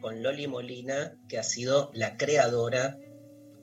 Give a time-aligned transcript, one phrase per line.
[0.00, 2.98] con Loli Molina, que ha sido la creadora,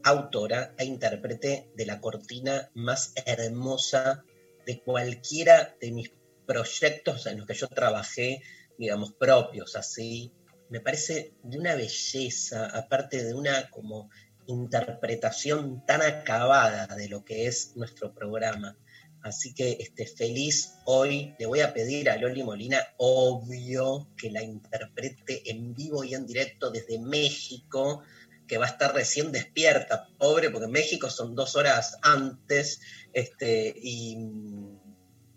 [0.04, 4.26] autora e intérprete de la cortina más hermosa
[4.66, 6.12] de cualquiera de mis
[6.46, 8.42] proyectos en los que yo trabajé,
[8.78, 10.34] digamos, propios, así.
[10.70, 14.10] Me parece de una belleza, aparte de una como
[14.48, 18.76] interpretación tan acabada de lo que es nuestro programa.
[19.24, 21.34] Así que este, feliz hoy.
[21.40, 26.26] Le voy a pedir a Loli Molina, obvio, que la interprete en vivo y en
[26.28, 28.04] directo desde México,
[28.48, 32.82] que va a estar recién despierta, pobre, porque México son dos horas antes.
[33.14, 34.18] Este, y,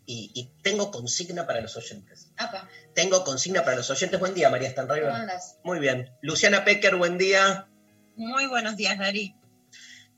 [0.05, 2.29] y- y tengo consigna para los oyentes.
[2.37, 4.19] Apa, Tengo consigna para los oyentes.
[4.19, 5.11] Buen día, María ¿cómo Stanriver.
[5.13, 5.59] andas?
[5.63, 6.11] Muy bien.
[6.23, 7.69] Luciana Pecker, buen día.
[8.17, 9.35] Muy buenos días, Dari.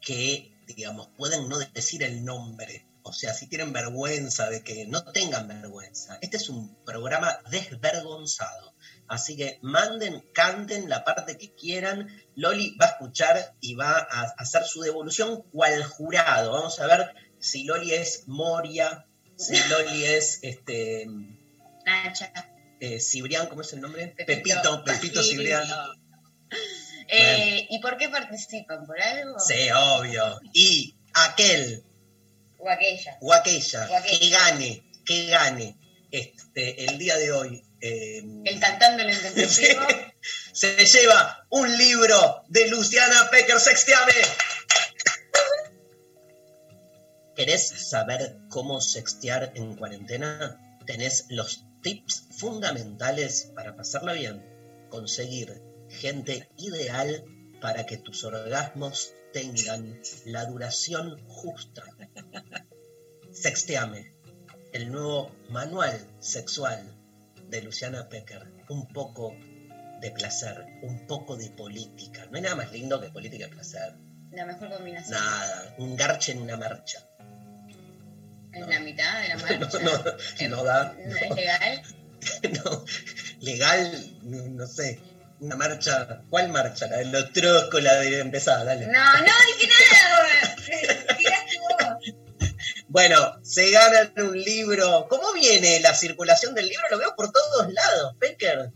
[0.00, 2.86] que, digamos, pueden no decir el nombre.
[3.02, 6.18] O sea, si tienen vergüenza de que no tengan vergüenza.
[6.22, 8.74] Este es un programa desvergonzado.
[9.08, 12.08] Así que manden, canten la parte que quieran.
[12.34, 16.52] Loli va a escuchar y va a hacer su devolución cual jurado.
[16.52, 19.06] Vamos a ver si Loli es Moria,
[19.36, 21.06] si Loli es este
[21.84, 22.32] Nacha.
[22.80, 24.08] eh, Cibrián, ¿cómo es el nombre?
[24.26, 24.82] Pepito.
[24.84, 25.64] Pepito, Cibrián.
[27.08, 28.86] Eh, ¿Y por qué participan?
[28.86, 29.38] ¿Por algo?
[29.38, 30.40] Sí, obvio.
[30.52, 31.82] Y aquel
[32.58, 33.18] O aquella.
[33.20, 34.18] o aquella O aquella.
[34.18, 35.76] que gane, que gane
[36.10, 37.62] este, el día de hoy.
[37.80, 39.82] eh, El cantando lo intempestivo.
[40.52, 44.12] se lleva un libro de Luciana Pecker Sextiame.
[47.36, 50.60] ¿Querés saber cómo sextear en cuarentena?
[50.86, 54.40] Tenés los tips fundamentales para pasarla bien.
[54.88, 57.24] Conseguir gente ideal
[57.60, 61.82] para que tus orgasmos tengan la duración justa.
[63.32, 64.12] Sexteame,
[64.72, 66.88] el nuevo manual sexual
[67.48, 68.48] de Luciana Pecker.
[68.68, 69.34] Un poco
[70.00, 72.26] de placer, un poco de política.
[72.30, 73.96] No hay nada más lindo que política y placer.
[74.30, 75.18] La mejor combinación.
[75.18, 77.04] Nada, un garche en una marcha.
[78.54, 79.78] En la mitad de la No, marcha.
[79.80, 80.94] no, no da.
[81.06, 81.82] ¿No es legal?
[82.64, 82.84] No,
[83.40, 85.00] legal, no, no sé.
[85.40, 86.22] Una marcha.
[86.30, 86.86] ¿Cuál marcha?
[86.86, 88.86] La de los troscos, la de empezar, dale.
[88.86, 91.16] No, no dije nada, güey.
[91.18, 92.14] Tiraste vos.
[92.88, 95.06] Bueno, se ganan un libro.
[95.10, 96.84] ¿Cómo viene la circulación del libro?
[96.90, 98.70] Lo veo por todos lados, Pecker.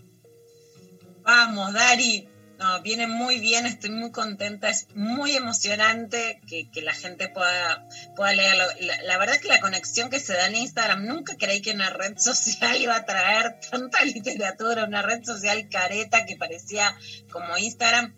[1.23, 2.29] Vamos, Dari.
[2.59, 7.87] No, viene muy bien, estoy muy contenta, es muy emocionante que, que la gente pueda,
[8.17, 8.65] pueda leerlo.
[8.81, 11.91] La, la verdad que la conexión que se da en Instagram, nunca creí que una
[11.91, 16.99] red social iba a traer tanta literatura, una red social careta que parecía
[17.31, 18.13] como Instagram.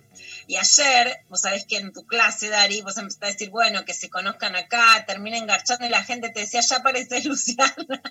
[0.46, 3.92] Y ayer, vos sabés que en tu clase, Dari, vos empezaste a decir, bueno, que
[3.92, 8.02] se conozcan acá, terminen garchando y la gente te decía, ya aparece Luciana.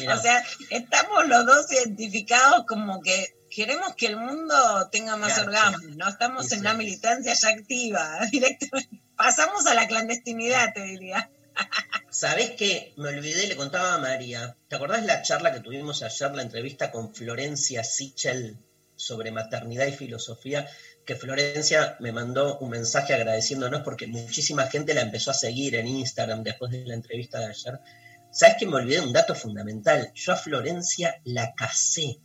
[0.00, 5.34] Mira, O sea, estamos los dos identificados como que queremos que el mundo tenga más
[5.34, 6.08] Claro, orgasmos, ¿no?
[6.08, 9.02] Estamos Sí, en una militancia ya activa, directamente.
[9.16, 11.30] Pasamos a la clandestinidad, te diría.
[12.10, 12.92] ¿Sabés qué?
[12.96, 14.56] Me olvidé, le contaba a María.
[14.68, 18.56] ¿Te acordás la charla que tuvimos ayer, la entrevista con Florencia Sichel
[18.96, 20.68] sobre maternidad y filosofía?
[21.04, 25.86] Que Florencia me mandó un mensaje agradeciéndonos porque muchísima gente la empezó a seguir en
[25.88, 27.80] Instagram después de la entrevista de ayer.
[28.30, 30.12] ¿Sabes que me olvidé un dato fundamental?
[30.14, 32.18] Yo a Florencia la casé.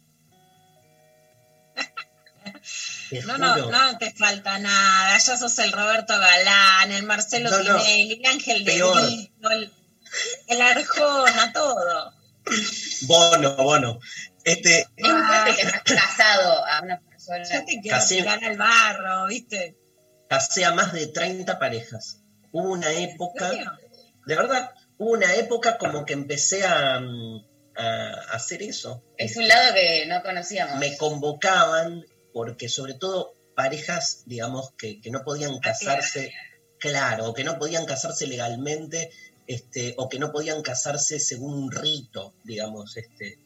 [3.25, 5.17] No, no, no te falta nada.
[5.17, 7.77] Ya sos el Roberto Galán, el Marcelo No, no.
[7.79, 9.71] Tinelli, el Ángel de el,
[10.47, 12.13] el Arjona, todo.
[13.01, 13.99] Bono, bono.
[14.43, 17.43] Este, Es fuerte que has casado a una persona.
[17.43, 19.77] Ya te quiero tirar al barro, ¿viste?
[20.33, 22.21] casé a más de 30 parejas.
[22.51, 23.51] Hubo una ¿En época,
[24.25, 27.45] de verdad, hubo una época como que empecé a, mm,
[27.75, 29.03] a hacer eso.
[29.17, 30.79] Es un lado que no conocíamos.
[30.79, 32.03] Me convocaban
[32.33, 36.33] porque sobre todo parejas, digamos, que, que no podían casarse,
[36.79, 39.11] claro, o que no podían casarse legalmente,
[39.47, 43.39] este, o que no podían casarse según un rito, digamos, este.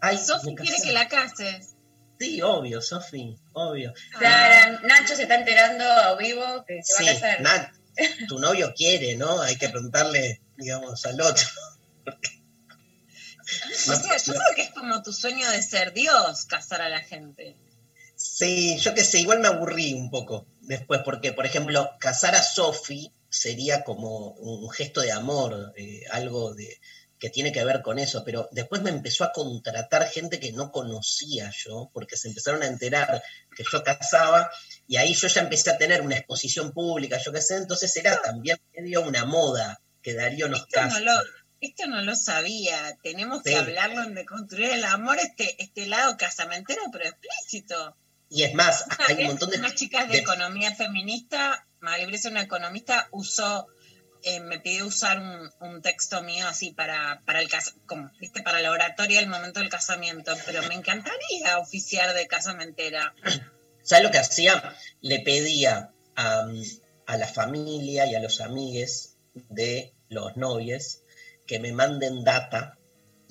[0.00, 1.74] Ay, Sofi quiere que la cases.
[2.18, 3.92] Sí, obvio, Sofi, obvio.
[4.18, 7.40] Clara, Nacho se está enterando a vivo que se Sí, va a casar.
[7.40, 7.72] Nat,
[8.28, 9.40] tu novio quiere, ¿no?
[9.40, 11.46] Hay que preguntarle, digamos, al otro.
[13.88, 17.00] O sea, yo creo que es como tu sueño de ser Dios, casar a la
[17.00, 17.56] gente.
[18.22, 22.42] Sí, yo qué sé, igual me aburrí un poco después, porque, por ejemplo, casar a
[22.42, 26.80] Sophie sería como un gesto de amor, eh, algo de
[27.18, 30.70] que tiene que ver con eso, pero después me empezó a contratar gente que no
[30.70, 33.22] conocía yo, porque se empezaron a enterar
[33.56, 34.48] que yo casaba,
[34.86, 38.22] y ahí yo ya empecé a tener una exposición pública, yo qué sé, entonces era
[38.22, 41.12] también medio una moda que Darío nos Esto no lo,
[41.60, 42.96] esto no lo sabía.
[43.02, 47.96] Tenemos que hablarlo en Deconstruir el Amor, este, este lado casamentero, pero explícito.
[48.34, 49.58] Y es más, hay un montón de...
[49.58, 53.66] Unas chicas de, de- economía feminista, María Grecia, una economista, usó,
[54.22, 57.50] eh, me pidió usar un, un texto mío así para, para el
[57.84, 63.12] como, viste, para la oratoria del momento del casamiento, pero me encantaría oficiar de casamentera.
[63.82, 64.76] ¿Sabes lo que hacía?
[65.02, 66.46] Le pedía a,
[67.06, 71.00] a la familia y a los amigues de los novios
[71.46, 72.78] que me manden data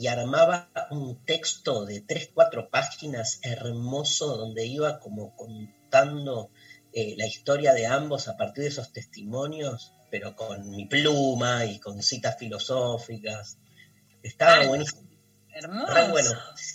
[0.01, 6.49] y armaba un texto de tres, cuatro páginas hermoso donde iba como contando
[6.91, 11.79] eh, la historia de ambos a partir de esos testimonios, pero con mi pluma y
[11.79, 13.59] con citas filosóficas.
[14.23, 15.07] Estaba Ay, buenísimo.
[15.53, 15.93] Hermoso.
[15.93, 16.31] Re bueno.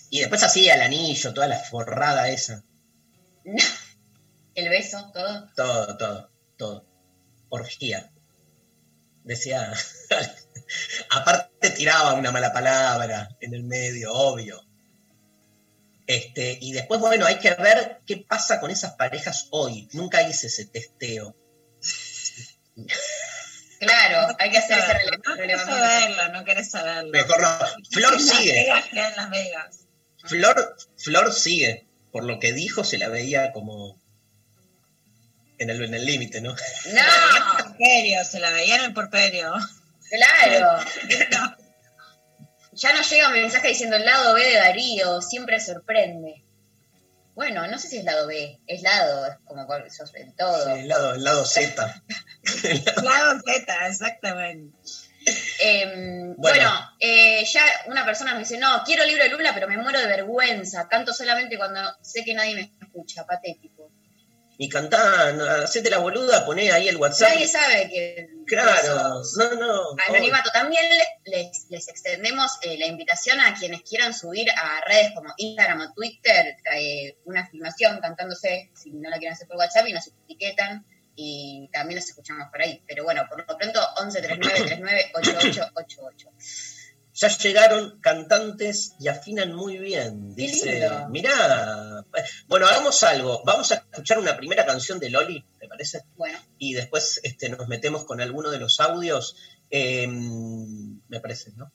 [0.08, 2.62] Y después así el anillo, toda la forrada esa.
[4.54, 5.50] El beso, todo.
[5.56, 6.86] Todo, todo, todo.
[7.48, 8.08] Orgía.
[9.24, 9.72] Decía.
[11.10, 14.62] Aparte tiraba una mala palabra en el medio, obvio.
[16.06, 19.88] Este, y después, bueno, hay que ver qué pasa con esas parejas hoy.
[19.92, 21.36] Nunca hice ese testeo.
[23.80, 27.10] Claro, hay que hacer ese saberlo, No querés saberlo, no querés saberlo.
[27.10, 27.58] Mejor no.
[27.90, 28.68] Flor En Las sigue.
[28.92, 29.80] En Las Vegas.
[30.24, 31.86] Flor, Flor sigue.
[32.12, 33.98] Por lo que dijo, se la veía como
[35.58, 36.54] en el en el límite, ¿no?
[36.54, 39.52] Veía en el No, porperio, se la veía en el porperio.
[40.10, 40.84] Claro.
[42.78, 46.44] Ya nos llega un mensaje diciendo el lado B de Darío, siempre sorprende.
[47.34, 50.74] Bueno, no sé si es lado B, es lado, es como cual- sos en todo.
[50.74, 52.02] El lado, el lado Z.
[53.02, 54.76] Lado Z, exactamente.
[55.58, 56.34] Eh, Bueno.
[56.36, 56.70] bueno,
[57.00, 60.06] eh, ya una persona me dice, no, quiero libro de Lula, pero me muero de
[60.06, 60.86] vergüenza.
[60.86, 63.90] Canto solamente cuando sé que nadie me escucha, patético.
[64.58, 67.28] Y cantá, hacete la boluda, poné ahí el WhatsApp.
[67.34, 68.28] Nadie sabe que...
[68.46, 69.82] Claro, no, no.
[70.08, 70.50] Anonimato.
[70.52, 75.34] También le- les, les extendemos eh, la invitación a quienes quieran subir a redes como
[75.36, 79.92] Instagram o Twitter eh, una filmación cantándose, si no la quieren hacer por WhatsApp, y
[79.92, 80.86] nos etiquetan
[81.16, 82.82] y también los escuchamos por ahí.
[82.86, 86.28] Pero bueno, por lo pronto, 11 39 39 8888.
[87.16, 90.34] Ya llegaron cantantes y afinan muy bien.
[90.34, 92.04] Dice, mirá.
[92.46, 93.42] Bueno, hagamos algo.
[93.44, 96.04] Vamos a escuchar una primera canción de Loli, ¿te parece?
[96.16, 99.34] Bueno, Y después este, nos metemos con alguno de los audios.
[99.70, 101.72] Eh, me parece, ¿no?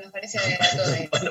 [0.00, 0.42] nos parece a
[0.76, 0.88] todos.
[1.10, 1.30] Bueno,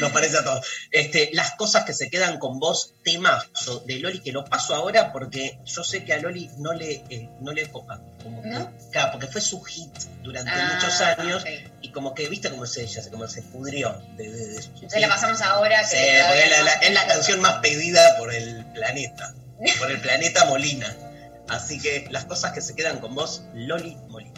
[0.00, 0.66] nos parece a todos.
[0.90, 5.12] Este, las cosas que se quedan con vos, temazo de Loli, que lo paso ahora
[5.12, 8.00] porque yo sé que a Loli no le, eh, no le copa.
[8.24, 8.72] Como que- ¿No?
[8.90, 11.48] claro, porque fue su hit durante Ah, muchos años ok.
[11.96, 15.08] Como que, viste cómo se ella, como se pudrió de, de- de su Entonces la
[15.08, 15.80] pasamos ahora.
[15.80, 19.34] Que Sí, es la, la- es la todavía no- canción más pedida por el planeta.
[19.78, 20.94] por el planeta Molina.
[21.48, 24.35] Así que las cosas que se quedan con vos, Loli Molina.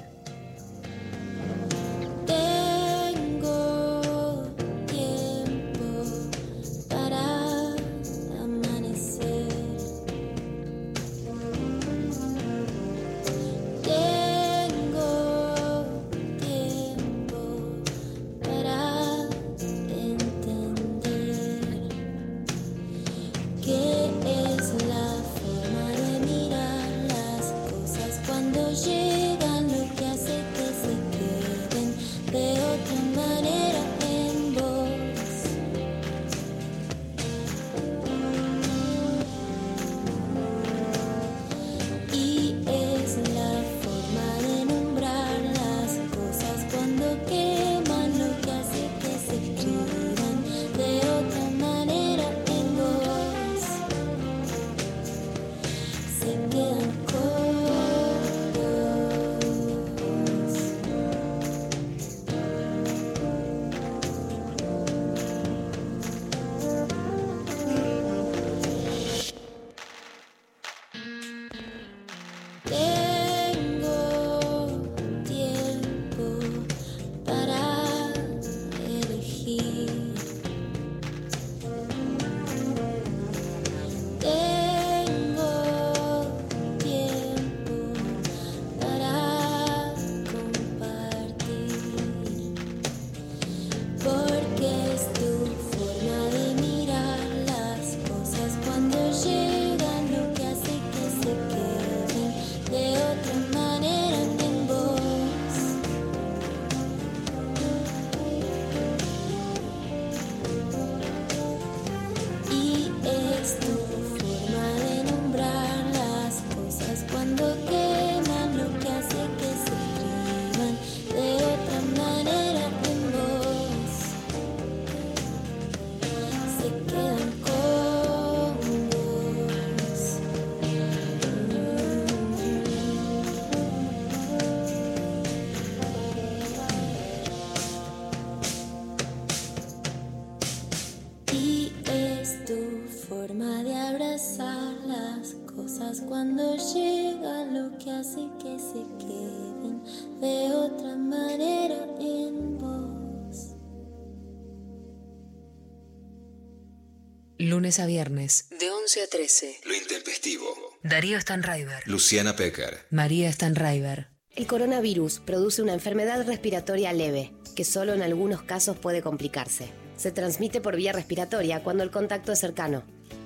[157.40, 159.61] Lunes a viernes, de 11 a 13.
[159.64, 160.45] Lo intempestivo.
[160.83, 161.87] Darío Stanraiver.
[161.87, 162.80] Luciana Pecker.
[162.90, 164.09] María Stanraiver.
[164.35, 169.71] El coronavirus produce una enfermedad respiratoria leve, que solo en algunos casos puede complicarse.
[169.97, 172.83] Se transmite por vía respiratoria cuando el contacto es cercano.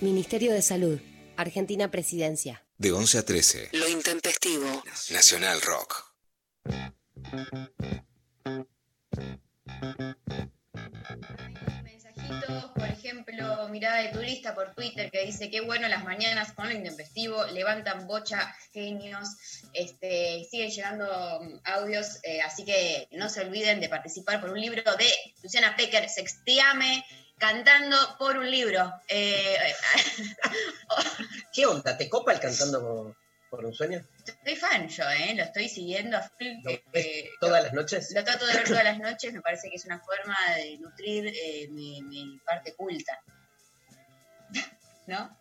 [0.01, 0.99] Ministerio de Salud,
[1.35, 2.63] Argentina Presidencia.
[2.77, 3.69] De 11 a 13.
[3.73, 4.83] Lo intempestivo.
[5.11, 6.05] Nacional Rock.
[12.75, 16.75] Por ejemplo, mirada de turista por Twitter que dice qué bueno las mañanas con lo
[16.75, 19.29] intempestivo, levantan bocha, genios,
[19.73, 24.61] este, siguen llegando mm, audios, eh, así que no se olviden de participar por un
[24.61, 25.11] libro de
[25.43, 27.05] Luciana Pecker, Sextiame,
[27.37, 28.93] cantando por un libro.
[29.07, 29.57] Eh,
[31.53, 31.97] ¿Qué onda?
[31.97, 33.15] ¿Te copa el cantando por,
[33.49, 34.05] por un sueño?
[34.25, 35.33] estoy fan yo, ¿eh?
[35.35, 36.47] lo estoy siguiendo a full.
[36.63, 38.11] ¿Lo eh, eh, todas las noches?
[38.13, 41.27] Lo trato de ver todas las noches, me parece que es una forma de nutrir
[41.27, 43.19] eh, mi, mi parte culta.
[45.07, 45.37] ¿No?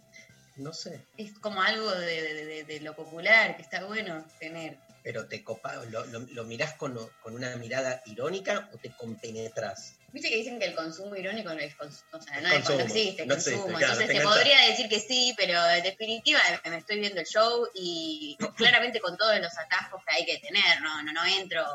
[0.57, 4.79] No sé, Es como algo de, de- de- de lo popular que está bueno tener.
[5.03, 9.99] pero te copa, ¿lo, lo, lo mirás con, con una mirada irónica o te compenetras?
[10.17, 12.81] Viste que dicen que el consumo irónico no es o sea, no, Es es- no
[12.81, 13.79] existe, no existe, consumo.
[13.79, 17.27] claro, Entonces se podría decir que sí, pero en definitiva eh, me estoy viendo el
[17.27, 21.67] show y claramente con todos los atajos que hay que tener, no, no, no entro.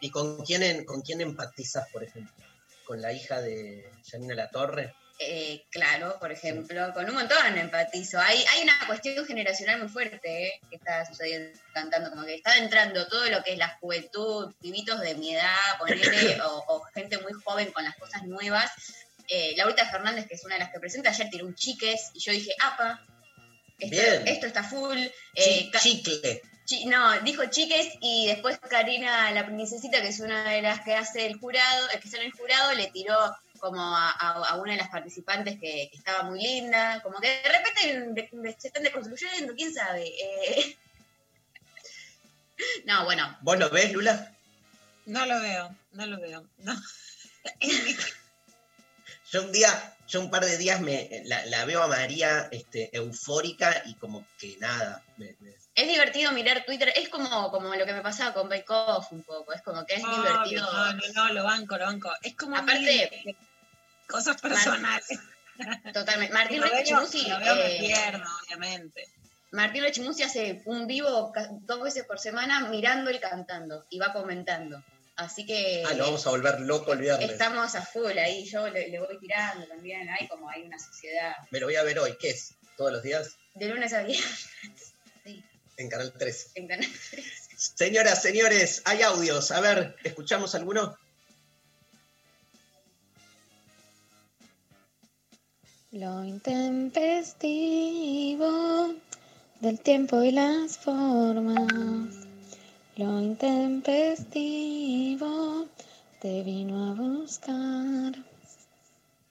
[0.00, 2.32] ¿Y con quién, en- con quién empatizas, por ejemplo?
[2.84, 4.94] ¿Con la hija de Janina La Torre?
[5.24, 8.18] Eh, claro, por ejemplo, con un montón empatizo.
[8.18, 12.56] Hay, hay una cuestión generacional muy fuerte eh, que está sucediendo cantando, como que está
[12.56, 17.18] entrando todo lo que es la juventud, pibitos de mi edad, ponele, o, o gente
[17.18, 18.70] muy joven con las cosas nuevas.
[19.28, 22.20] Eh, Laurita Fernández, que es una de las que presenta, ayer tiró un chiques y
[22.20, 23.00] yo dije, apa,
[23.78, 24.98] esto, esto está full.
[25.34, 26.42] Eh, chicle.
[26.86, 31.26] no, dijo chiques y después Karina, la princesita, que es una de las que hace
[31.26, 33.16] el jurado, el que sale en el jurado, le tiró
[33.62, 38.28] como a, una de las participantes que, estaba muy linda, como que de repente
[38.58, 40.04] se están deconstruyendo, quién sabe.
[40.08, 40.76] Eh.
[42.84, 43.36] No, bueno.
[43.40, 44.36] ¿Vos lo ves, Lula?
[45.06, 46.46] No lo veo, no lo veo.
[46.58, 46.80] No.
[49.32, 53.82] yo un día, yo un par de días me la, veo a María este, eufórica
[53.86, 55.02] y como que nada.
[55.74, 59.24] Es divertido mirar Twitter, es como, como lo que me pasaba con Bake Off un
[59.24, 60.72] poco, es como que es divertido.
[60.72, 62.12] No, no, no, lo banco, lo banco.
[62.22, 63.36] Es como aparte
[64.12, 65.18] cosas personales.
[65.92, 66.32] Totalmente.
[66.32, 67.28] Martín Rechimusi.
[67.28, 69.08] Lo veo, eh, pierdo, obviamente.
[69.50, 74.82] Martín Rechimusi hace un vivo dos veces por semana mirando y cantando y va comentando.
[75.16, 75.84] Así que.
[75.86, 77.30] Ah, lo vamos a volver loco el viernes.
[77.30, 80.08] Estamos a full ahí, yo le, voy tirando también.
[80.08, 81.34] Hay como hay una sociedad.
[81.50, 82.54] Me lo voy a ver hoy, ¿qué es?
[82.76, 83.36] ¿Todos los días?
[83.54, 84.48] De lunes a viernes.
[85.24, 85.44] sí.
[85.76, 86.52] En Canal 3.
[86.54, 87.42] En Canal 3.
[87.56, 89.50] Señoras, señores, hay audios.
[89.50, 90.96] A ver, ¿escuchamos alguno?
[95.92, 98.94] Lo intempestivo
[99.60, 101.68] del tiempo y las formas.
[102.96, 105.68] Lo intempestivo
[106.18, 108.14] te vino a buscar.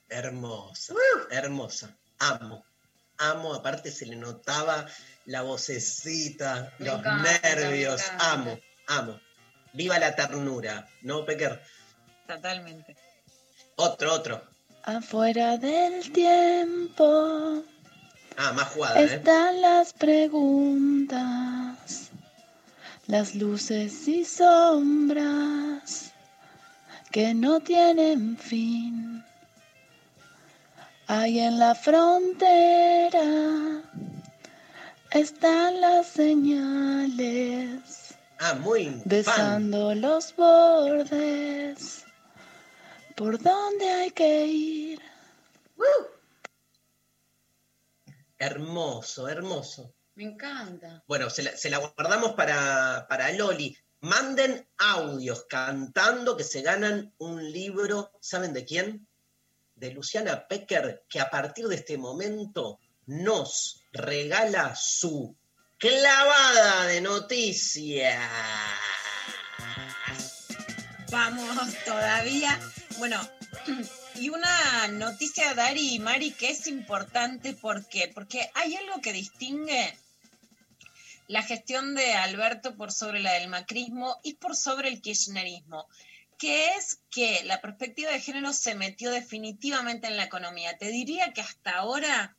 [0.08, 0.94] Hermosa,
[1.32, 1.96] hermosa.
[2.20, 2.64] Amo,
[3.18, 3.54] amo.
[3.54, 4.86] Aparte se le notaba
[5.26, 8.04] la vocecita, los nervios.
[8.20, 9.20] Amo, amo.
[9.72, 11.60] Viva la ternura, ¿no, Pecker?
[12.28, 12.94] Totalmente.
[13.74, 14.51] Otro, otro.
[14.84, 17.62] Afuera del tiempo.
[18.36, 19.04] Ah, más jugada, ¿eh?
[19.04, 21.20] Están las preguntas,
[23.06, 26.12] las luces y sombras
[27.12, 29.24] que no tienen fin.
[31.06, 33.22] Ahí en la frontera
[35.10, 37.78] están las señales.
[38.40, 42.01] Ah, muy Besando los bordes
[43.22, 45.00] ¿Por dónde hay que ir?
[48.36, 49.94] Hermoso, hermoso.
[50.16, 51.04] Me encanta.
[51.06, 53.78] Bueno, se la, guardamos para, para Loli.
[54.00, 59.06] Manden audios cantando que se ganan un libro, ¿saben de quién?
[59.76, 65.36] De Luciana Pecker, que a partir de este momento nos regala su
[65.78, 68.20] clavada de noticias.
[71.08, 72.58] Vamos todavía
[72.98, 73.20] bueno,
[74.16, 78.10] y una noticia, Dari y Mari, que es importante, ¿por qué?
[78.12, 79.96] Porque hay algo que distingue
[81.28, 85.88] la gestión de Alberto por sobre la del macrismo y por sobre el kirchnerismo,
[86.38, 90.76] que es que la perspectiva de género se metió definitivamente en la economía.
[90.76, 92.36] Te diría que hasta ahora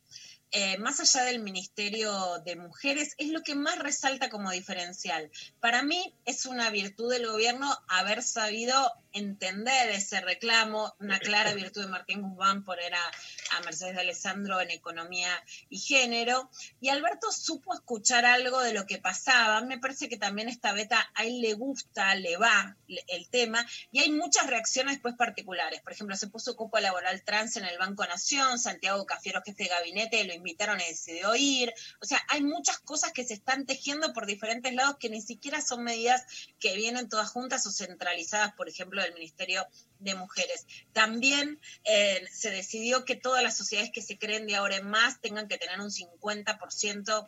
[0.56, 5.32] eh, más allá del Ministerio de Mujeres, es lo que más resalta como diferencial.
[5.60, 11.82] Para mí es una virtud del gobierno haber sabido entender ese reclamo, una clara virtud
[11.82, 12.99] de Martín Guzmán por era
[13.52, 15.30] a Mercedes de Alessandro en economía
[15.69, 16.49] y género,
[16.82, 19.62] y Alberto supo escuchar algo de lo que pasaba.
[19.62, 22.76] Me parece que también esta beta a él le gusta, le va
[23.08, 25.82] el tema, y hay muchas reacciones pues particulares.
[25.82, 29.69] Por ejemplo, se puso cupo laboral trans en el Banco Nación, Santiago Cafiero, jefe de
[29.69, 31.73] gabinete, lo invitaron y decidió ir.
[32.02, 35.62] O sea, hay muchas cosas que se están tejiendo por diferentes lados que ni siquiera
[35.62, 36.26] son medidas
[36.60, 39.66] que vienen todas juntas o centralizadas, por ejemplo, del Ministerio
[40.00, 40.66] de Mujeres.
[40.92, 45.22] También eh, se decidió que todas las sociedades que se creen de ahora en más
[45.22, 47.28] tengan que tener un 50%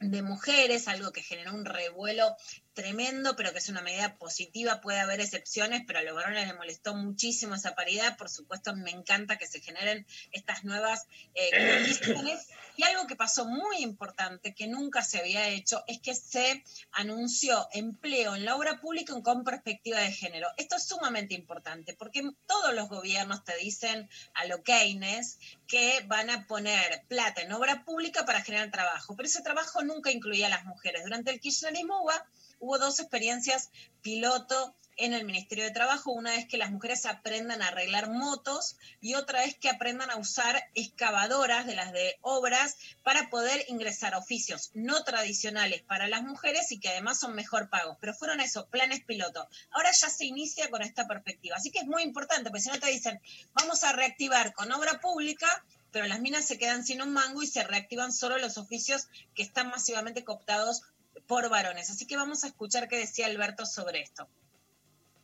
[0.00, 2.36] de mujeres, algo que generó un revuelo
[2.74, 6.56] tremendo, pero que es una medida positiva, puede haber excepciones, pero a los varones les
[6.56, 12.48] molestó muchísimo esa paridad, por supuesto me encanta que se generen estas nuevas eh, condiciones.
[12.76, 17.68] Y algo que pasó muy importante, que nunca se había hecho, es que se anunció
[17.72, 20.48] empleo en la obra pública con perspectiva de género.
[20.56, 26.30] Esto es sumamente importante, porque todos los gobiernos te dicen a lo Keynes que van
[26.30, 30.50] a poner plata en obra pública para generar trabajo, pero ese trabajo nunca incluía a
[30.50, 31.04] las mujeres.
[31.04, 32.10] Durante el kirchnerismo hubo
[32.58, 33.70] hubo dos experiencias
[34.02, 38.76] piloto en el Ministerio de Trabajo, una vez que las mujeres aprendan a arreglar motos
[39.00, 44.14] y otra vez que aprendan a usar excavadoras de las de obras para poder ingresar
[44.14, 47.96] a oficios no tradicionales para las mujeres y que además son mejor pagos.
[48.00, 49.48] Pero fueron esos planes piloto.
[49.70, 51.56] Ahora ya se inicia con esta perspectiva.
[51.56, 53.20] Así que es muy importante, porque si no te dicen,
[53.52, 57.46] vamos a reactivar con obra pública, pero las minas se quedan sin un mango y
[57.46, 60.82] se reactivan solo los oficios que están masivamente cooptados
[61.26, 61.90] por varones.
[61.90, 64.28] Así que vamos a escuchar qué decía Alberto sobre esto.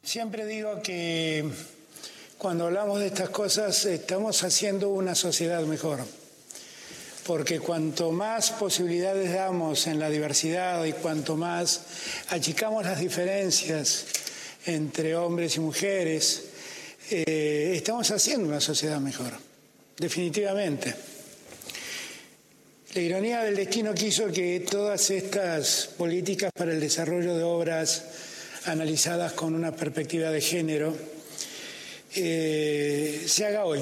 [0.03, 1.51] Siempre digo que
[2.39, 6.07] cuando hablamos de estas cosas estamos haciendo una sociedad mejor.
[7.27, 11.83] porque cuanto más posibilidades damos en la diversidad y cuanto más
[12.31, 14.07] achicamos las diferencias
[14.67, 16.45] entre hombres y mujeres,
[17.11, 19.33] eh, estamos haciendo una sociedad mejor,
[19.97, 20.95] definitivamente.
[22.93, 28.03] La ironía del destino quiso que todas estas políticas para el desarrollo de obras
[28.65, 30.97] analizadas con una perspectiva de género
[32.17, 33.81] eh, se haga hoy.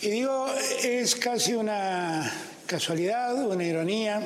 [0.00, 0.48] Y digo,
[0.82, 2.28] es casi una
[2.66, 4.20] casualidad, una ironía,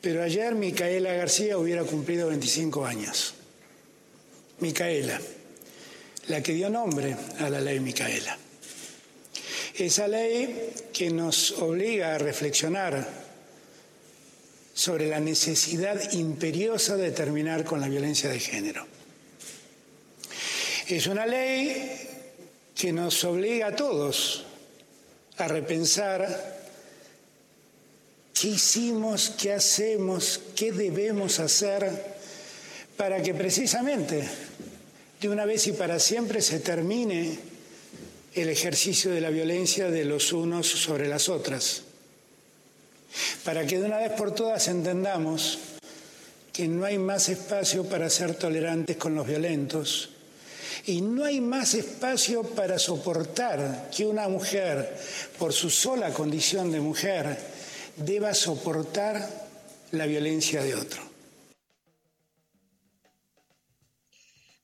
[0.00, 3.34] pero ayer Micaela García hubiera cumplido 25 años.
[4.58, 5.20] Micaela,
[6.26, 8.36] la que dio nombre a la ley Micaela.
[9.74, 13.08] Esa ley que nos obliga a reflexionar
[14.74, 18.86] sobre la necesidad imperiosa de terminar con la violencia de género.
[20.88, 21.90] Es una ley
[22.74, 24.44] que nos obliga a todos
[25.38, 26.60] a repensar
[28.38, 32.12] qué hicimos, qué hacemos, qué debemos hacer
[32.96, 34.28] para que precisamente
[35.20, 37.51] de una vez y para siempre se termine
[38.34, 41.82] el ejercicio de la violencia de los unos sobre las otras.
[43.44, 45.58] Para que de una vez por todas entendamos
[46.52, 50.10] que no hay más espacio para ser tolerantes con los violentos
[50.86, 54.96] y no hay más espacio para soportar que una mujer,
[55.38, 57.38] por su sola condición de mujer,
[57.96, 59.28] deba soportar
[59.92, 61.11] la violencia de otro.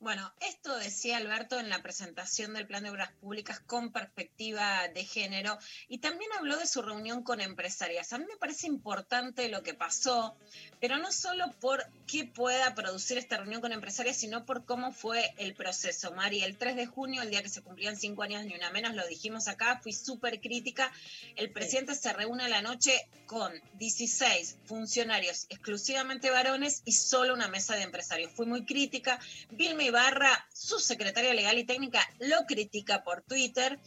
[0.01, 5.05] Bueno, esto decía Alberto en la presentación del Plan de Obras Públicas con perspectiva de
[5.05, 5.59] género
[5.89, 8.13] y también habló de su reunión con empresarias.
[8.13, 10.37] A mí me parece importante lo que pasó,
[10.81, 15.35] pero no solo por qué pueda producir esta reunión con empresarias, sino por cómo fue
[15.37, 16.13] el proceso.
[16.13, 18.95] Mari, el 3 de junio, el día que se cumplían cinco años ni una menos,
[18.95, 20.93] lo dijimos acá, fui súper crítica.
[21.35, 27.75] El presidente se reúne la noche con 16 funcionarios exclusivamente varones y solo una mesa
[27.75, 28.31] de empresarios.
[28.31, 29.19] Fui muy crítica.
[29.51, 33.81] Vilma Ibarra, su secretaria legal y técnica, lo critica por Twitter.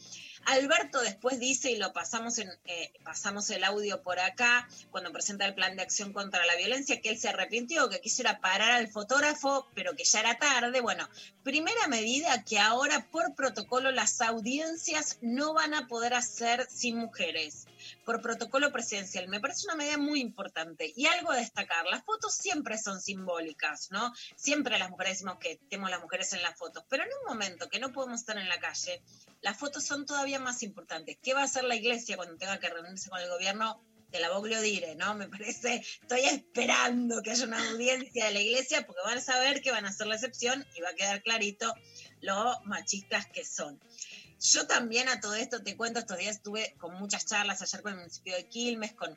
[0.46, 5.54] Alberto después dice, y lo pasamos, eh, pasamos el audio por acá, cuando presenta el
[5.54, 9.68] plan de acción contra la violencia, que él se arrepintió, que quisiera parar al fotógrafo,
[9.74, 10.80] pero que ya era tarde.
[10.80, 11.08] Bueno,
[11.42, 17.66] primera medida que ahora por protocolo las audiencias no van a poder hacer sin mujeres
[18.04, 19.28] por protocolo presidencial.
[19.28, 20.92] Me parece una medida muy importante.
[20.96, 24.12] Y algo a destacar, las fotos siempre son simbólicas, ¿no?
[24.36, 27.68] Siempre las mujeres decimos que tenemos las mujeres en las fotos, pero en un momento
[27.68, 29.02] que no podemos estar en la calle,
[29.40, 31.18] las fotos son todavía más importantes.
[31.22, 33.82] ¿Qué va a hacer la iglesia cuando tenga que reunirse con el gobierno?
[34.12, 35.14] de la Boglio Dire, ¿no?
[35.14, 39.62] Me parece, estoy esperando que haya una audiencia de la iglesia porque van a saber
[39.62, 41.74] que van a hacer la excepción y va a quedar clarito
[42.20, 43.80] lo machistas que son.
[44.38, 47.92] Yo también a todo esto te cuento, estos días estuve con muchas charlas ayer con
[47.92, 49.16] el municipio de Quilmes, con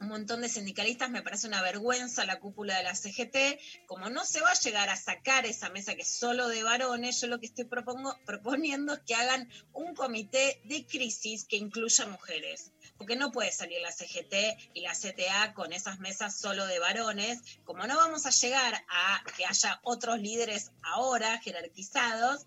[0.00, 3.86] un montón de sindicalistas, me parece una vergüenza la cúpula de la CGT.
[3.86, 7.20] Como no se va a llegar a sacar esa mesa que es solo de varones,
[7.20, 12.06] yo lo que estoy propongo, proponiendo es que hagan un comité de crisis que incluya
[12.06, 12.72] mujeres.
[12.96, 14.34] Porque no puede salir la CGT
[14.74, 17.40] y la CTA con esas mesas solo de varones.
[17.64, 22.46] Como no vamos a llegar a que haya otros líderes ahora jerarquizados,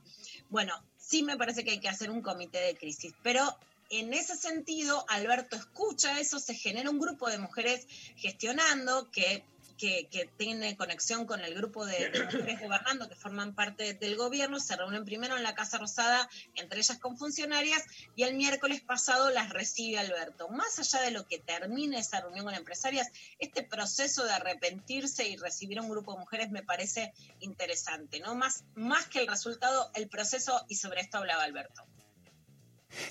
[0.49, 3.57] bueno, sí me parece que hay que hacer un comité de crisis, pero
[3.91, 9.43] en ese sentido, Alberto escucha eso, se genera un grupo de mujeres gestionando que,
[9.77, 14.77] que, tiene conexión con el grupo de, mujeres gobernando que forman parte del gobierno, se
[14.77, 17.83] reúnen primero en la Casa Rosada, entre ellas con funcionarias,
[18.15, 20.47] y el miércoles pasado las recibe Alberto.
[20.49, 25.35] Más allá de lo que termine esa reunión con empresarias, este proceso de arrepentirse y
[25.35, 28.35] recibir a un grupo de mujeres me parece interesante, ¿no?
[28.35, 31.83] Más, más que el resultado, el proceso, y sobre esto hablaba Alberto.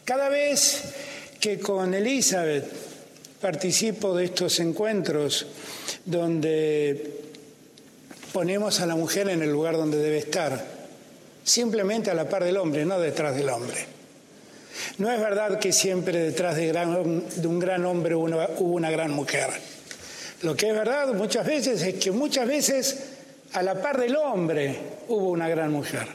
[0.05, 0.83] Cada vez
[1.41, 2.71] que con Elizabeth
[3.41, 5.47] participo de estos encuentros
[6.05, 7.21] donde
[8.33, 10.65] ponemos a la mujer en el lugar donde debe estar,
[11.43, 13.87] simplemente a la par del hombre, no detrás del hombre.
[14.99, 16.71] No es verdad que siempre detrás de,
[17.47, 19.49] un gran hombre hubo una gran mujer.
[20.43, 22.99] Lo que es verdad muchas veces es que muchas veces
[23.53, 26.07] a la par del hombre hubo una gran mujer.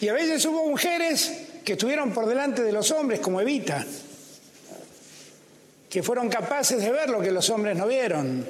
[0.00, 1.32] Y a veces hubo mujeres
[1.70, 3.86] que estuvieron por delante de los hombres como Evita,
[5.88, 8.44] que fueron capaces de ver lo que los hombres no vieron.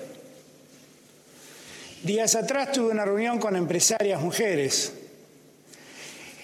[2.03, 4.95] Días atrás tuve una reunión con empresarias mujeres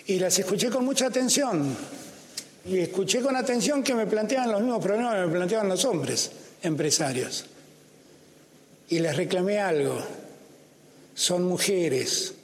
[0.06, 1.74] y las escuché con mucha atención
[2.66, 6.30] y escuché con atención que me planteaban los mismos problemas que me planteaban los hombres
[6.62, 7.46] empresarios.
[8.90, 9.98] Y les reclamé algo,
[11.14, 12.34] son mujeres,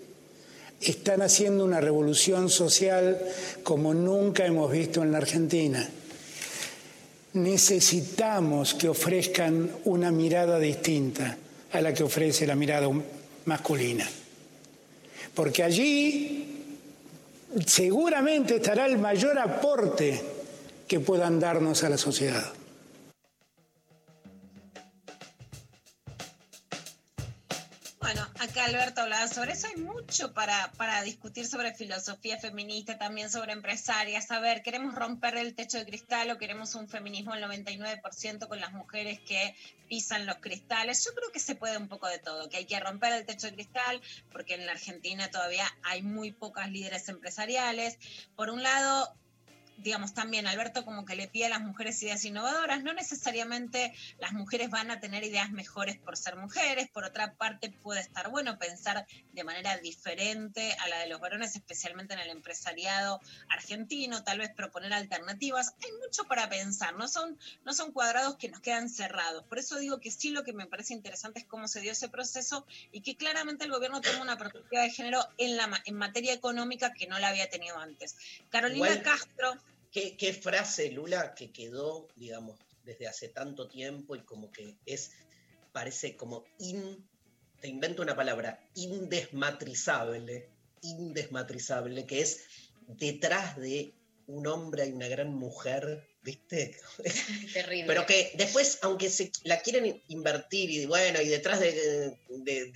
[0.90, 3.18] están haciendo una revolución social
[3.62, 5.88] como nunca hemos visto en la Argentina.
[7.34, 11.38] necesitamos que ofrezcan una mirada distinta
[11.72, 12.88] a la que ofrece la mirada
[13.46, 14.06] masculina.
[15.34, 16.66] Porque allí
[17.66, 20.20] seguramente estará el mayor aporte
[20.86, 22.52] que puedan darnos a la sociedad.
[28.42, 29.68] Acá Alberto hablaba sobre eso.
[29.68, 34.30] Hay mucho para, para discutir sobre filosofía feminista, también sobre empresarias.
[34.32, 38.60] A ver, ¿queremos romper el techo de cristal o queremos un feminismo al 99% con
[38.60, 39.54] las mujeres que
[39.88, 41.04] pisan los cristales?
[41.04, 43.46] Yo creo que se puede un poco de todo, que hay que romper el techo
[43.46, 44.00] de cristal
[44.32, 47.98] porque en la Argentina todavía hay muy pocas líderes empresariales.
[48.34, 49.14] Por un lado,
[49.78, 54.32] digamos, también Alberto como que le pide a las mujeres ideas innovadoras, no necesariamente las
[54.32, 58.58] mujeres van a tener ideas mejores por ser mujeres, por otra parte puede estar bueno
[58.58, 64.38] pensar de manera diferente a la de los varones, especialmente en el empresariado argentino, tal
[64.38, 68.88] vez proponer alternativas, hay mucho para pensar, no son, no son cuadrados que nos quedan
[68.88, 71.92] cerrados, por eso digo que sí lo que me parece interesante es cómo se dio
[71.92, 75.96] ese proceso y que claramente el gobierno toma una perspectiva de género en, la, en
[75.96, 78.16] materia económica que no la había tenido antes.
[78.50, 79.56] Carolina Castro
[79.92, 85.12] ¿Qué, frase, Lula, que quedó, digamos, desde hace tanto tiempo y como que es,
[85.72, 87.06] parece como in,
[87.60, 90.48] te invento una palabra, indesmatrizable,
[90.80, 92.40] indesmatrizable, que es
[92.88, 93.92] detrás de
[94.26, 96.74] un hombre hay una gran mujer, ¿viste?
[97.52, 97.86] Terrible.
[97.86, 102.16] Pero que después, aunque se la quieren invertir y bueno, y detrás de,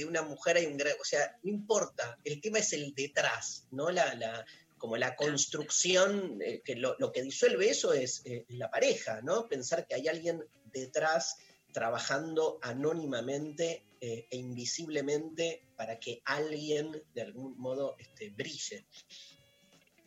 [0.07, 3.91] una mujer hay un gran, o sea, no importa, el tema es el detrás, ¿no?
[3.91, 4.45] La, la,
[4.79, 9.49] como la construcción, eh, que lo, que disuelve eso es eh, la pareja, ¿no?
[9.49, 11.37] Pensar que hay alguien detrás
[11.73, 18.87] trabajando anónimamente eh, e invisiblemente para que alguien de algún modo este, brille.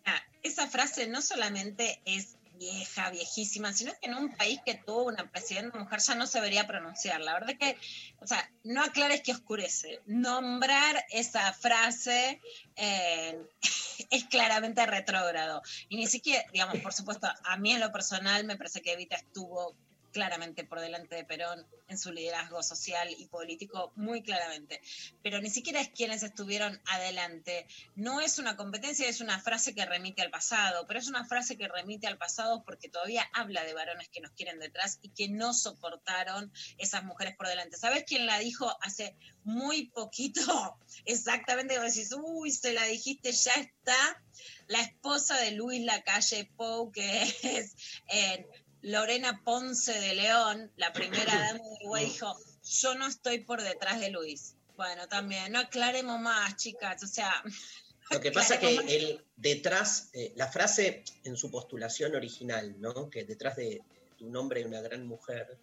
[0.06, 5.06] Ah, esa frase no solamente es vieja, viejísima, sino que en un país que tuvo
[5.06, 7.22] una presidenta mujer ya no se debería pronunciar.
[7.22, 7.78] La verdad que,
[8.20, 10.02] o sea, no aclares que oscurece.
[10.06, 12.42] Nombrar esa frase
[12.76, 13.40] eh,
[14.12, 15.62] es claramente retrógrado.
[15.88, 19.16] Y ni siquiera, digamos, por supuesto, a mí en lo personal me parece que Evita
[19.16, 19.76] estuvo
[20.12, 24.82] claramente por delante de Perón en su liderazgo social y político, muy claramente.
[25.24, 27.68] Pero ni siquiera es quienes estuvieron adelante.
[27.96, 31.58] No es una competencia, es una frase que remite al pasado, pero es una frase
[31.58, 35.30] que remite al pasado porque todavía habla de varones que nos quieren detrás y que
[35.30, 37.78] no soportaron esas mujeres por delante.
[37.78, 40.78] ¿Sabes quién la dijo hace muy poquito?
[41.06, 44.24] Exactamente, como decís, uy, se la dijiste, ya está.
[44.68, 47.76] La esposa de Luis Lacalle Pou, que es
[48.08, 48.48] eh,
[48.82, 54.00] Lorena Ponce de León, la primera dama de Uruguay, dijo, yo no estoy por detrás
[54.00, 54.56] de Luis.
[54.78, 57.44] Bueno, también, no aclaremos más, chicas, o sea...
[58.12, 63.08] Lo que pasa es que el detrás, eh, la frase en su postulación original, ¿no?
[63.08, 63.84] que detrás de
[64.18, 65.60] tu nombre hay una gran mujer,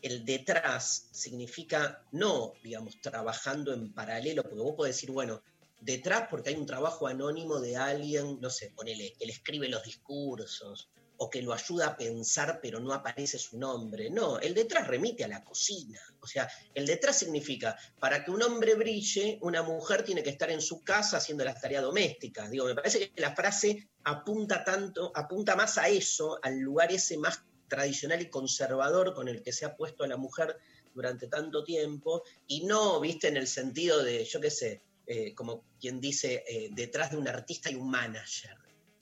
[0.00, 5.42] el detrás significa no, digamos, trabajando en paralelo, porque vos podés decir, bueno,
[5.80, 9.82] detrás porque hay un trabajo anónimo de alguien, no sé, ponele, que le escribe los
[9.82, 10.88] discursos,
[11.22, 14.08] o que lo ayuda a pensar pero no aparece su nombre.
[14.08, 16.00] No, el detrás remite a la cocina.
[16.20, 20.50] O sea, el detrás significa, para que un hombre brille, una mujer tiene que estar
[20.50, 22.50] en su casa haciendo las tareas domésticas.
[22.50, 27.18] Digo, me parece que la frase apunta tanto, apunta más a eso, al lugar ese
[27.18, 30.56] más tradicional y conservador con el que se ha puesto a la mujer
[30.94, 35.64] durante tanto tiempo, y no, viste, en el sentido de, yo qué sé, eh, como
[35.78, 38.56] quien dice, eh, detrás de un artista hay un manager.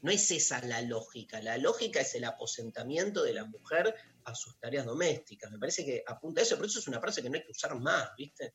[0.09, 3.95] No es esa la lógica, la lógica es el aposentamiento de la mujer
[4.25, 5.51] a sus tareas domésticas.
[5.51, 7.51] Me parece que apunta a eso, pero eso es una frase que no hay que
[7.51, 8.55] usar más, ¿viste?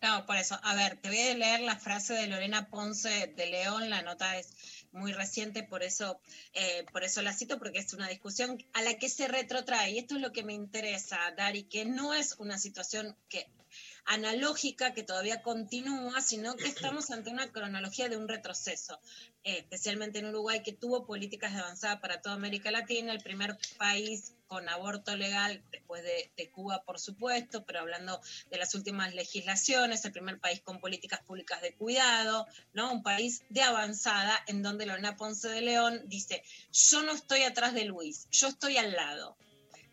[0.00, 0.56] No, por eso.
[0.62, 4.38] A ver, te voy a leer la frase de Lorena Ponce de León, la nota
[4.38, 4.54] es
[4.92, 6.20] muy reciente, por eso,
[6.52, 9.90] eh, por eso la cito, porque es una discusión a la que se retrotrae.
[9.90, 13.48] Y esto es lo que me interesa, Dari, que no es una situación que
[14.06, 18.98] analógica que todavía continúa, sino que estamos ante una cronología de un retroceso,
[19.42, 23.58] eh, especialmente en Uruguay, que tuvo políticas de avanzada para toda América Latina, el primer
[23.78, 30.04] país con aborto legal, después de, Cuba, por supuesto, pero hablando de las últimas legislaciones,
[30.04, 32.92] el primer país con políticas públicas de cuidado, ¿no?
[32.92, 36.42] Un país de avanzada en donde Lorena Ponce de León dice,
[36.72, 39.36] yo no estoy atrás de Luis, yo estoy al lado.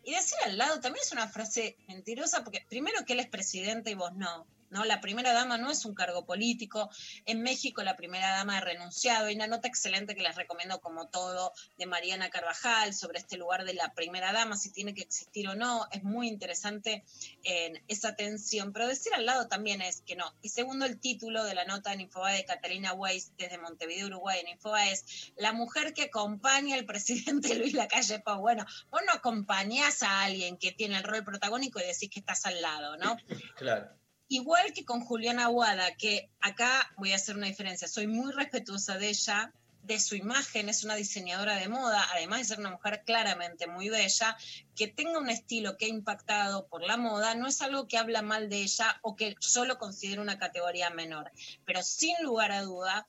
[0.04, 3.90] Y decir al lado también es una frase mentirosa, porque primero que él es presidente
[3.90, 4.46] y vos no.
[4.74, 4.84] ¿No?
[4.84, 6.90] La primera dama no es un cargo político.
[7.26, 9.26] En México la primera dama ha renunciado.
[9.26, 13.64] Hay una nota excelente que les recomiendo como todo de Mariana Carvajal sobre este lugar
[13.64, 15.86] de la primera dama, si tiene que existir o no.
[15.92, 17.04] Es muy interesante
[17.44, 18.72] en esa tensión.
[18.72, 20.34] Pero decir al lado también es que no.
[20.42, 24.40] Y segundo, el título de la nota en Infobae de Catalina Weiss desde Montevideo, Uruguay,
[24.40, 28.40] en Infobae es La mujer que acompaña al presidente Luis Lacalle Pau.
[28.40, 32.44] Bueno, vos no acompañás a alguien que tiene el rol protagónico y decís que estás
[32.46, 33.16] al lado, ¿no?
[33.56, 34.03] Claro.
[34.28, 38.98] Igual que con Juliana Aguada, que acá voy a hacer una diferencia, soy muy respetuosa
[38.98, 39.52] de ella,
[39.84, 43.90] de su imagen, es una diseñadora de moda, además de ser una mujer claramente muy
[43.90, 44.36] bella,
[44.74, 48.22] que tenga un estilo que ha impactado por la moda, no es algo que habla
[48.22, 51.30] mal de ella o que solo considera una categoría menor,
[51.66, 53.06] pero sin lugar a duda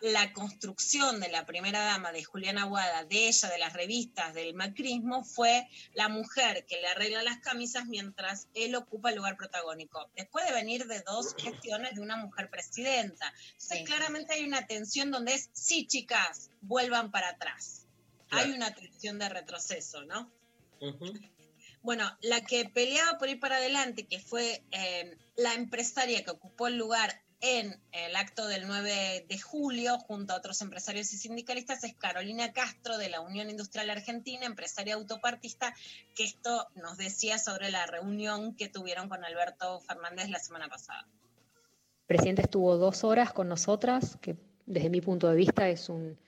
[0.00, 4.54] la construcción de la primera dama de Juliana Aguada, de ella, de las revistas del
[4.54, 10.10] macrismo, fue la mujer que le arregla las camisas mientras él ocupa el lugar protagónico.
[10.14, 13.32] Después de venir de dos gestiones de una mujer presidenta.
[13.52, 17.86] Entonces, claramente hay una tensión donde es, sí, chicas, vuelvan para atrás.
[18.30, 20.30] Hay una tensión de retroceso, ¿no?
[21.82, 26.66] Bueno, la que peleaba por ir para adelante, que fue eh, la empresaria que ocupó
[26.66, 31.84] el lugar en el acto del 9 de julio, junto a otros empresarios y sindicalistas,
[31.84, 35.74] es Carolina Castro de la Unión Industrial Argentina, empresaria autopartista,
[36.14, 41.06] que esto nos decía sobre la reunión que tuvieron con Alberto Fernández la semana pasada.
[42.00, 46.18] El presidente estuvo dos horas con nosotras, que desde mi punto de vista es, un,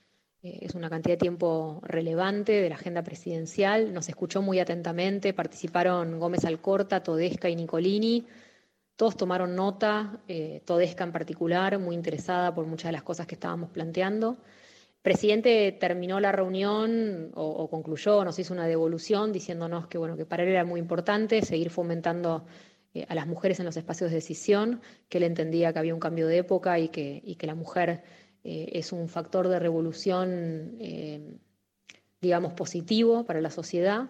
[0.43, 3.93] eh, es una cantidad de tiempo relevante de la agenda presidencial.
[3.93, 8.27] Nos escuchó muy atentamente, participaron Gómez Alcorta, Todesca y Nicolini
[8.99, 13.35] todos tomaron nota, eh, Todesca en particular, muy interesada por muchas de las cosas que
[13.35, 14.31] estábamos planteando.
[14.31, 20.25] El presidente terminó la reunión o, concluyó, nos hizo una devolución diciéndonos que, bueno, que
[20.25, 22.45] para él era muy importante seguir fomentando
[22.93, 26.01] eh, a las mujeres en los espacios de decisión, que él entendía que había un
[26.01, 28.03] cambio de época y que, la mujer
[28.43, 30.77] eh, es un factor de revolución,
[32.19, 34.09] digamos, positivo para la sociedad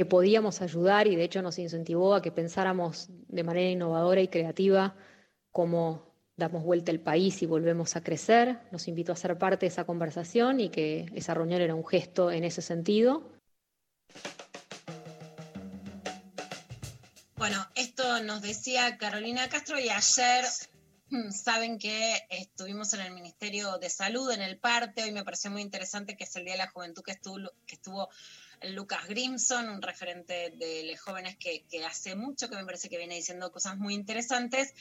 [0.00, 4.28] que podíamos ayudar y de hecho nos incentivó a que pensáramos de manera innovadora y
[4.28, 4.96] creativa
[5.52, 8.60] cómo damos vuelta al país y volvemos a crecer.
[8.72, 12.30] Nos invitó a ser parte de esa conversación y que esa reunión era un gesto
[12.30, 13.30] en ese sentido.
[17.36, 20.46] Bueno, esto nos decía Carolina Castro y ayer
[21.10, 25.50] hmm, saben que estuvimos en el Ministerio de Salud en el parte, hoy me pareció
[25.50, 27.12] muy interesante que es el Día de la Juventud que
[27.74, 28.08] estuvo
[28.62, 33.14] Lucas Grimson, un referente de los jóvenes que, hace mucho que me parece que viene
[33.14, 34.74] diciendo cosas muy interesantes.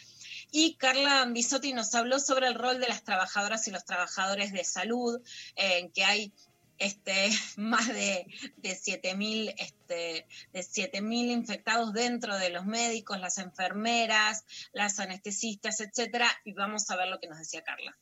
[0.52, 4.64] Y Carla Bisotti nos habló sobre el rol de las trabajadoras y los trabajadores de
[4.64, 5.22] salud,
[5.56, 6.34] en que hay
[6.78, 8.26] este, más de,
[8.58, 10.28] de 7.000 este,
[11.32, 17.20] infectados dentro de los médicos, las enfermeras, las anestesistas, etcétera, y vamos a ver lo
[17.20, 17.98] que nos decía Carla.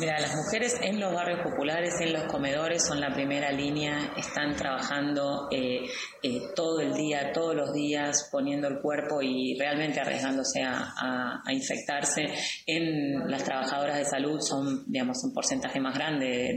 [0.00, 4.54] Mira, las mujeres en los barrios populares, en los comedores, son la primera línea, están
[4.54, 5.86] trabajando eh,
[6.22, 12.26] eh, todo el día, todos los días, poniendo el cuerpo y realmente arriesgándose a, infectarse.
[12.64, 16.56] En las trabajadoras de salud son, digamos, un porcentaje más grande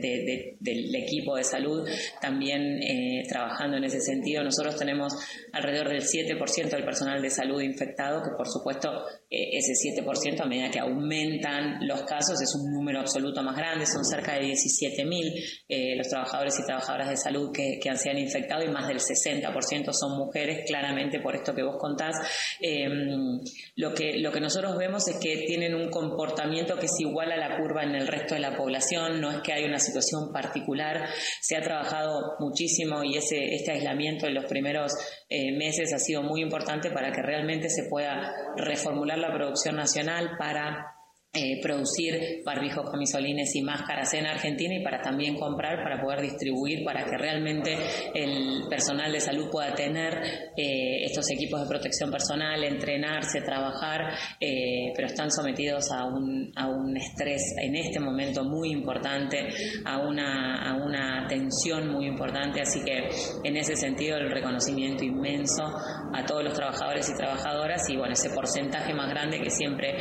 [0.59, 1.87] del equipo de salud,
[2.19, 4.43] también eh, trabajando en ese sentido.
[4.43, 5.13] Nosotros tenemos
[5.51, 10.69] alrededor del 7% del personal de salud infectado, que por supuesto ese 7% a medida
[10.69, 15.33] que aumentan los casos es un número absoluto más grande, son cerca de 17.000
[15.69, 18.99] eh, los trabajadores y trabajadoras de salud que, que se han infectado y más del
[18.99, 22.17] 60% son mujeres, claramente por esto que vos contás.
[22.59, 23.39] Em,
[23.77, 27.37] lo, que, lo que nosotros vemos es que tienen un comportamiento que es igual a
[27.37, 31.07] la curva en el resto de la población, no es que hay una situación particular,
[31.39, 34.91] se ha trabajado muchísimo y ese, este aislamiento en los primeros
[35.29, 40.35] eh, meses ha sido muy importante para que realmente se pueda reformular la producción nacional
[40.37, 40.90] para
[41.33, 46.83] eh, producir barbijos, camisolines y máscaras en Argentina y para también comprar, para poder distribuir,
[46.83, 47.77] para que realmente
[48.13, 50.13] el personal de salud pueda tener
[50.57, 56.67] eh, estos equipos de protección personal, entrenarse, trabajar, eh, pero están sometidos a un, a
[56.67, 59.47] un estrés en este momento muy importante,
[59.85, 63.07] a una, a una tensión muy importante, así que
[63.45, 68.31] en ese sentido el reconocimiento inmenso a todos los trabajadores y trabajadoras y bueno, ese
[68.31, 69.95] porcentaje más grande que siempre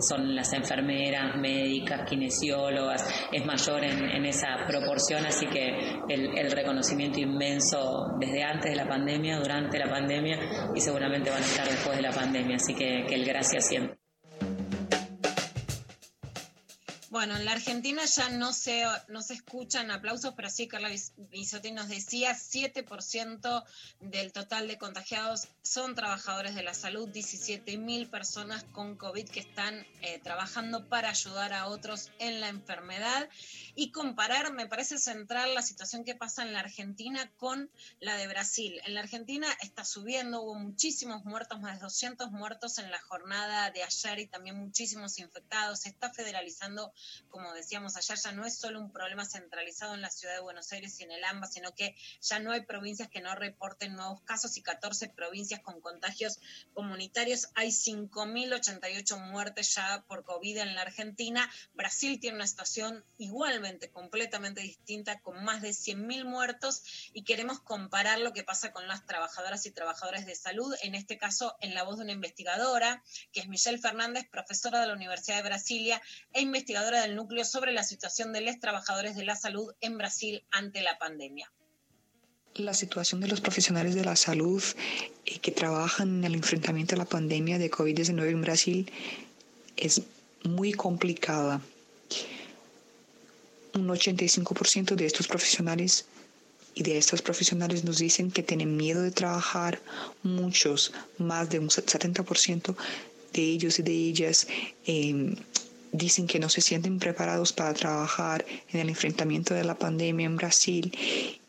[0.00, 8.06] son las enfermeras, médicas, kinesiólogas, es mayor en, esa proporción, así que el, reconocimiento inmenso
[8.18, 10.38] desde antes de la pandemia, durante la pandemia
[10.74, 14.01] y seguramente van a estar después de la pandemia, así que, que el gracias siempre.
[17.12, 20.88] Bueno, en la Argentina ya no se, no se escuchan aplausos, pero sí, Carla
[21.30, 23.64] Bisotti nos decía, 7%
[24.00, 29.40] del total de contagiados son trabajadores de la salud, 17 mil personas con COVID que
[29.40, 33.28] están eh, trabajando para ayudar a otros en la enfermedad.
[33.74, 38.26] Y comparar, me parece central la situación que pasa en la Argentina con la de
[38.26, 38.80] Brasil.
[38.86, 43.70] En la Argentina está subiendo, hubo muchísimos muertos, más de 200 muertos en la jornada
[43.70, 45.80] de ayer y también muchísimos infectados.
[45.80, 46.90] Se está federalizando
[47.28, 50.70] como decíamos ayer, ya no es solo un problema centralizado en la ciudad de Buenos
[50.72, 54.20] Aires y en el AMBA, sino que ya no hay provincias que no reporten nuevos
[54.22, 56.38] casos y 14 provincias con contagios
[56.74, 57.48] comunitarios.
[57.54, 61.50] Hay 5.088 muertes ya por COVID en la Argentina.
[61.74, 66.82] Brasil tiene una situación igualmente completamente distinta, con más de 100.000 muertos
[67.12, 71.18] y queremos comparar lo que pasa con las trabajadoras y trabajadores de salud, en este
[71.18, 75.36] caso en la voz de una investigadora, que es Michelle Fernández, profesora de la Universidad
[75.36, 79.72] de Brasilia e investigadora del núcleo sobre la situación de los trabajadores de la salud
[79.80, 81.50] en Brasil ante la pandemia.
[82.54, 84.62] La situación de los profesionales de la salud
[85.24, 88.92] eh, que trabajan en el enfrentamiento a la pandemia de COVID-19 en Brasil
[89.76, 90.02] es
[90.44, 91.60] muy complicada.
[93.74, 96.04] Un 85% de estos profesionales
[96.74, 99.80] y de estos profesionales nos dicen que tienen miedo de trabajar.
[100.22, 102.76] Muchos, más de un 70%
[103.32, 104.46] de ellos y de ellas,
[104.86, 105.36] eh,
[105.92, 110.36] dicen que no se sienten preparados para trabajar en el enfrentamiento de la pandemia en
[110.36, 110.96] Brasil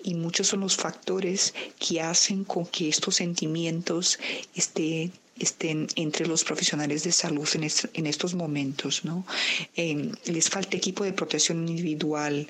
[0.04, 4.20] y muchos son los factores que hacen con que estos sentimientos
[4.54, 9.04] estén estén entre los profesionales de salud en, estos momentos.
[9.04, 9.26] ¿no?
[9.76, 12.48] Eh, les falta equipo de protección individual.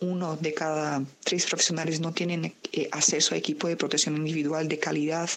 [0.00, 4.78] Uno de cada tres profesionales no tienen eh, acceso a equipo de protección individual de
[4.78, 5.28] calidad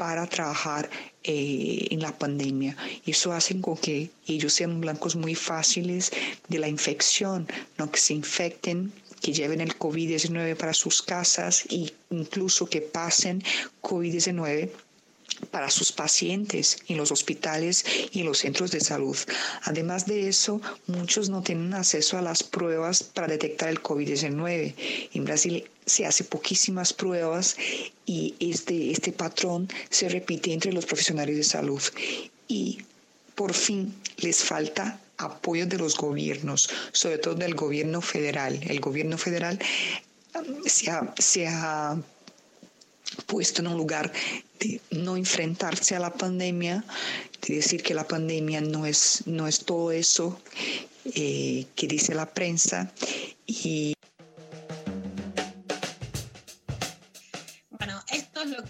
[0.00, 0.88] para trabajar
[1.24, 2.74] eh, en la pandemia.
[3.04, 6.10] Y eso hace con que ellos sean blancos muy fáciles
[6.48, 7.46] de la infección,
[7.76, 7.90] ¿no?
[7.90, 13.44] que se infecten que lleven el COVID-19 para sus casas e incluso que pasen
[13.82, 14.70] COVID-19
[15.50, 19.16] para sus pacientes en los hospitales y en los centros de salud.
[19.62, 24.74] Además de eso, muchos no tienen acceso a las pruebas para detectar el COVID-19.
[25.14, 27.56] En Brasil se hace poquísimas pruebas
[28.06, 31.82] y este, este patrón se repite entre los profesionales de salud.
[32.48, 32.78] Y
[33.34, 38.58] por fin les falta apoyo de los gobiernos, sobre todo del gobierno federal.
[38.68, 39.58] El gobierno federal
[40.34, 41.96] um, se ha, se ha
[43.26, 44.12] puesto en un lugar
[44.58, 46.84] de no enfrentarse a la pandemia,
[47.46, 50.40] de decir que la pandemia no es, no es todo eso
[51.14, 52.92] eh, que dice la prensa
[53.46, 53.94] y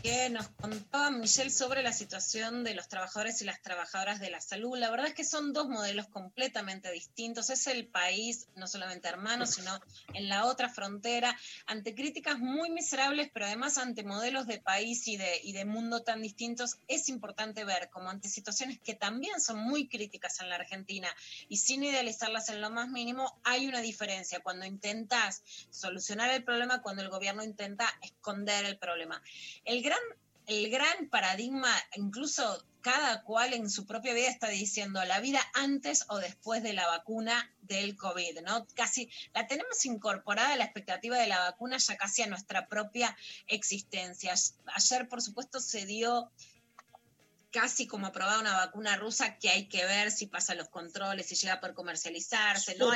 [0.03, 4.40] que nos contaba Michelle sobre la situación de los trabajadores y las trabajadoras de la
[4.40, 4.78] salud.
[4.78, 7.51] La verdad es que son dos modelos completamente distintos.
[7.51, 9.78] Es el país, no solamente hermano, sino
[10.14, 11.36] en la otra frontera,
[11.66, 16.03] ante críticas muy miserables, pero además ante modelos de país y de, y de mundo
[16.03, 16.78] tan distintos.
[16.88, 21.09] Es importante ver como ante situaciones que también son muy críticas en la Argentina
[21.48, 26.80] y sin idealizarlas en lo más mínimo, hay una diferencia cuando intentas solucionar el problema,
[26.80, 29.22] cuando el gobierno intenta esconder el problema.
[29.64, 29.82] El
[30.47, 36.07] el gran paradigma, incluso cada cual en su propia vida está diciendo la vida antes
[36.09, 38.66] o después de la vacuna del COVID, ¿no?
[38.74, 43.16] Casi la tenemos incorporada la expectativa de la vacuna ya casi a nuestra propia
[43.47, 44.34] existencia.
[44.74, 46.30] Ayer, por supuesto, se dio
[47.53, 51.34] casi como aprobada una vacuna rusa que hay que ver si pasa los controles, si
[51.34, 52.93] llega a poder comercializarse, ¿no?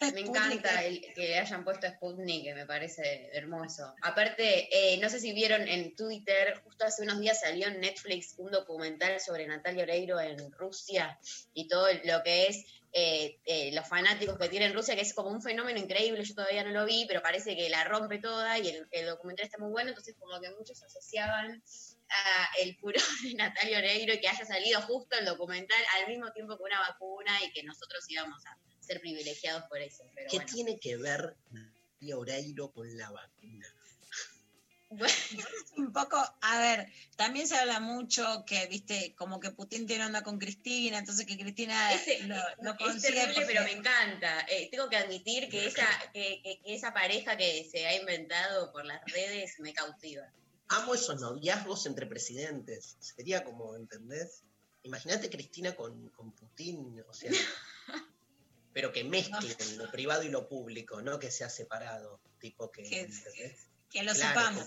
[0.00, 3.94] Me encanta el que hayan puesto Sputnik, que me parece hermoso.
[4.02, 8.34] Aparte, eh, no sé si vieron en Twitter, justo hace unos días salió en Netflix
[8.38, 11.18] un documental sobre Natalia Oreiro en Rusia
[11.54, 15.14] y todo lo que es eh, eh, los fanáticos que tiene en Rusia, que es
[15.14, 18.58] como un fenómeno increíble, yo todavía no lo vi, pero parece que la rompe toda
[18.58, 21.62] y el, el documental está muy bueno, entonces como que muchos asociaban
[22.08, 26.30] a el furor de Natalia Oreiro y que haya salido justo el documental al mismo
[26.32, 30.04] tiempo que una vacuna y que nosotros íbamos a ser privilegiados por eso.
[30.30, 33.66] ¿Qué tiene que ver Natalia Oreiro con la vacuna?
[34.96, 35.14] Bueno,
[35.76, 40.22] un poco, a ver, también se habla mucho que, viste, como que Putin tiene onda
[40.22, 41.90] con Cristina, entonces que Cristina
[42.62, 43.24] lo, consigue.
[43.24, 44.46] Es pero me encanta.
[44.48, 49.00] Eh, tengo que admitir que esa, que, esa pareja que se ha inventado por las
[49.06, 50.30] redes me cautiva.
[50.68, 52.96] Amo esos noviazgos entre presidentes.
[53.00, 54.44] Sería como, ¿entendés?
[54.84, 57.32] Imagínate Cristina con, con Putin, o sea.
[58.74, 62.82] pero que mezclen lo privado y lo público, no que sea separado, tipo que...
[63.88, 64.66] Que, lo sepamos.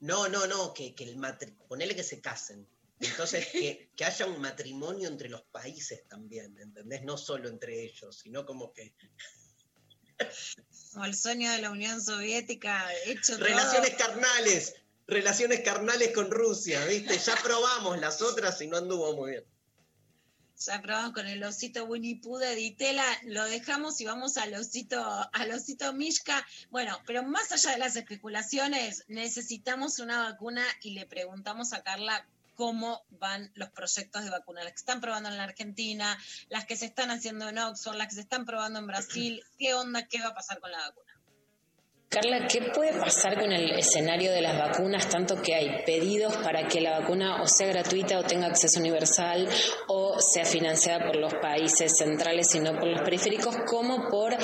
[0.00, 2.68] no, no, no, que, que el matrimonio, ponele que se casen,
[3.00, 7.02] Entonces, que, que haya un matrimonio entre los países también, ¿entendés?
[7.02, 8.94] No solo entre ellos, sino como que
[10.92, 13.46] Como el sueño de la Unión Soviética hecho todo.
[13.46, 14.74] Relaciones carnales,
[15.06, 17.16] relaciones carnales con Rusia, ¿viste?
[17.18, 19.53] Ya probamos las otras y no anduvo muy bien.
[20.66, 25.28] Ya probamos con el osito Winnie Pooh de Ditela, lo dejamos y vamos al osito,
[25.32, 26.46] al osito Mishka.
[26.70, 32.26] Bueno, pero más allá de las especulaciones, necesitamos una vacuna y le preguntamos a Carla
[32.54, 36.76] cómo van los proyectos de vacuna, las que están probando en la Argentina, las que
[36.76, 40.20] se están haciendo en Oxford, las que se están probando en Brasil, qué onda, qué
[40.20, 41.03] va a pasar con la vacuna.
[42.14, 46.68] Carla, ¿qué puede pasar con el escenario de las vacunas, tanto que hay pedidos para
[46.68, 49.48] que la vacuna o sea gratuita o tenga acceso universal
[49.88, 54.38] o sea financiada por los países centrales y no por los periféricos, como por eh,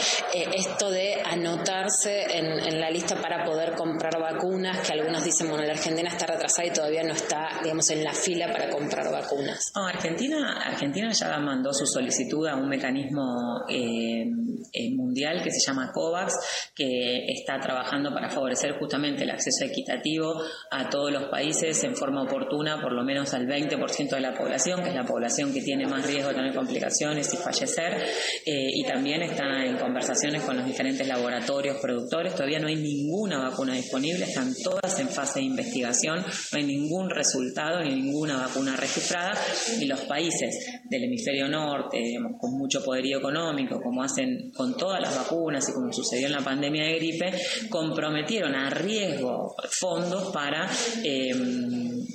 [0.52, 5.74] esto de anotarse en, la lista para poder comprar vacunas, que algunos dicen, bueno, la
[5.74, 9.70] Argentina está retrasada y todavía no está, digamos, en la fila para comprar vacunas?
[9.76, 14.24] Argentina, Argentina ya mandó su solicitud a un mecanismo eh,
[14.72, 16.34] eh, mundial que se llama COVAX,
[16.74, 22.22] que está trabajando para favorecer justamente el acceso equitativo a todos los países en forma
[22.22, 25.86] oportuna, por lo menos al 20% de la población, que es la población que tiene
[25.86, 28.02] más riesgo de tener complicaciones y fallecer,
[28.46, 32.34] eh, y también está en conversaciones con los diferentes laboratorios productores.
[32.34, 37.10] Todavía no hay ninguna vacuna disponible, están todas en fase de investigación, no hay ningún
[37.10, 39.32] resultado ni ninguna vacuna registrada,
[39.80, 45.00] y los países del hemisferio norte, digamos, con mucho poderío económico, como hacen con todas
[45.00, 47.32] las vacunas y como sucedió en la pandemia de gripe,
[47.68, 50.70] comprometieron a riesgo fondos para,
[51.04, 51.30] eh,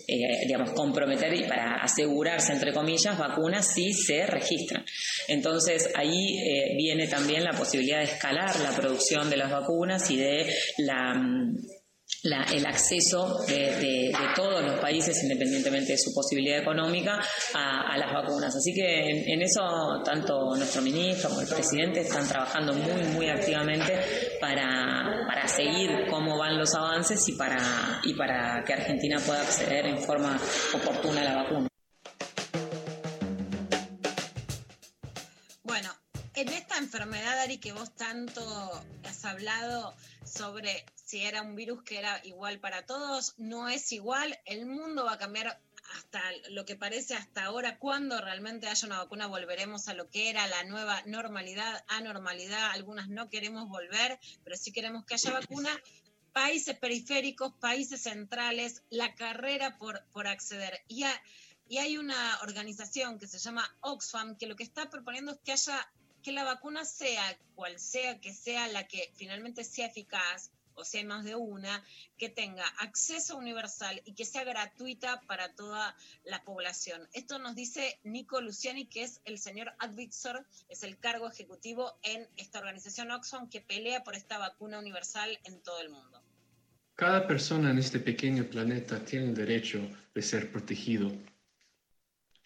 [0.07, 4.85] eh, digamos, comprometer y para asegurarse, entre comillas, vacunas si se registran.
[5.27, 10.17] Entonces ahí eh, viene también la posibilidad de escalar la producción de las vacunas y
[10.17, 11.13] de la
[12.23, 17.19] la, el acceso de, todos los países, independientemente de su posibilidad económica,
[17.53, 18.55] a, a las vacunas.
[18.55, 23.29] Así que en, en, eso tanto nuestro ministro como el presidente están trabajando muy, muy
[23.29, 27.59] activamente para, para seguir cómo van los avances y para,
[28.03, 30.37] y para que Argentina pueda acceder en forma
[30.73, 31.67] oportuna a la vacuna.
[36.35, 38.41] En esta enfermedad, Ari, que vos tanto
[39.03, 44.37] has hablado sobre si era un virus que era igual para todos, no es igual,
[44.45, 45.61] el mundo va a cambiar
[45.95, 50.29] hasta lo que parece hasta ahora, cuando realmente haya una vacuna volveremos a lo que
[50.29, 55.69] era la nueva normalidad, anormalidad, algunas no queremos volver, pero sí queremos que haya vacuna.
[56.33, 60.83] Países periféricos, países centrales, la carrera por, por acceder.
[60.89, 61.05] Y,
[61.69, 65.53] y hay una organización que se llama Oxfam que lo que está proponiendo es que
[65.53, 65.89] haya
[66.25, 71.03] que la vacuna sea cual sea que sea la que finalmente sea eficaz, o hay
[71.05, 71.83] más de una,
[72.17, 77.07] que tenga acceso universal y que sea gratuita para toda la población.
[77.13, 82.27] Esto nos dice Nico Luciani, que es el señor Advisor, es el cargo ejecutivo en
[82.37, 86.23] esta organización Oxfam que pelea por esta vacuna universal en todo el mundo.
[86.95, 89.79] Cada persona en este pequeño planeta tiene el derecho
[90.15, 91.11] de ser protegido.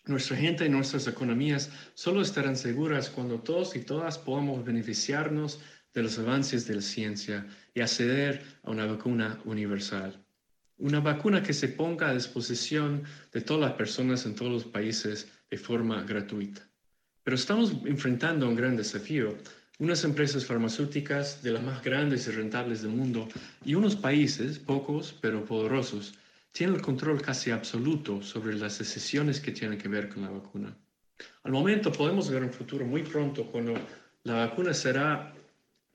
[0.05, 5.59] Nuestra gente y nuestras economías solo estarán seguras cuando todos y todas podamos beneficiarnos
[5.93, 10.23] de los avances de la ciencia y acceder a una vacuna universal.
[10.77, 15.27] Una vacuna que se ponga a disposición de todas las personas en todos los países
[15.49, 16.67] de forma gratuita.
[17.23, 19.37] Pero estamos enfrentando un gran desafío.
[19.77, 23.29] Unas empresas farmacéuticas de las más grandes y rentables del mundo
[23.63, 26.15] y unos países, pocos pero poderosos,
[26.51, 30.75] tienen el control casi absoluto sobre las decisiones que tienen que ver con la vacuna.
[31.43, 33.73] Al momento podemos ver un futuro muy pronto cuando
[34.23, 35.33] la vacuna será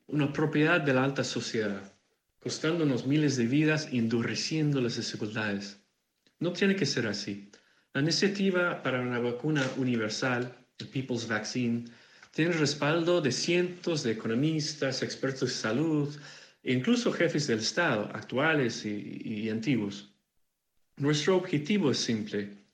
[0.07, 1.93] una propiedad de la alta sociedad,
[2.41, 5.81] costándonos miles de vidas y endureciendo las desigualdades.
[6.41, 7.51] No tiene que ser así.
[7.95, 11.85] La iniciativa para una vacuna universal, el People's Vaccine,
[12.33, 16.15] tiene el respaldo de cientos de economistas, expertos de salud
[16.63, 20.14] e incluso jefes del Estado, actuales y, y antiguos.
[20.97, 22.69] Nuestro objetivo es simple,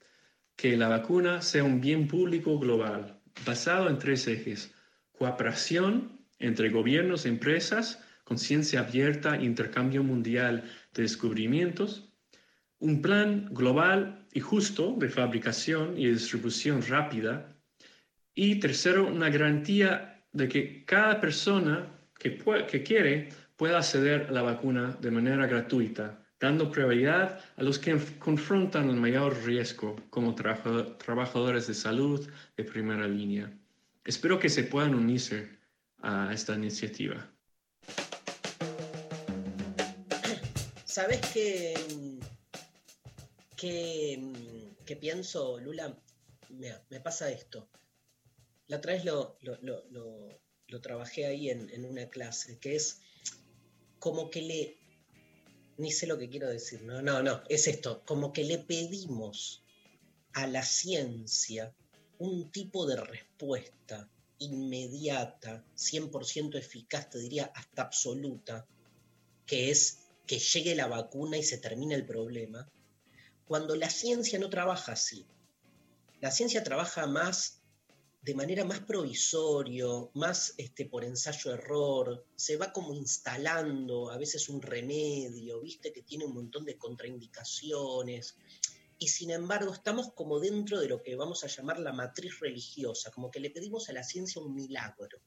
[0.54, 4.74] que la vacuna sea un bien público global, basado en tres ejes,
[5.12, 12.12] cooperación, entre gobiernos e empresas, con ciencia abierta intercambio mundial de descubrimientos,
[12.78, 17.56] un plan global y justo de fabricación y distribución rápida,
[18.34, 24.98] y tercero, una garantía de que cada persona que quiere pueda acceder a la vacuna
[25.00, 31.74] de manera gratuita, dando prioridad a los que confrontan el mayor riesgo como trabajadores de
[31.74, 33.52] salud de primera línea.
[34.04, 35.50] Espero que se puedan unirse
[35.98, 37.30] a esta iniciativa.
[40.84, 41.74] ¿Sabes qué,
[43.56, 44.18] qué,
[44.86, 45.94] que pienso, Lula?
[46.48, 47.68] Mira, me pasa esto.
[48.66, 53.02] La otra vez lo, lo, lo, lo trabajé ahí en, en, una clase, que es
[53.98, 54.79] como que le,
[55.80, 59.64] ni sé lo que quiero decir, no, no, no, es esto, como que le pedimos
[60.34, 61.74] a la ciencia
[62.18, 64.08] un tipo de respuesta
[64.38, 68.66] inmediata, 100% eficaz, te diría hasta absoluta,
[69.46, 72.68] que es que llegue la vacuna y se termine el problema,
[73.46, 75.26] cuando la ciencia no trabaja así.
[76.20, 77.59] La ciencia trabaja más
[78.22, 84.60] de manera más provisorio, más este, por ensayo-error, se va como instalando a veces un
[84.60, 88.36] remedio, viste que tiene un montón de contraindicaciones,
[88.98, 93.10] y sin embargo estamos como dentro de lo que vamos a llamar la matriz religiosa,
[93.10, 95.22] como que le pedimos a la ciencia un milagro.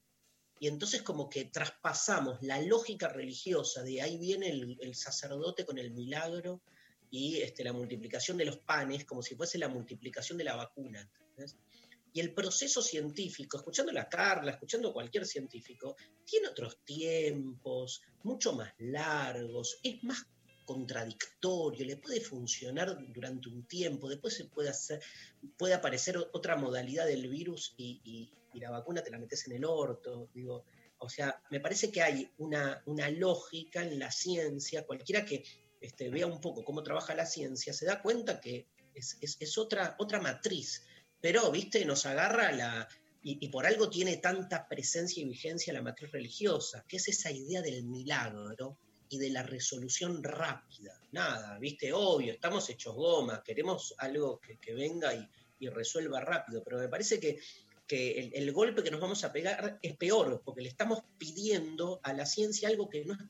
[0.59, 5.91] Y entonces como que traspasamos la lógica religiosa de ahí viene el, sacerdote con el
[5.91, 6.61] milagro
[7.09, 11.09] y este, la multiplicación de los panes, como si fuese la multiplicación de la vacuna.
[11.29, 11.57] ¿entendés?
[12.13, 15.95] Y el proceso científico, escuchando a Carla, escuchando cualquier científico,
[16.25, 20.25] tiene otros tiempos, mucho más largos, es más
[20.65, 25.01] contradictorio, le puede funcionar durante un tiempo, después se puede hacer,
[25.57, 29.53] puede aparecer otra modalidad del virus y, y, y la vacuna te la metes en
[29.57, 30.63] el orto, digo,
[30.99, 35.43] o sea, me parece que hay una, una lógica en la ciencia, cualquiera que
[35.81, 39.57] este, vea un poco cómo trabaja la ciencia, se da cuenta que es, es, es
[39.57, 40.85] otra, otra matriz,
[41.23, 42.85] pero, viste, nos agarra la...
[43.21, 47.61] Y, por algo tiene tanta presencia y vigencia la matriz religiosa, que es esa idea
[47.61, 50.99] del milagro y de la resolución rápida.
[51.13, 55.25] Nada, viste, obvio, estamos hechos goma, queremos algo que, que venga y,
[55.59, 57.39] y, resuelva rápido, pero me parece que,
[57.87, 62.01] que el, el, golpe que nos vamos a pegar es peor, porque le estamos pidiendo
[62.03, 63.21] a la ciencia algo que no es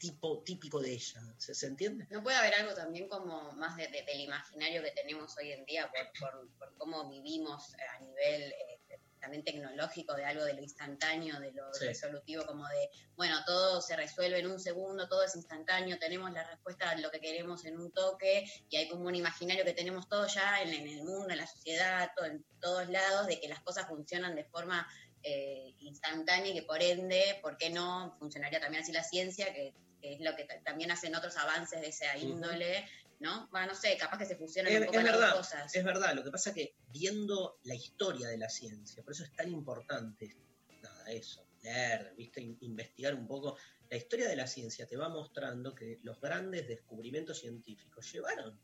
[0.00, 1.20] tipo típico de ella.
[1.36, 2.06] ¿Se, ¿Se, entiende?
[2.10, 5.64] No puede haber algo también como más de, de, del imaginario que tenemos hoy en
[5.66, 8.80] día por, por, por cómo vivimos a nivel eh,
[9.20, 11.84] también tecnológico, de algo de lo instantáneo, de lo sí.
[11.84, 16.42] resolutivo, como de, bueno, todo se resuelve en un segundo, todo es instantáneo, tenemos la
[16.44, 20.08] respuesta a lo que queremos en un toque, y hay como un imaginario que tenemos
[20.08, 23.48] todos ya en, en el mundo, en la sociedad, todo, en todos lados, de que
[23.48, 24.88] las cosas funcionan de forma
[25.22, 29.52] eh, instantánea y que por ende, ¿por qué no funcionaría también así la ciencia?
[29.52, 33.16] Que, que es lo que también hacen otros avances de esa índole, uh -huh.
[33.20, 33.48] ¿no?
[33.50, 35.74] Bueno, no sé, capaz que se fusionan es, un poco es las verdad, dos cosas.
[35.74, 39.32] Es verdad, lo que pasa que viendo la historia de la ciencia, por eso es
[39.32, 40.36] tan importante
[40.82, 42.40] nada, eso, leer, ¿viste?
[42.60, 43.56] investigar un poco.
[43.88, 48.58] La historia de la ciencia te va mostrando que los grandes descubrimientos científicos llevaron,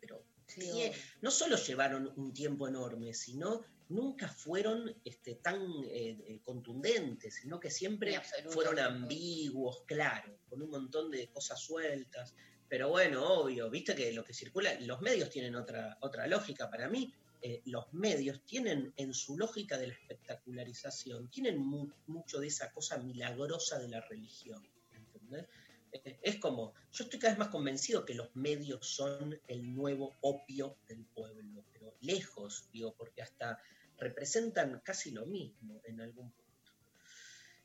[0.00, 0.90] pero Sí,
[1.22, 7.70] no solo llevaron un tiempo enorme, sino nunca fueron este, tan eh, contundentes, sino que
[7.70, 12.34] siempre fueron ambiguos, claro, con un montón de cosas sueltas.
[12.68, 16.70] Pero bueno, obvio, viste que lo que circula, los medios tienen otra, otra lógica.
[16.70, 17.12] Para mí,
[17.42, 22.72] eh, los medios tienen en su lógica de la espectacularización, tienen mu mucho de esa
[22.72, 24.66] cosa milagrosa de la religión.
[24.92, 25.46] ¿entendés?
[25.92, 30.78] Es como, yo estoy cada vez más convencido que los medios son el nuevo opio
[30.88, 33.58] del pueblo, pero lejos, digo, porque hasta
[33.98, 36.42] representan casi lo mismo en algún punto.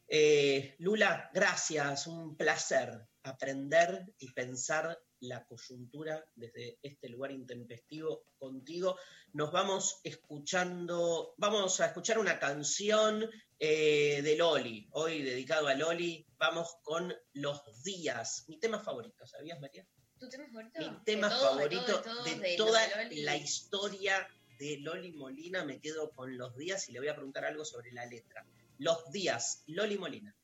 [0.07, 8.97] Eh, Lula, gracias, un placer aprender y pensar la coyuntura desde este lugar intempestivo contigo.
[9.33, 16.25] Nos vamos escuchando, vamos a escuchar una canción eh, de Loli, hoy dedicado a Loli.
[16.37, 19.87] Vamos con Los Días, mi tema favorito, ¿sabías, María?
[20.19, 20.79] ¿Tu tema favorito?
[20.79, 24.27] Mi tema todo, favorito de, todo, de, de, de toda la historia
[24.59, 25.65] de Loli Molina.
[25.65, 28.45] Me quedo con Los Días y le voy a preguntar algo sobre la letra.
[28.77, 30.35] Los Días, Loli Molina.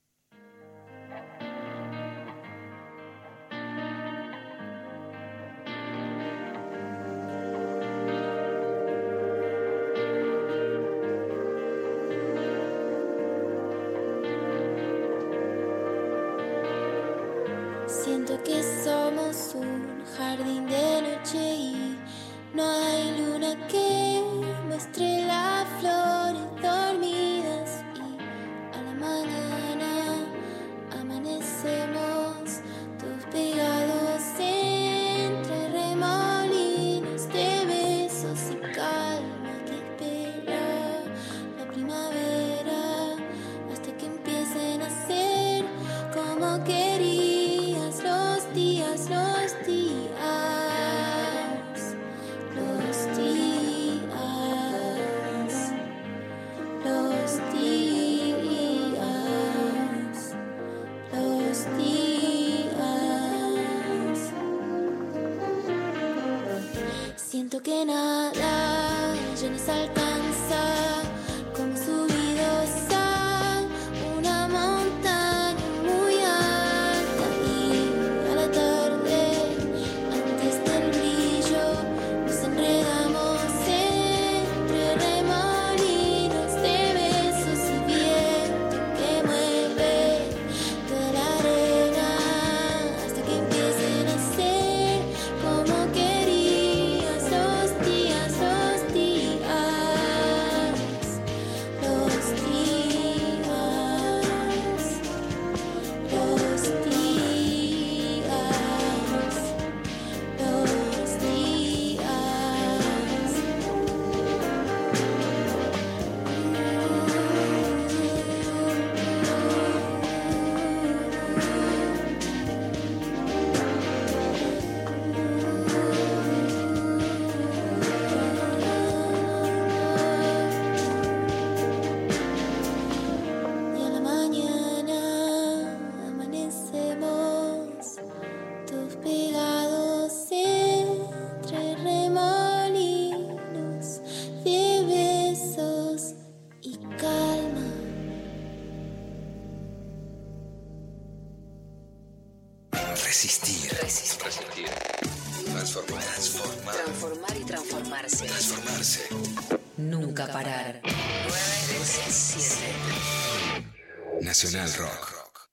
[164.22, 165.50] Nacional Rock.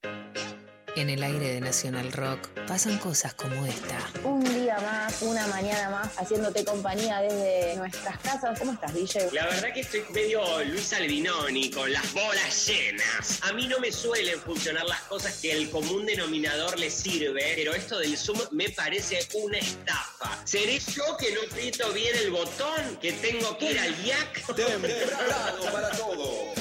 [0.97, 3.99] En el aire de Nacional Rock pasan cosas como esta.
[4.24, 8.56] Un día más, una mañana más, haciéndote compañía desde nuestras casas.
[8.56, 9.30] ¿Cómo estás, DJ?
[9.32, 13.40] La verdad que estoy medio Luis Albinoni, con las bolas llenas.
[13.42, 17.74] A mí no me suelen funcionar las cosas que el común denominador le sirve, pero
[17.74, 20.40] esto del Zoom me parece una estafa.
[20.44, 22.96] ¿Seré yo que no aprieto bien el botón?
[23.00, 24.54] ¿Que tengo que ir al IAC?
[24.54, 26.54] Temprano para todo.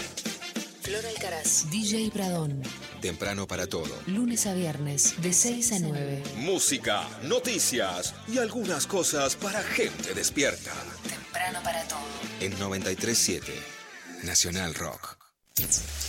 [0.82, 1.70] Flor Alcaraz.
[1.70, 2.64] DJ Pradón.
[3.02, 3.96] Temprano para todo.
[4.08, 6.24] Lunes a viernes, de 6 a 9.
[6.38, 10.74] Música, noticias y algunas cosas para gente despierta.
[11.08, 12.00] Temprano para todo.
[12.40, 13.80] En 937
[14.24, 15.18] Nacional Rock.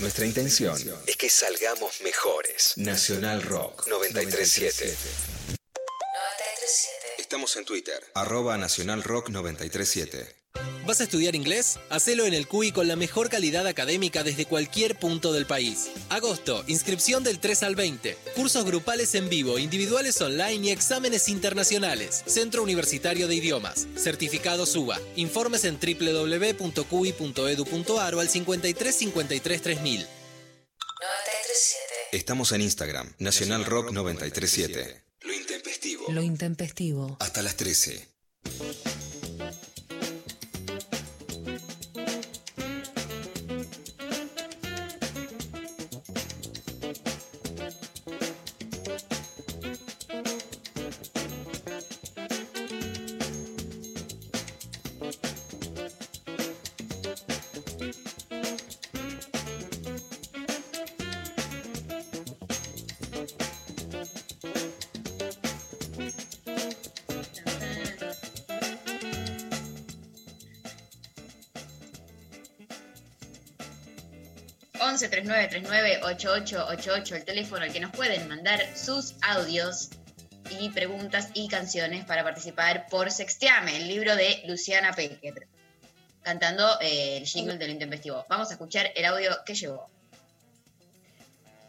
[0.01, 0.77] Nuestra intención
[1.07, 2.75] es que salgamos mejores.
[2.77, 4.85] Nacional Rock 937.
[4.85, 5.61] 937.
[7.19, 10.40] Estamos en Twitter, arroba Nacional Rock 937.
[10.91, 11.79] ¿Vas a estudiar inglés?
[11.89, 15.89] Hacelo en el CUI con la mejor calidad académica desde cualquier punto del país.
[16.09, 18.19] Agosto, inscripción del 3 al 20.
[18.35, 22.25] Cursos grupales en vivo, individuales online y exámenes internacionales.
[22.27, 23.87] Centro Universitario de Idiomas.
[23.95, 24.99] Certificado SUBA.
[25.15, 26.85] Informes en www.cui.edu.ar
[28.17, 30.01] o al 53 53 3000.
[30.01, 31.79] 937.
[32.11, 35.05] Estamos en Instagram, Nacional Rock 937.
[35.21, 36.07] Lo intempestivo.
[36.09, 37.17] Lo intempestivo.
[37.21, 38.09] Hasta las 13.
[76.11, 79.91] 8888 el teléfono al que nos pueden mandar sus audios
[80.59, 85.47] y preguntas y canciones para participar por Sextiame, el libro de Luciana Pecker,
[86.23, 88.25] cantando eh, el jingle del intempestivo.
[88.29, 89.87] Vamos a escuchar el audio que llevó.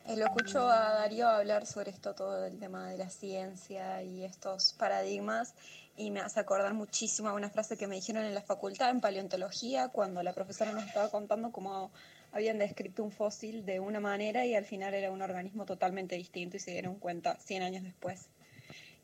[0.07, 4.23] Eh, Lo escucho a Darío hablar sobre esto, todo el tema de la ciencia y
[4.23, 5.53] estos paradigmas,
[5.95, 9.01] y me hace acordar muchísimo a una frase que me dijeron en la facultad en
[9.01, 11.91] paleontología, cuando la profesora nos estaba contando cómo
[12.31, 16.57] habían descrito un fósil de una manera y al final era un organismo totalmente distinto
[16.57, 18.27] y se dieron cuenta 100 años después.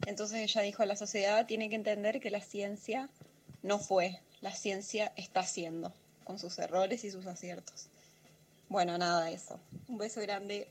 [0.05, 3.09] Entonces ella dijo, la sociedad tiene que entender que la ciencia
[3.63, 7.87] no fue, la ciencia está haciendo, con sus errores y sus aciertos.
[8.69, 9.59] Bueno, nada, eso.
[9.87, 10.69] Un beso grande.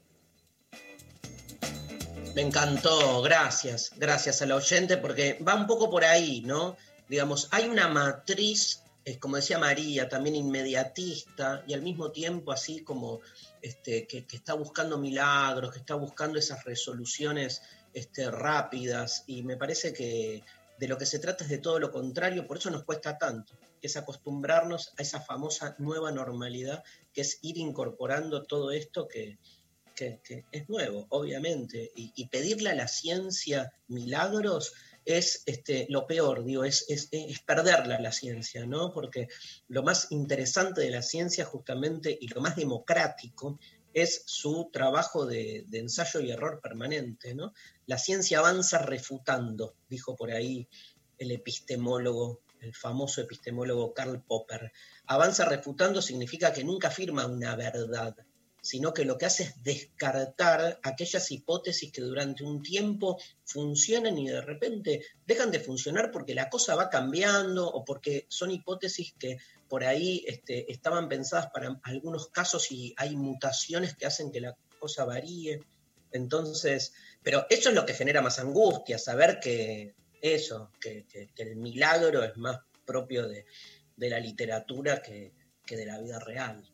[2.34, 6.76] Me encantó, gracias, gracias al oyente, porque va un poco por ahí, ¿no?
[7.09, 12.82] Digamos, hay una matriz, eh, como decía María, también inmediatista y al mismo tiempo así
[12.82, 13.20] como
[13.62, 17.62] este, que, está buscando milagros, que está buscando esas resoluciones
[17.94, 20.42] este, rápidas y me parece que
[20.80, 23.54] de lo que se trata es de todo lo contrario, por eso nos cuesta tanto,
[23.80, 26.82] que es acostumbrarnos a esa famosa nueva normalidad,
[27.12, 29.38] que es ir incorporando todo esto que,
[29.94, 34.74] que, es nuevo, obviamente, y pedirle a la ciencia milagros
[35.07, 38.92] es este, lo peor, digo, es, es, es, perderla la ciencia, ¿no?
[38.92, 39.28] Porque
[39.68, 43.59] lo más interesante de la ciencia justamente y lo más democrático
[43.94, 47.54] es su trabajo de, de ensayo y error permanente, ¿no?
[47.86, 50.68] La ciencia avanza refutando, dijo por ahí
[51.18, 54.72] el epistemólogo, el famoso epistemólogo Karl Popper.
[55.07, 58.16] Avanza refutando significa que nunca afirma una verdad,
[58.67, 64.27] sino que lo que hace es descartar aquellas hipótesis que durante un tiempo funcionan y
[64.27, 69.39] de repente dejan de funcionar porque la cosa va cambiando o porque son hipótesis que
[69.69, 74.57] por ahí este, estaban pensadas para algunos casos y hay mutaciones que hacen que la
[74.81, 75.62] cosa varíe.
[76.11, 76.93] Entonces,
[77.23, 81.07] pero eso es lo que genera más angustia, saber que eso, que,
[81.37, 83.47] el milagro es más propio de,
[83.97, 85.33] la literatura que
[85.69, 86.69] de la vida real.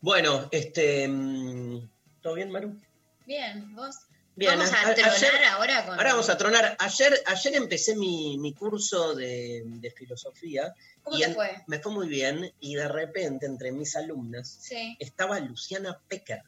[0.00, 1.06] Bueno, este.
[1.08, 1.88] mm,
[2.22, 2.78] ¿Todo bien, Maru?
[3.26, 3.96] Bien, vos.
[4.36, 5.94] Bien, vamos a, a- tronar ayer- ahora con.
[5.98, 6.76] Ahora vamos a tronar.
[6.78, 10.74] Ayer, ayer empecé mi, mi curso de, de filosofía.
[11.02, 11.62] ¿Cómo y te en- fue?
[11.66, 12.52] Me fue muy bien.
[12.60, 14.96] Y de repente, entre mis alumnas, Sí.
[14.98, 16.42] estaba Luciana Pecker.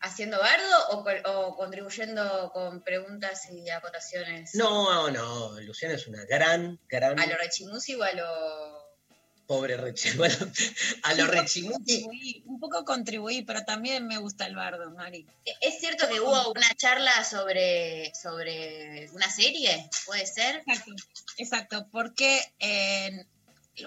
[0.00, 4.54] ¿Haciendo bardo o, o contribuyendo con preguntas y acotaciones?
[4.54, 7.18] No, no, Luciana es una gran, gran.
[7.18, 8.85] ¿A lo rechimusi o a lo.?
[9.46, 10.10] Pobre Rechi.
[10.16, 10.36] Bueno,
[11.02, 12.42] a lo Rechimuti.
[12.46, 15.26] Un poco contribuí, pero también me gusta el bardo, Mari.
[15.60, 19.88] ¿Es cierto que hubo una charla sobre, sobre una serie?
[20.06, 20.62] ¿Puede ser?
[20.66, 20.92] Exacto,
[21.36, 23.26] exacto, porque eh,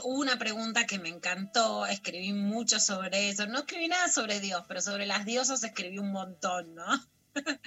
[0.03, 4.63] hubo una pregunta que me encantó, escribí mucho sobre eso, no escribí nada sobre Dios,
[4.67, 6.85] pero sobre las diosas escribí un montón, ¿no?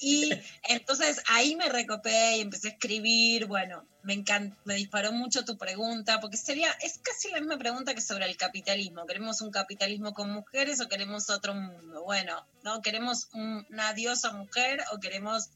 [0.00, 0.30] y
[0.68, 5.58] entonces ahí me recopé y empecé a escribir, bueno, me encan- me disparó mucho tu
[5.58, 10.14] pregunta, porque sería, es casi la misma pregunta que sobre el capitalismo, ¿queremos un capitalismo
[10.14, 12.02] con mujeres o queremos otro mundo?
[12.04, 12.80] Bueno, ¿no?
[12.82, 15.50] ¿Queremos un- una diosa mujer o queremos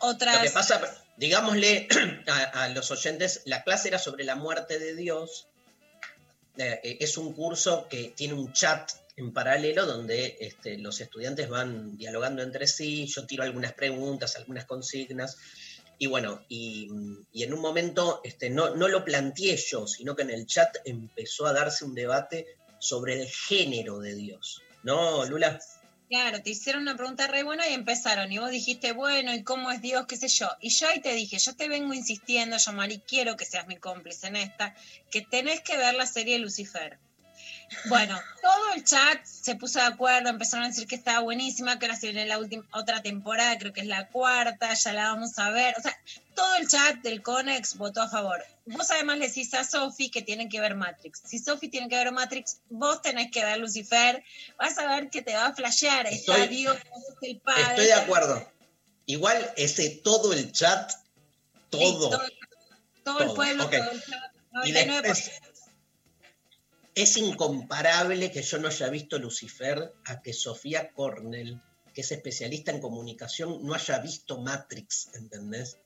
[0.00, 0.36] otras...
[0.36, 0.80] Lo que pasa,
[1.16, 1.88] digámosle
[2.52, 5.46] a, los oyentes, la clase era sobre la muerte de Dios.
[6.56, 11.96] Eh, es un curso que tiene un chat en paralelo donde este, los estudiantes van
[11.96, 15.36] dialogando entre sí, yo tiro algunas preguntas, algunas consignas,
[15.98, 16.88] y bueno, y,
[17.34, 21.46] en un momento este, no, no lo planteé yo, sino que en el chat empezó
[21.46, 22.46] a darse un debate
[22.78, 24.62] sobre el género de Dios.
[24.84, 25.58] ¿No, Lula?
[26.08, 28.32] Claro, te hicieron una pregunta re buena y empezaron.
[28.32, 30.06] Y vos dijiste, bueno, ¿y cómo es Dios?
[30.06, 30.48] ¿Qué sé yo?
[30.60, 33.76] Y yo ahí te dije, yo te vengo insistiendo, yo, Mari, quiero que seas mi
[33.76, 34.74] cómplice en esta,
[35.10, 36.98] que tenés que ver la serie Lucifer.
[37.86, 41.86] Bueno, todo el chat se puso de acuerdo, empezaron a decir que estaba buenísima, que
[41.86, 45.38] ahora se viene la última, otra temporada, creo que es la cuarta, ya la vamos
[45.38, 45.74] a ver.
[45.78, 45.96] O sea,
[46.34, 48.42] todo el chat del Conex votó a favor.
[48.66, 51.22] Vos además le decís a Sofi que tienen que ver Matrix.
[51.24, 54.22] Si Sofi tiene que ver Matrix, vos tenés que ver Lucifer.
[54.58, 56.06] Vas a ver que te va a flashear.
[56.06, 57.62] Está Estoy- Dios, sos el padre.
[57.70, 58.52] Estoy de acuerdo.
[59.06, 60.92] Igual ese todo el chat,
[61.70, 62.10] todo.
[62.10, 62.22] todo,
[63.04, 64.32] todo el pueblo, todo el chat,
[64.64, 65.02] Y 99%.
[65.02, 65.30] después,
[67.02, 71.60] es incomparable que yo no haya visto Lucifer a que Sofía Cornell,
[71.94, 75.78] que es especialista en comunicación, no haya visto Matrix, ¿entendés?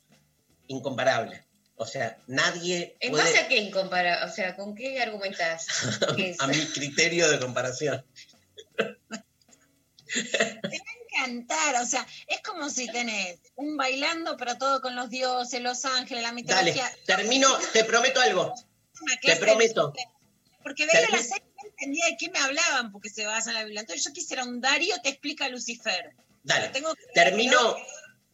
[0.68, 1.46] Incomparable.
[1.76, 4.24] O sea, nadie ¿En puede, base a qué incompara?
[4.24, 5.66] O sea, ¿con qué argumentas?
[6.16, 8.04] que a mi criterio de comparación.
[11.10, 15.84] encantar, o sea, es como si tenés un bailando, pero todo con los dioses, los
[15.84, 16.90] ángeles, la Dale, mitología.
[17.04, 18.54] termino, te prometo algo.
[19.20, 19.92] Te de prometo.
[20.62, 23.58] Porque veía la serie y no entendía de qué me hablaban, porque se basan en
[23.58, 23.80] la Biblia.
[23.80, 26.12] Entonces yo quisiera un Darío te explica Lucifer.
[26.44, 27.76] Dale, Tengo que- termino.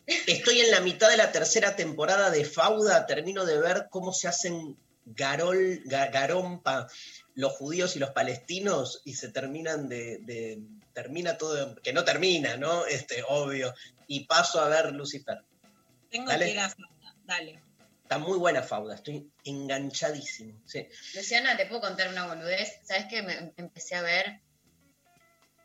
[0.07, 3.07] Estoy en la mitad de la tercera temporada de Fauda.
[3.07, 6.87] Termino de ver cómo se hacen garol, ga- garompa
[7.35, 10.61] los judíos y los palestinos y se terminan de, de-
[10.95, 12.87] termina todo, que no termina, ¿no?
[12.87, 13.75] Este, obvio.
[14.07, 15.39] Y paso a ver Lucifer.
[16.11, 16.47] Tengo Dale.
[16.47, 17.15] que ir a Fauda.
[17.25, 17.63] Dale.
[18.09, 20.59] Está muy buena Fauda, estoy enganchadísimo.
[20.65, 20.89] Sí.
[21.15, 22.81] Luciana, ¿te puedo contar una boludez?
[22.87, 23.21] ¿Sabes qué?
[23.21, 24.41] Me empecé a ver,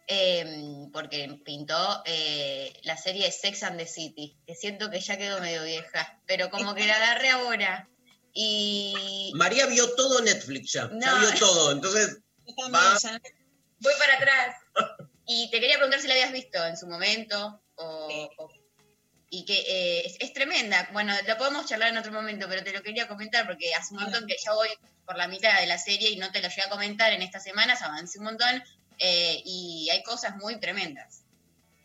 [0.08, 5.40] eh, porque pintó eh, la serie Sex and the City, que siento que ya quedó
[5.40, 7.88] medio vieja, pero como que la agarré ahora.
[8.34, 11.20] Y María vio todo Netflix ya, ya No.
[11.22, 12.18] vio todo, entonces
[12.76, 12.98] Va.
[13.02, 13.22] ya-
[13.80, 14.56] voy para atrás.
[15.26, 18.30] Y te quería preguntar si la habías visto en su momento o...
[18.38, 18.63] o-
[19.34, 20.88] y que eh, es, tremenda.
[20.94, 24.02] Bueno, lo podemos charlar en otro momento, pero te lo quería comentar porque hace un
[24.02, 24.70] montón que ya voy
[25.08, 27.44] por la mitad de la serie y no te lo llegué a comentar en estas
[27.44, 28.64] semanas, avancé un montón
[29.00, 31.24] eh, y hay cosas muy tremendas.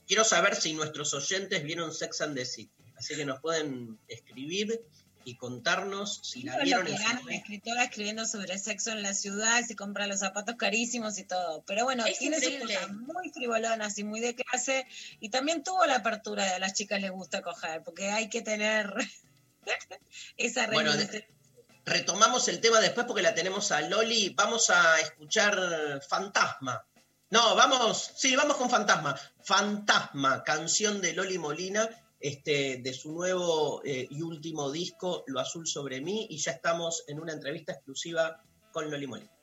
[0.06, 2.70] quiero saber si nuestros oyentes vieron Sex and the City.
[2.98, 4.82] Así que nos pueden escribir
[5.28, 10.06] y contarnos si la vieron lo escritora escribiendo sobre sexo en la ciudad, si compra
[10.06, 11.62] los zapatos carísimos y todo.
[11.66, 14.86] Pero bueno, tiene sus cosas muy frivolonas y muy de clase.
[15.20, 18.40] Y también tuvo la apertura de a las chicas les gusta coger, porque hay que
[18.40, 18.90] tener
[20.38, 20.92] esa bueno,
[21.84, 24.30] retomamos el tema después porque la tenemos a Loli.
[24.30, 26.86] Vamos a escuchar Fantasma.
[27.28, 29.14] No, vamos, sí, vamos con Fantasma.
[29.42, 31.86] Fantasma, canción de Loli Molina
[32.20, 37.04] este, de su nuevo eh, y último disco, Lo Azul sobre mí, y ya estamos
[37.08, 38.42] en una entrevista exclusiva
[38.72, 39.37] con Loli Molina.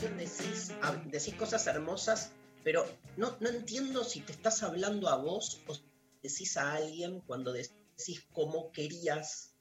[0.00, 2.32] Decís cosas hermosas,
[2.64, 2.84] pero
[3.16, 5.76] no, no entiendo si te estás hablando a vos o
[6.22, 9.54] decís a alguien cuando decís cómo querías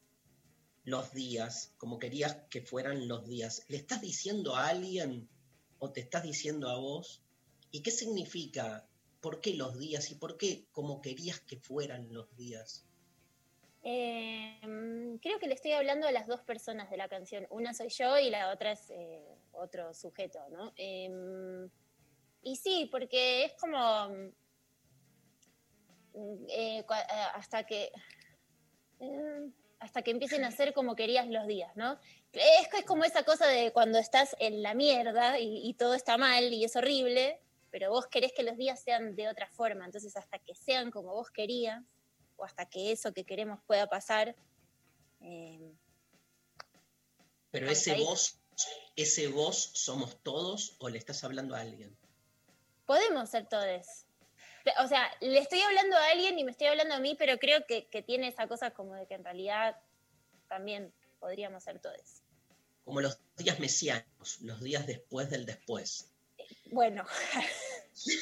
[0.83, 3.65] los días, como querías que fueran los días.
[3.67, 5.29] ¿Le estás diciendo a alguien
[5.79, 7.21] o te estás diciendo a vos?
[7.71, 8.87] ¿Y qué significa?
[9.21, 12.85] ¿Por qué los días y por qué como querías que fueran los días?
[13.83, 17.47] Mm, creo que le estoy hablando a las dos personas de la canción.
[17.49, 20.73] Una soy yo y la otra es eh, otro sujeto, ¿no?
[20.75, 21.69] Em,
[22.43, 24.09] y sí, porque es como
[26.13, 26.85] mm, eh, eh,
[27.33, 27.91] hasta que
[28.99, 29.49] eh,
[29.79, 31.99] hasta que empiecen a ser como querías los días, ¿no?
[32.33, 36.17] Es, es como esa cosa de cuando estás en la mierda y, y todo está
[36.17, 37.39] mal y es horrible,
[37.71, 41.13] pero vos querés que los días sean de otra forma, entonces hasta que sean como
[41.13, 41.83] vos querías,
[42.35, 44.35] o hasta que eso que queremos pueda pasar,
[45.21, 45.73] eh,
[47.51, 48.03] Pero ese ahí.
[48.03, 48.40] vos,
[48.95, 51.95] ese vos somos todos o le estás hablando a alguien.
[52.85, 54.05] podemos ser todos.
[54.83, 57.65] O sea, le estoy hablando a alguien y me estoy hablando a mí, pero creo
[57.65, 59.77] que, que tiene esa cosa como de que en realidad
[60.47, 62.21] también podríamos ser todos.
[62.83, 66.11] Como los días mesianos, los días después del después.
[66.65, 67.05] Bueno,
[67.93, 68.19] sí,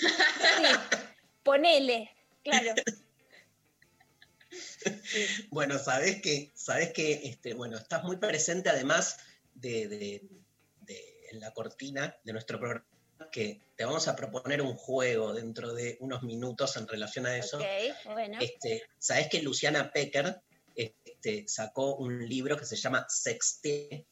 [1.43, 2.09] ponele,
[2.43, 2.73] claro.
[5.49, 9.17] Bueno, sabes que, sabes que, este, bueno, estás muy presente además
[9.55, 10.38] de, de- de-
[11.31, 12.85] en la cortina de nuestro programa,
[13.31, 17.57] que te vamos a proponer un juego dentro de unos minutos en relación a eso.
[17.57, 17.65] Ok,
[18.05, 18.37] bueno.
[18.41, 20.41] Este, sabes que Luciana Pecker
[20.75, 24.07] este, sacó un libro que se llama Sexté,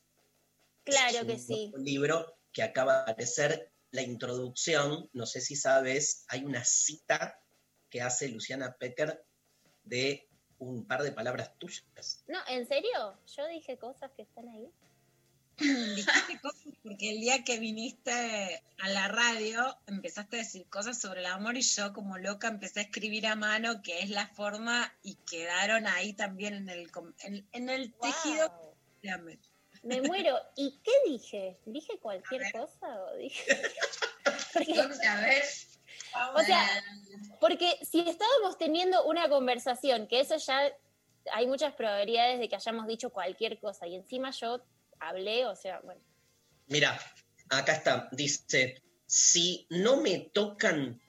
[0.84, 1.72] Claro es que un sí.
[1.76, 7.42] un libro que acaba de aparecer, la introducción, no sé si sabes, hay una cita
[7.90, 9.26] que hace Luciana Pecker
[9.84, 10.28] de
[10.60, 12.24] un par de palabras tuyas.
[12.28, 13.20] No, ¿en serio?
[13.28, 14.70] Yo dije cosas que están ahí.
[15.60, 21.22] Dijiste cosas porque el día que viniste a la radio empezaste a decir cosas sobre
[21.22, 24.94] el amor y yo como loca empecé a escribir a mano que es la forma
[25.04, 26.92] y quedaron ahí también en el,
[27.24, 28.76] en, en el tejido.
[29.84, 30.38] Me muero.
[30.56, 31.58] ¿Y qué dije?
[31.66, 33.44] ¿Dije cualquier cosa o dije.?
[34.54, 35.44] Porque, A ver.
[36.36, 36.68] o sea,
[37.40, 40.74] porque si estábamos teniendo una conversación, que eso ya
[41.32, 44.62] hay muchas probabilidades de que hayamos dicho cualquier cosa, y encima yo
[45.00, 46.02] hablé, o sea, bueno.
[46.68, 47.00] Mira,
[47.50, 51.02] acá está, dice, si no me tocan,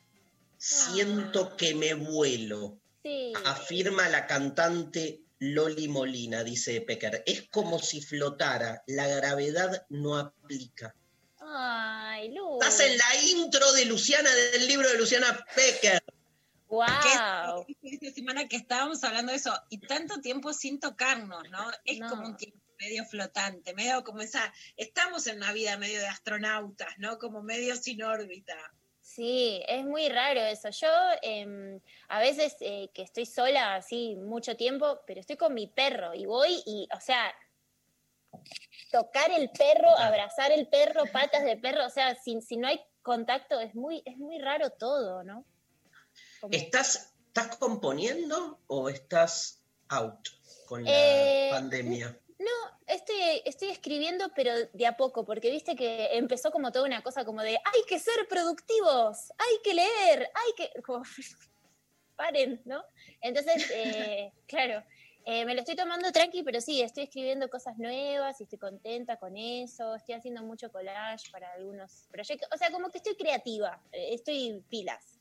[0.57, 3.33] siento que me vuelo, Sí.
[3.45, 7.23] afirma la cantante Loli Molina, dice Pecker.
[7.27, 10.95] Es como si flotara, la gravedad no aplica.
[11.41, 12.55] Ay, Lu.
[12.61, 16.03] Estás en la intro de Luciana, del libro de Luciana Pecker.
[16.67, 17.65] ¡Wow!
[17.83, 21.71] Esta semana que estábamos hablando de eso y tanto tiempo sin tocarnos, ¿no?
[21.85, 22.11] Es No.
[22.11, 26.95] como un tiempo medio flotante, medio como esa, estamos en una vida medio de astronautas,
[26.99, 27.19] ¿no?
[27.19, 28.55] Como medio sin órbita.
[29.01, 30.69] Sí, es muy raro eso.
[30.71, 30.89] Yo
[31.23, 36.15] em, a veces eh, que estoy sola así mucho tiempo, pero estoy con mi perro
[36.15, 37.35] y voy y, o sea,
[38.93, 42.81] tocar el perro, abrazar el perro, patas de perro, o sea, si, si no hay
[43.03, 45.45] contacto es muy, es muy raro todo, ¿no?
[46.41, 50.29] Como- ¿Estás, ¿Estás componiendo o estás out
[50.67, 52.19] con la Eh, pandemia?
[52.39, 52.51] No,
[52.87, 57.25] estoy, estoy escribiendo, pero de a poco, porque viste que empezó como toda una cosa
[57.25, 60.83] como de hay que ser productivos, hay que leer, hay que.
[60.83, 61.03] como,
[62.19, 62.85] paren, ¿no?
[63.21, 64.85] Entonces, eh, claro,
[65.25, 69.17] eh, me lo estoy tomando tranqui, pero sí, estoy escribiendo cosas nuevas y estoy contenta
[69.17, 69.95] con eso.
[69.95, 72.49] Estoy haciendo mucho collage para algunos proyectos.
[72.53, 75.21] O sea, como que estoy creativa, eh, estoy pilas.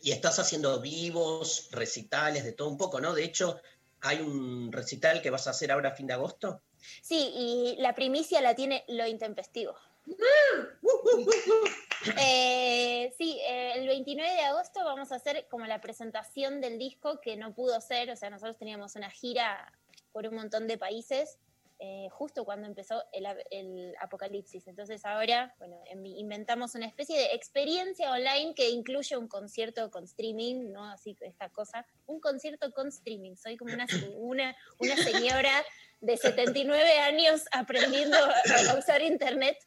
[0.00, 3.14] Y estás haciendo vivos, recitales, de todo un poco, ¿no?
[3.14, 3.58] De hecho,
[4.04, 6.60] hay un recital que vas a hacer ahora a fin de agosto.
[7.02, 9.74] Sí, y la primicia la tiene lo intempestivo.
[12.20, 17.18] Eh, sí, eh, el 29 de agosto vamos a hacer como la presentación del disco
[17.22, 19.72] que no pudo ser, o sea, nosotros teníamos una gira
[20.12, 21.38] por un montón de países
[21.80, 24.66] eh, justo cuando empezó el, el apocalipsis.
[24.68, 30.04] Entonces ahora, bueno, em- inventamos una especie de experiencia online que incluye un concierto con
[30.04, 30.84] streaming, ¿no?
[30.90, 33.34] Así esta cosa, un concierto con streaming.
[33.36, 33.86] Soy como una,
[34.16, 35.64] una, una señora
[36.00, 39.58] de 79 años aprendiendo a, usar internet.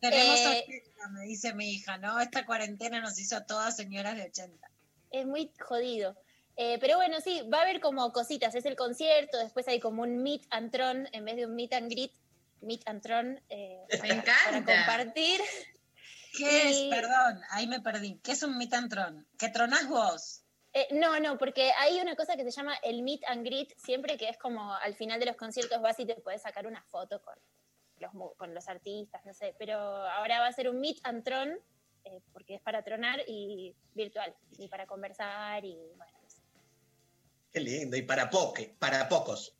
[0.00, 2.18] Tenemos Eh, 80, me dice mi hija, ¿no?
[2.20, 4.70] Esta cuarentena nos hizo a todas señoras de 80.
[5.10, 6.16] es muy jodido.
[6.62, 8.54] Eh, pero bueno, sí, va a haber como cositas.
[8.54, 11.72] Es el concierto, después hay como un meet and tron en vez de un meet
[11.72, 12.12] and greet.
[12.60, 14.14] Meet and tron eh, para, para
[14.58, 14.76] encanta.
[14.76, 15.40] compartir.
[16.36, 16.94] ¿Qué Y- es?
[16.94, 18.20] Perdón, ahí me perdí.
[18.22, 19.26] ¿Qué es un meet and tron?
[19.38, 20.42] ¿Qué tronás vos?
[20.74, 24.18] Eh, no, no, porque hay una cosa que se llama el meet and greet, siempre
[24.18, 27.22] que es como al final de los conciertos vas y te puedes sacar una foto
[27.22, 27.34] con,
[27.96, 31.58] los, con los artistas, no sé, pero ahora va a ser un meet and tron,
[32.04, 36.19] eh, porque es para tronar y virtual, y para conversar y bueno.
[37.52, 37.96] Qué lindo.
[37.96, 39.54] Y para, poque, para pocos.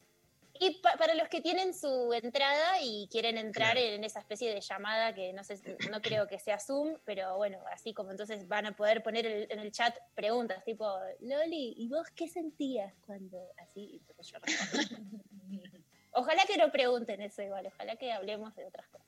[0.63, 4.61] Y pa- para los que tienen su entrada y quieren entrar en esa especie de
[4.61, 5.59] llamada que no sé,
[5.91, 9.47] no creo que sea Zoom, pero bueno, así como entonces van a poder poner el-
[9.51, 10.87] en el chat preguntas tipo,
[11.21, 14.03] Loli, ¿y vos qué sentías cuando así?
[14.07, 14.39] Entonces yo.
[16.13, 19.07] Ojalá que no pregunten eso igual, ojalá que hablemos de otras cosas.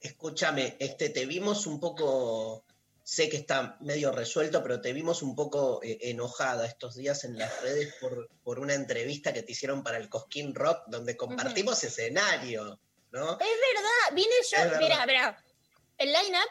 [0.00, 2.64] Escúchame, este, te vimos un poco,
[3.04, 7.38] sé que está medio resuelto, pero te vimos un poco eh, enojada estos días en
[7.38, 11.82] las redes por, por una entrevista que te hicieron para el Cosquín Rock, donde compartimos
[11.84, 12.78] escenario,
[13.10, 13.32] ¿no?
[13.32, 15.44] Es verdad, vine yo, mira, mira,
[15.98, 16.50] el line-up,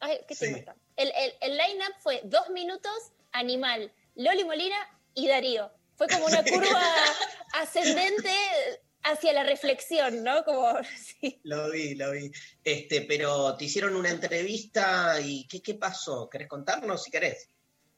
[0.00, 0.54] ay, ¿qué Sí.
[0.54, 0.76] acá?
[0.96, 4.76] El, el, el line-up fue dos minutos, Animal, Loli Molina
[5.14, 5.70] y Darío.
[5.96, 6.82] Fue como una curva
[7.54, 8.30] ascendente
[9.10, 10.44] hacia la reflexión, ¿no?
[10.44, 11.40] Como, sí.
[11.44, 12.30] Lo vi, lo vi.
[12.64, 16.28] Este, pero te hicieron una entrevista y ¿qué, qué pasó?
[16.28, 17.48] ¿Querés contarnos si querés?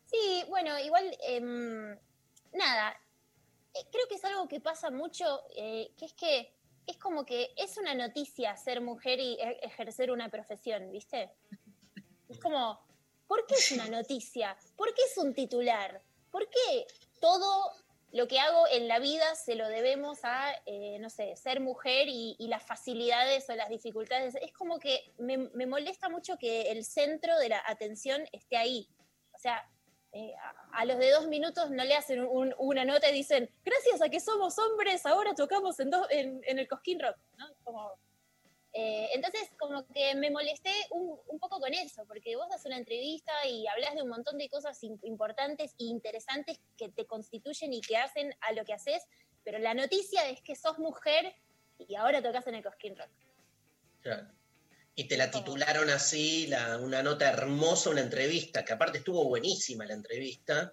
[0.07, 1.97] Sí, bueno, igual, em,
[2.53, 3.01] nada,
[3.75, 6.53] eh, creo que es algo que pasa mucho, eh, que es que
[6.87, 11.31] es como que es una noticia ser mujer y e- ejercer una profesión, ¿viste?
[12.29, 12.81] Es como,
[13.29, 14.57] ¿por qué es una noticia?
[14.77, 16.03] ¿Por qué es un titular?
[16.31, 16.87] ¿Por qué
[17.21, 17.73] todo
[18.13, 22.09] lo que hago en la vida se lo debemos a, eh, no sé, ser mujer
[22.09, 24.35] y, y las facilidades o las dificultades?
[24.37, 28.89] Es como que me, me molesta mucho que el centro de la atención esté ahí.
[29.33, 29.65] O sea,
[30.13, 30.35] eh,
[30.73, 34.09] a, los de dos minutos no le hacen un- una nota y dicen, gracias a
[34.09, 37.17] que somos hombres, ahora tocamos en, dos- en, en el Cosquín Rock.
[37.39, 37.47] ¿no?
[37.63, 37.93] Como,
[38.73, 42.77] eh, entonces, como que me molesté un, un poco con eso, porque vos das una
[42.79, 47.73] entrevista y hablas de un montón de cosas im- importantes e interesantes que te constituyen
[47.73, 49.03] y que hacen a lo que haces,
[49.45, 51.35] pero la noticia es que sos mujer
[51.79, 53.11] y ahora tocas en el Cosquín Rock.
[54.03, 54.29] Claro.
[54.95, 59.87] Y te la titularon así, la- una nota hermosa, una entrevista, que aparte estuvo buenísima
[59.87, 60.73] la entrevista,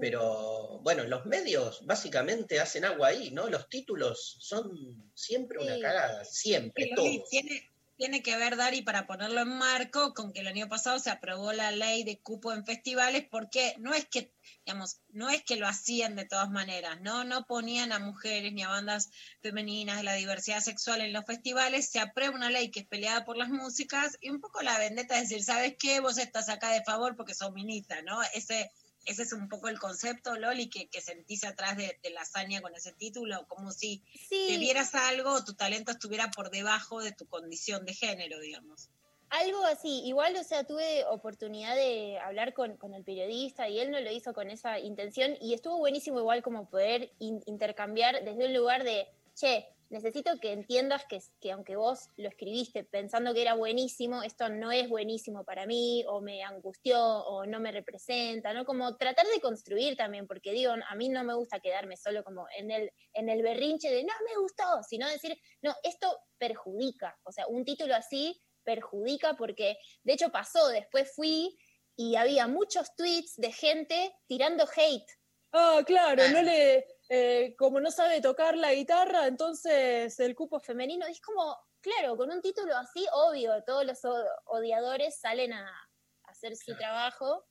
[0.00, 3.48] pero bueno, los medios básicamente hacen agua ahí, ¿no?
[3.48, 7.28] Los títulos son siempre una cagada, siempre, todos.
[7.30, 11.10] tiene, tiene que ver, Dari, para ponerlo en marco, con que el año pasado se
[11.10, 14.32] aprobó la ley de cupo en festivales, porque no es que,
[14.64, 18.62] digamos, no es que lo hacían de todas maneras, no, no ponían a mujeres ni
[18.62, 19.10] a bandas
[19.42, 23.24] femeninas de la diversidad sexual en los festivales, se aprueba una ley que es peleada
[23.24, 25.98] por las músicas, y un poco la vendetta es decir, ¿sabes qué?
[25.98, 28.22] Vos estás acá de favor porque sos minita, ¿no?
[28.32, 28.70] Ese,
[29.08, 32.60] ese es un poco el concepto, Loli, que, que sentís atrás de, de la hazaña
[32.60, 34.46] con ese título, como si Sí.
[34.48, 38.90] te vieras algo o tu talento estuviera por debajo de tu condición de género, digamos.
[39.30, 43.90] Algo así, igual, o sea, tuve oportunidad de hablar con, con el periodista y él
[43.90, 48.46] no lo hizo con esa intención y estuvo buenísimo igual como poder in- intercambiar desde
[48.46, 53.42] un lugar de, che, necesito que entiendas que, que aunque vos lo escribiste pensando que
[53.42, 58.52] era buenísimo, esto no es buenísimo para mí o me angustió o no me representa,
[58.52, 58.64] ¿no?
[58.64, 62.46] Como tratar de construir también, porque digo, a mí no me gusta quedarme solo como
[62.56, 67.32] en el, en el berrinche de no me gustó, sino decir, no, esto perjudica, o
[67.32, 71.56] sea, un título así perjudica porque de hecho pasó, después fui
[71.96, 75.10] y había muchos tweets de gente tirando hate.
[75.52, 81.06] Ah, claro, no le, eh, como no sabe tocar la guitarra, entonces el cupo femenino.
[81.06, 84.00] Es como, claro, con un título así, obvio, todos los
[84.46, 87.46] odiadores salen a, a hacer su trabajo.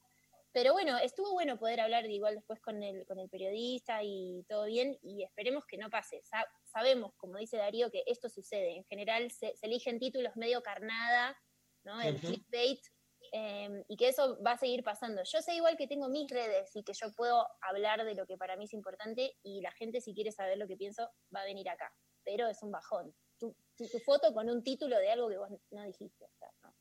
[0.53, 4.43] Pero bueno, estuvo bueno poder hablar de igual después con el, con el periodista y
[4.47, 6.21] todo bien, y esperemos que no pase.
[6.23, 8.77] Sa- sabemos, como dice Darío, que esto sucede.
[8.77, 11.37] En general se, se eligen títulos medio carnada,
[11.83, 12.01] ¿no?
[12.01, 12.27] El Ujú.
[12.27, 12.79] clickbait,
[13.31, 15.21] eh, y que eso va a seguir pasando.
[15.23, 18.37] Yo sé igual que tengo mis redes y que yo puedo hablar de lo que
[18.37, 21.45] para mí es importante, y la gente, si quiere saber lo que pienso, va a
[21.45, 21.93] venir acá.
[22.23, 23.13] Pero es un bajón.
[23.37, 23.55] Tu,
[24.03, 26.25] foto con un título de algo que vos no dijiste.
[26.63, 26.73] ¿no?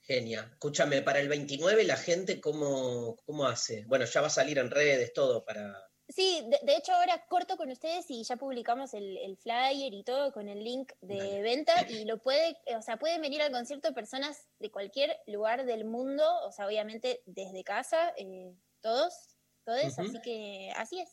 [0.00, 0.48] Genia.
[0.52, 3.84] Escúchame, para el 29 la gente cómo, cómo hace.
[3.86, 5.91] Bueno, ya va a salir en redes todo para...
[6.14, 10.04] Sí, de, de hecho ahora corto con ustedes y ya publicamos el, el flyer y
[10.04, 13.52] todo con el link de venta y lo puede, eh, o sea, pueden venir al
[13.52, 19.14] concierto personas de cualquier lugar del mundo, o sea, obviamente desde casa, eh, todos,
[19.64, 21.08] todos, así que así es.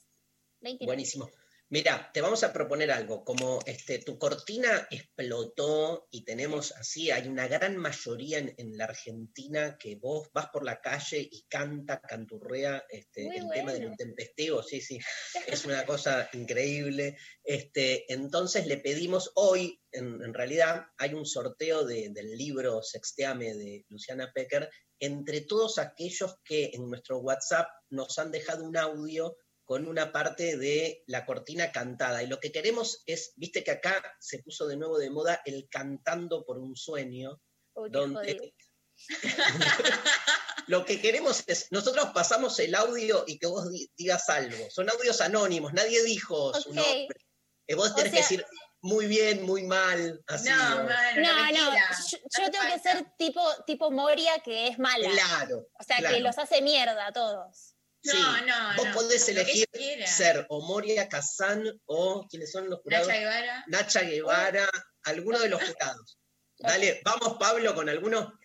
[0.61, 0.87] 29.
[0.87, 1.29] Buenísimo.
[1.71, 3.23] Mira, te vamos a proponer algo.
[3.23, 8.85] Como este, tu cortina explotó y tenemos así, hay una gran mayoría en, en la
[8.85, 13.83] Argentina que vos vas por la calle y canta, canturrea este, Muy el tema del
[13.83, 14.63] intempestivo.
[14.63, 14.97] Sí, sí,
[15.47, 17.17] es una cosa increíble.
[17.43, 23.53] Este, entonces le pedimos hoy, en, en realidad, hay un sorteo de- del libro Sexteame
[23.53, 24.69] de Luciana Pecker
[24.99, 29.37] entre todos aquellos que en nuestro WhatsApp nos han dejado un audio
[29.69, 32.23] con una parte de la cortina cantada.
[32.23, 35.69] Y lo que queremos es, viste que acá se puso de nuevo de moda el
[35.69, 37.39] cantando por un sueño,
[37.75, 38.53] Uy, qué donde
[40.65, 44.71] lo que queremos es, nosotros pasamos el audio y que vos di- digas algo.
[44.71, 46.75] Son audios anónimos, nadie dijo su Ok.
[46.75, 47.19] nombre.
[47.67, 48.43] Eh, vos O tenés que decir
[48.81, 50.49] muy bien, muy mal, así.
[50.49, 50.83] No, ¿no?
[50.83, 51.73] No, no,
[52.09, 55.11] yo, yo tengo que ser tipo, tipo Moria que es mala.
[55.11, 55.67] Claro.
[55.79, 56.15] O sea, claro.
[56.15, 57.75] que los hace mierda a todos.
[58.01, 59.67] Sí, No, no, vos no, podés elegir
[60.05, 63.07] ser o Moria Kazan o ¿quiénes son los jurados?
[63.07, 63.63] Nacha Guevara.
[63.67, 64.69] Nacha Guevara,
[65.03, 66.17] alguno de los jurados.
[66.57, 68.39] Dale, vamos Pablo con alguno.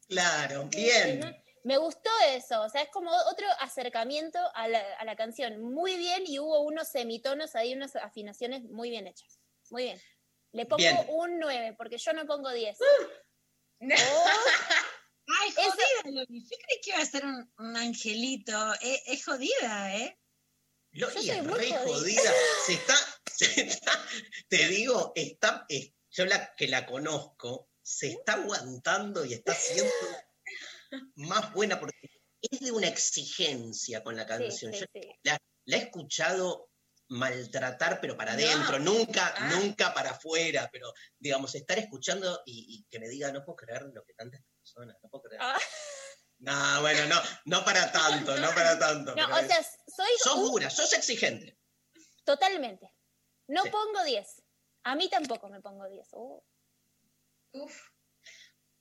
[0.09, 1.45] Claro, bien.
[1.63, 5.63] Me gustó eso, o sea, es como otro acercamiento a la, a la canción.
[5.63, 9.39] Muy bien, y hubo unos semitonos ahí, unas afinaciones muy bien hechas.
[9.71, 10.03] Muy bien.
[10.51, 10.97] Le pongo Bien.
[11.11, 12.79] un 9, porque yo no pongo 10.
[13.81, 16.43] Ay, jodida, Loli.
[16.45, 18.73] Yo creí que iba a ser un, un angelito.
[18.81, 20.19] Es, es jodida, ¿eh?
[20.93, 21.85] Loli Yo soy es muy re jodida.
[21.85, 22.33] jodida.
[22.65, 22.95] Se está,
[23.35, 24.07] se está-
[24.49, 29.93] te digo, está, es- yo la que la conozco, se está aguantando y está siendo
[31.17, 31.97] más buena porque
[32.41, 34.73] es de una exigencia con la canción.
[34.73, 35.09] sí, Yo sí.
[35.25, 36.71] La, la he escuchado
[37.09, 38.39] maltratar, pero para No.
[38.39, 39.51] adentro, nunca, Ah.
[39.55, 43.83] nunca para afuera, pero digamos, estar escuchando y, y que me diga, no puedo creer
[43.93, 45.41] lo que canta esta persona, no puedo creer.
[45.43, 45.59] Ah.
[46.39, 49.15] No, bueno, no, no para tanto, no para tanto.
[49.15, 51.57] No, o es- sea, soy sos un- dura, sos exigente.
[52.25, 52.93] totalmente.
[53.49, 53.71] No Sí.
[53.71, 54.43] pongo 10.
[54.83, 56.09] A mí tampoco me pongo 10.
[56.13, 56.43] Uh,
[57.53, 57.89] Uf.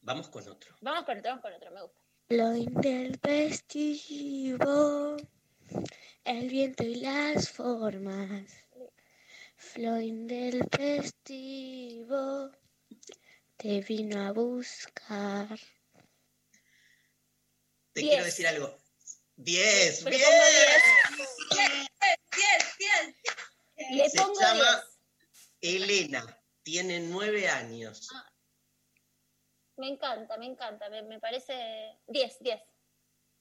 [0.01, 0.75] Vamos con otro.
[0.81, 2.01] vamos con otro, vamos con otro, me gusta.
[2.29, 5.15] Lo intempestivo,
[6.25, 8.51] el viento y las formas.
[9.75, 12.51] Lo intempestivo
[13.57, 15.47] te vino a buscar.
[17.93, 18.09] Te Diez.
[18.09, 18.75] quiero decir algo.
[19.37, 20.29] 10, Pero bien.
[20.29, 20.81] pongo 10.
[23.91, 24.83] Le Se pongo llama
[25.61, 28.09] Elena, tiene nueve años.
[29.77, 30.89] Me encanta, me encanta.
[30.89, 32.61] Me, me parece 10, 10.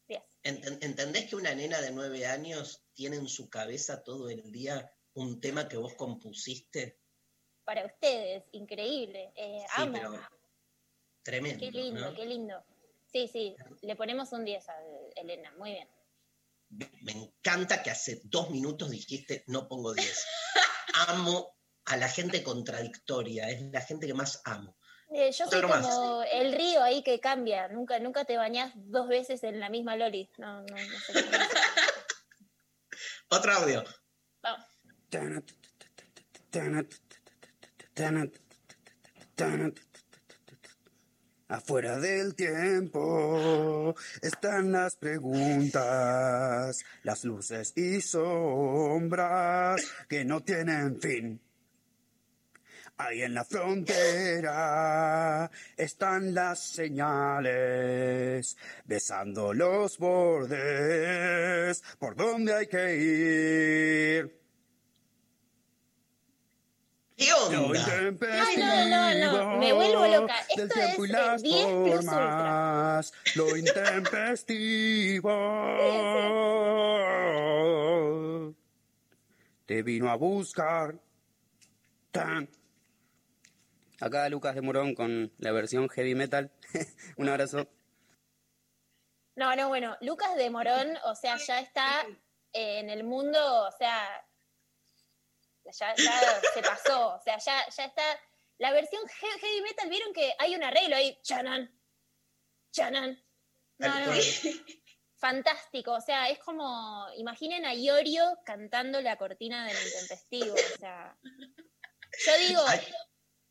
[0.09, 0.22] 10.
[0.43, 4.93] Enten- ¿Entendés que una nena de nueve años tiene en su cabeza todo el día
[5.14, 6.98] un tema que vos compusiste?
[7.64, 9.32] Para ustedes, increíble.
[9.36, 9.93] Eh, Sí, amo.
[9.93, 10.20] pero
[11.22, 11.60] tremendo.
[11.60, 12.14] Qué lindo, ¿no?
[12.14, 12.64] qué lindo.
[13.10, 14.76] Sí, sí, le ponemos un 10 a
[15.16, 15.89] Elena, muy bien.
[17.02, 20.26] Me encanta que hace dos minutos dijiste no pongo 10.
[21.09, 21.56] amo
[21.86, 24.76] a la gente contradictoria, es la gente que más amo.
[25.16, 25.86] Eh, yo soy más.
[25.86, 27.69] como el río ahí que cambia.
[27.69, 30.28] Nunca, nunca te bañás dos veces en la misma loli.
[30.39, 31.45] No, no, no sé cómo.
[33.28, 33.85] Otro audio.
[34.43, 34.66] Vamos.
[41.47, 51.43] Afuera del tiempo están las preguntas, las luces y sombras que no tienen fin.
[52.96, 64.40] Ahí en la frontera están las señales, besando los bordes por donde hay que ir.
[67.16, 67.78] ¿Qué onda?
[67.80, 70.34] intempestivo No, no, no, no, me vuelvo loca.
[70.48, 72.12] Esto es, eh, las 10 plus ultra.
[72.12, 73.12] formas.
[73.34, 75.34] Lo intempestivo.
[79.66, 80.94] Te vino a buscar.
[82.12, 82.48] Tan.
[84.05, 86.52] Acá Lucas de Morón con la versión heavy metal.
[87.16, 87.66] Un abrazo.
[89.35, 92.06] No, no, bueno, Lucas de Morón, o sea, ya está
[92.52, 94.22] eh, en el mundo, o sea,
[95.64, 98.02] ya, ya se pasó, o sea, ya, ya está.
[98.59, 101.74] La versión he- heavy metal, vieron que hay un arreglo ahí, chanan,
[102.72, 103.18] chanan.
[103.78, 104.12] No, no,
[105.16, 111.16] fantástico, o sea, es como, imaginen a Iorio cantando la cortina del intempestivo, o sea.
[111.22, 112.60] Yo digo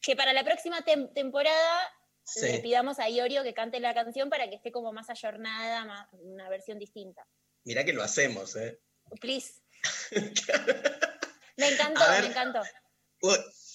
[0.04, 1.92] que para la próxima tem- temporada
[2.26, 2.52] Sí.
[2.52, 6.08] le pidamos a Iorio que cante la canción para que esté como más ayornada, más,
[6.14, 7.26] una versión distinta.
[7.66, 8.80] Mirá que lo hacemos, ¿eh?
[9.20, 9.62] Please.
[11.58, 12.22] me encantó, ver.
[12.24, 12.62] me encantó.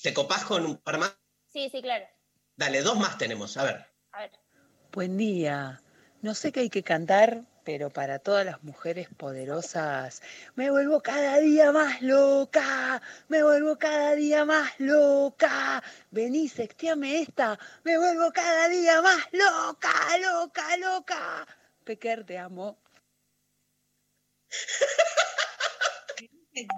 [0.03, 1.17] ¿Te copás con un par más?
[1.53, 2.07] Sí, sí, claro.
[2.57, 3.87] Dale, dos más tenemos, a ver.
[4.13, 4.31] A ver.
[4.93, 5.83] Buen día.
[6.23, 10.23] No sé qué hay que cantar, pero para todas las mujeres poderosas,
[10.55, 15.85] me vuelvo cada día más loca, me vuelvo cada día más loca.
[16.11, 21.47] Vení, sextiame esta, me vuelvo cada día más loca, loca, loca.
[21.85, 22.79] Pequer, te amo.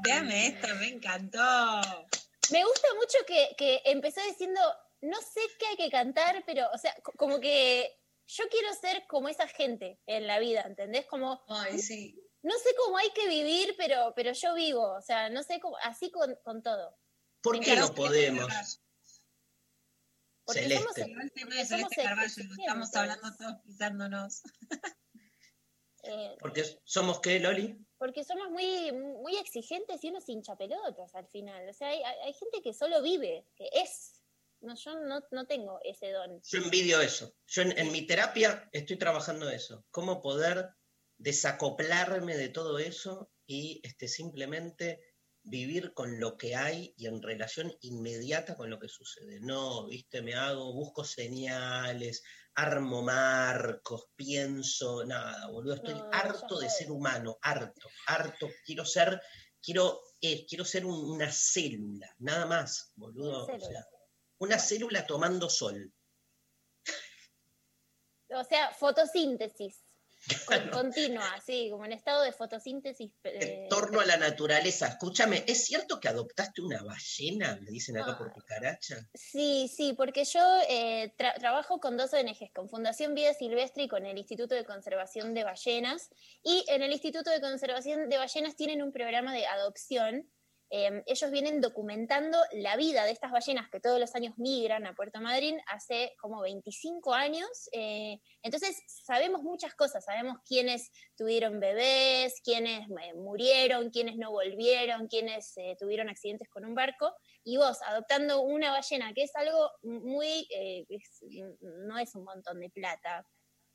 [0.08, 2.08] Dame esta, me encantó.
[2.50, 4.60] Me gusta mucho que, que empezó diciendo,
[5.02, 7.99] no sé qué hay que cantar, pero, o sea, co- como que
[8.36, 11.06] yo quiero ser como esa gente en la vida, ¿entendés?
[11.06, 12.20] Como, Ay, sí.
[12.42, 15.76] no sé cómo hay que vivir, pero, pero yo vivo, o sea, no sé cómo,
[15.82, 16.96] así con, con todo.
[17.42, 18.82] ¿Por Me qué no podemos?
[20.44, 20.82] Porque Celeste.
[20.82, 22.58] somos, El tema de somos Celeste Carballo, exigentes.
[22.58, 24.42] estamos hablando todos pisándonos.
[26.02, 27.76] eh, Porque somos qué, Loli?
[27.98, 31.68] porque somos muy, muy exigentes y unos hinchapelotas al final.
[31.68, 34.19] O sea, hay gente que solo vive, que es.
[34.60, 36.40] No, yo no, no tengo ese don.
[36.42, 37.34] Yo envidio eso.
[37.46, 39.86] Yo en, en mi terapia estoy trabajando eso.
[39.90, 40.68] Cómo poder
[41.16, 45.00] desacoplarme de todo eso y este, simplemente
[45.42, 49.40] vivir con lo que hay y en relación inmediata con lo que sucede.
[49.40, 52.22] No, viste, me hago, busco señales,
[52.54, 55.76] armo marcos, pienso, nada, boludo.
[55.76, 58.48] Estoy No, harto de ser humano, harto, harto.
[58.66, 59.20] Quiero ser,
[59.62, 63.46] quiero, eh, quiero ser un- una célula, nada más, boludo.
[63.46, 63.86] O sea.
[64.40, 65.92] Una célula tomando sol.
[68.30, 69.84] O sea, fotosíntesis.
[70.46, 73.10] con- Continua, sí, como en estado de fotosíntesis.
[73.24, 74.86] eh, En torno a la naturaleza.
[74.88, 77.58] Escúchame, ¿es cierto que adoptaste una ballena?
[77.62, 78.96] Me dicen acá por cucaracha.
[79.14, 83.88] Sí, sí, porque yo eh, tra- trabajo con dos ONGs, con Fundación Vida Silvestre y
[83.88, 86.10] con el Instituto de Conservación de Ballenas.
[86.42, 90.30] Y en el Instituto de Conservación de Ballenas tienen un programa de adopción.
[90.70, 94.94] Eh, ellos vienen documentando la vida de estas ballenas que todos los años migran a
[94.94, 97.48] Puerto Madryn hace como 25 años.
[97.72, 105.08] eh, entonces sabemos muchas cosas, sabemos quiénes tuvieron bebés, quiénes eh, murieron, quiénes no volvieron,
[105.08, 107.12] quiénes eh, tuvieron accidentes con un barco
[107.44, 110.46] y vos adoptando una ballena, que es algo muy,
[110.88, 111.20] es-
[111.60, 113.26] no es un montón de plata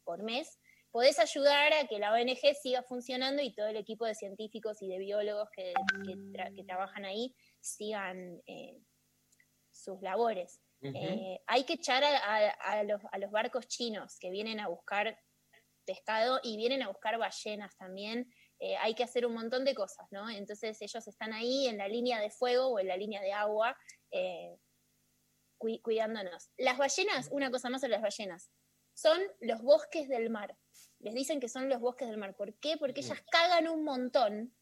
[0.03, 0.59] por mes,
[0.95, 4.88] podés ayudar a que la ONG siga funcionando y todo el equipo de científicos y
[4.88, 5.73] de biólogos que,
[6.05, 8.80] que tra- que trabajan ahí sigan eh,
[9.72, 10.61] sus labores.
[10.95, 12.49] Eh, hay que echar a, a-
[12.80, 15.19] a los, a los barcos chinos que vienen a buscar
[15.84, 18.34] pescado y vienen a buscar ballenas también.
[18.59, 20.30] Eh, hay que hacer un montón de cosas, ¿no?
[20.30, 23.77] Entonces ellos están ahí en la línea de fuego o en la línea de agua
[25.57, 26.51] cui- cuidándonos.
[26.57, 28.49] Las ballenas, una cosa más sobre las ballenas,
[28.93, 30.55] son los bosques del mar.
[31.06, 32.36] Les dicen que son los bosques del mar.
[32.36, 32.77] ¿Por qué?
[32.77, 34.57] Porque ellas cagan un montón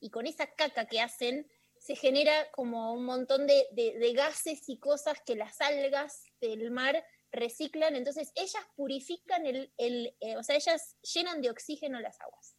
[0.00, 1.48] y con esa caca que hacen
[1.78, 6.72] se genera como un montón de, de- de gases y cosas que las algas del
[6.72, 7.94] mar reciclan.
[7.94, 12.56] Entonces ellas purifican el, el, eh, o sea, ellas llenan de oxígeno las aguas.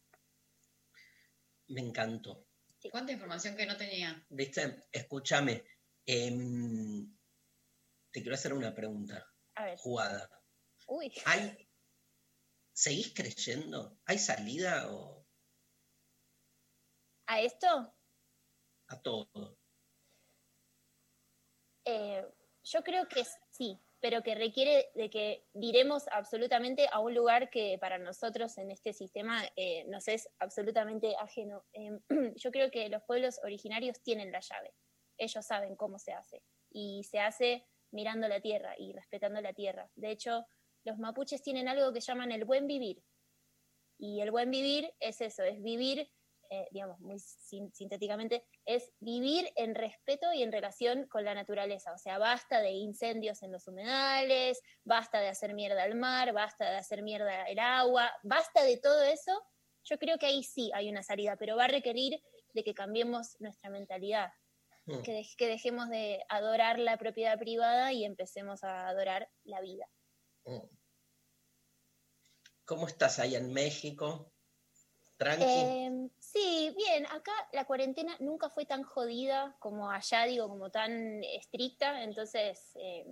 [1.66, 2.46] Me encantó.
[2.90, 4.24] ¿Cuánta información que no tenía?
[4.30, 4.84] ¿Viste?
[4.90, 5.64] Escúchame.
[6.06, 7.14] em,
[8.10, 9.22] te quiero hacer una pregunta.
[9.56, 9.76] A ver.
[9.78, 10.30] Jugada.
[10.86, 11.12] Uy.
[11.26, 11.67] ¿Hay,
[12.78, 13.98] ¿Seguís creyendo?
[14.06, 15.26] ¿Hay salida o
[17.26, 17.92] ¿A esto?
[18.86, 19.58] a todo?
[21.84, 22.24] Eh,
[22.62, 27.78] yo creo que sí, pero que requiere de que viremos absolutamente a un lugar que
[27.80, 31.64] para nosotros en este sistema eh, nos es absolutamente ajeno.
[31.72, 31.98] Eh,
[32.36, 34.72] yo creo que los pueblos originarios tienen la llave.
[35.16, 36.44] Ellos saben cómo se hace.
[36.70, 39.90] Y se hace mirando la tierra y respetando la tierra.
[39.96, 40.46] De hecho,
[40.88, 43.02] los mapuches tienen algo que llaman el buen vivir.
[43.98, 46.10] Y el buen vivir es eso, es vivir
[46.50, 51.92] eh, digamos, muy sin- sintéticamente, es vivir en respeto y en relación con la naturaleza.
[51.92, 56.70] O sea, basta de incendios en los humedales, basta de hacer mierda al mar, basta
[56.70, 59.38] de hacer mierda el agua, basta de todo eso.
[59.84, 62.18] Yo creo que ahí sí hay una salida, pero va a requerir
[62.54, 64.30] de que cambiemos nuestra mentalidad,
[64.86, 65.02] Mm.
[65.02, 69.86] que, dej- que dejemos de adorar la propiedad privada y empecemos a adorar la vida.
[70.46, 70.60] Mm.
[72.68, 74.30] ¿Cómo estás ahí en México?
[75.16, 75.42] ¿Tranqui?
[75.46, 81.24] Eh, sí, bien, acá la cuarentena nunca fue tan jodida como allá, digo, como tan
[81.24, 83.06] estricta, entonces, eh,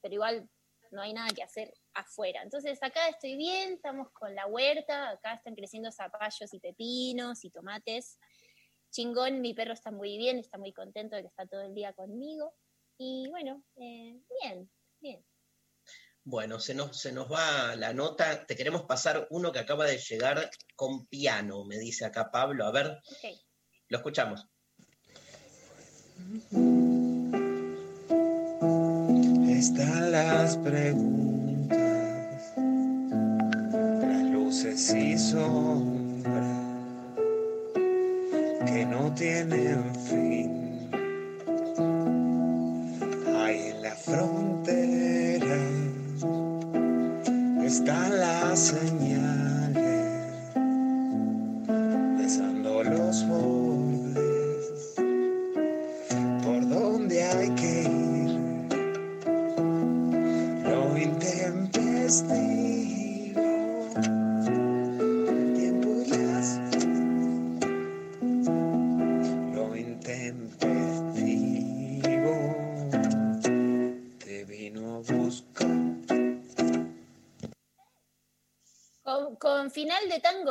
[0.00, 0.48] pero igual
[0.90, 2.42] no hay nada que hacer afuera.
[2.42, 7.50] Entonces acá estoy bien, estamos con la huerta, acá están creciendo zapallos y pepinos y
[7.50, 8.18] tomates.
[8.90, 11.92] Chingón, mi perro está muy bien, está muy contento de que está todo el día
[11.92, 12.54] conmigo.
[12.96, 15.27] Y bueno, eh, bien, bien.
[16.30, 18.44] Bueno, se nos, se nos va la nota.
[18.44, 22.66] Te queremos pasar uno que acaba de llegar con piano, me dice acá Pablo.
[22.66, 22.98] A ver,
[23.88, 24.46] lo escuchamos.
[29.48, 31.78] Están las preguntas,
[34.02, 36.44] las luces y sombras
[38.66, 40.67] que no tienen fin.
[48.58, 49.57] Están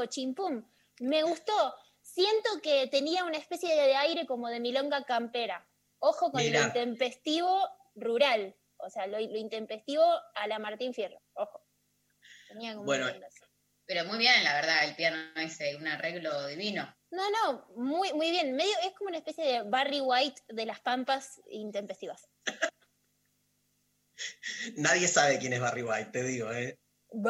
[0.08, 0.64] chimpum.
[1.00, 1.76] Me gustó.
[2.02, 5.68] Siento que tenía una especie de aire como de milonga campera.
[6.00, 6.62] Ojo con Mira.
[6.62, 8.56] lo intempestivo rural.
[8.78, 10.04] O sea, lo, lo intempestivo
[10.36, 11.22] a la Martín Fierro.
[11.34, 11.66] Ojo.
[12.48, 13.08] Tenía como Bueno.
[13.88, 16.94] Pero muy bien, la verdad, el piano ese, un arreglo divino.
[17.10, 18.54] No, no, muy, muy bien.
[18.54, 22.28] Medio, es como una especie de Barry White de las pampas intempestivas.
[24.76, 26.78] Nadie sabe quién es Barry White, te digo, ¿eh?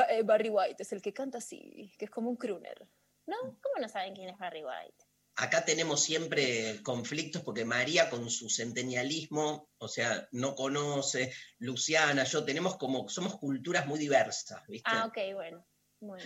[0.09, 2.87] Eh, Barry White es el que canta así, que es como un crooner.
[3.25, 3.35] ¿No?
[3.61, 5.05] ¿Cómo no saben quién es Barry White?
[5.35, 12.43] Acá tenemos siempre conflictos porque María con su centenialismo, o sea, no conoce, Luciana, yo
[12.43, 14.89] tenemos como, somos culturas muy diversas, ¿viste?
[14.91, 15.67] Ah, ok, bueno.
[15.99, 16.25] Bueno.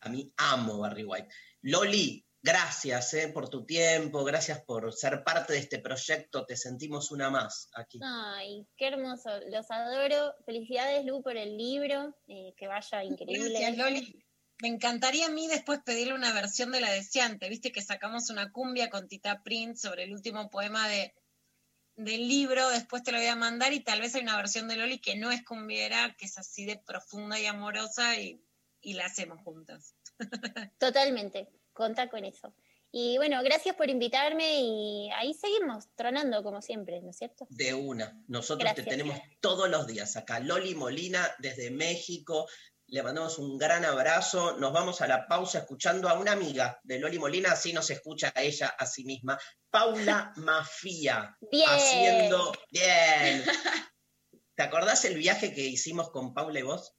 [0.00, 1.28] A mí amo Barry White.
[1.62, 7.10] Loli, gracias eh, por tu tiempo, gracias por ser parte de este proyecto, te sentimos
[7.10, 7.98] una más aquí.
[8.04, 9.30] Ay, qué hermoso.
[9.48, 10.34] Los adoro.
[10.44, 12.14] Felicidades, Lu, por el libro.
[12.28, 13.48] eh, que vaya increíble.
[13.48, 14.24] Gracias, Loli.
[14.60, 17.48] Me encantaría a mí después pedirle una versión de La Deseante.
[17.48, 21.14] Viste que sacamos una cumbia con Tita Prince sobre el último poema de,
[21.96, 22.68] del libro.
[22.68, 25.16] Después te lo voy a mandar y tal vez hay una versión de Loli que
[25.16, 28.40] no es cumbiera, que es así de profunda y amorosa y,
[28.82, 29.96] y la hacemos juntas.
[30.78, 31.48] Totalmente.
[31.74, 32.54] Conta con eso.
[32.90, 37.46] Y bueno, gracias por invitarme y ahí seguimos tronando como siempre, ¿no es cierto?
[37.50, 38.16] De una.
[38.28, 38.84] Nosotros Gracias.
[38.86, 40.38] te tenemos todos los días acá.
[40.38, 42.46] Loli Molina desde México.
[42.86, 44.56] Le mandamos un gran abrazo.
[44.58, 48.32] Nos vamos a la pausa escuchando a una amiga de Loli Molina, así nos escucha
[48.32, 49.36] a ella a sí misma.
[49.70, 51.36] Paula Mafia.
[51.50, 51.68] Bien.
[51.68, 52.52] Haciendo.
[52.70, 53.42] Bien.
[54.54, 56.94] ¿Te acordás el viaje que hicimos con Paula y vos?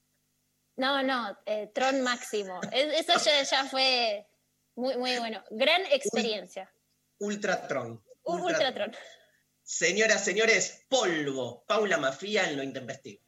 [0.75, 2.59] No, no, eh, Tron máximo.
[2.73, 4.27] Es- Eso ya, ya fue
[4.75, 5.43] muy, muy bueno.
[5.51, 6.71] Gran experiencia.
[7.19, 8.03] Ultratron.
[8.23, 8.91] Un Ultratron.
[9.63, 11.63] Señoras, señores, polvo.
[11.65, 13.21] Paula Mafia en lo intempestivo.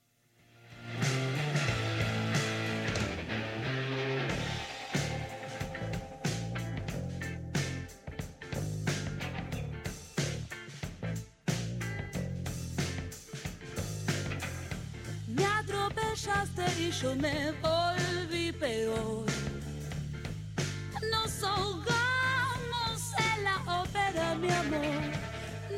[15.27, 19.25] Me atropellaste y yo me volví peor.
[21.01, 25.03] Nos ahogamos en la ópera, mi amor,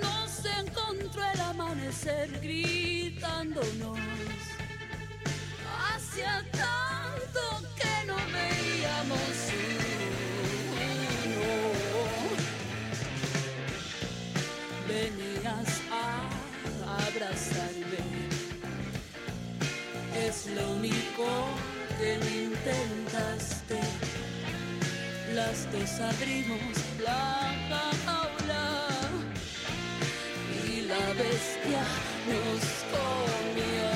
[0.02, 4.00] nos encontró el amanecer gritándonos.
[5.94, 9.36] Hacía tanto que no veíamos.
[14.88, 18.00] Venías a abrazarme.
[20.16, 21.26] Es lo único
[22.00, 22.30] que no
[25.50, 27.56] dos abrimos la
[28.06, 28.88] jaula
[30.64, 31.84] y la bestia
[32.30, 32.62] nos
[32.94, 33.92] comió.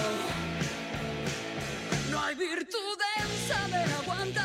[2.09, 4.42] No hay virtud en saber aguantar,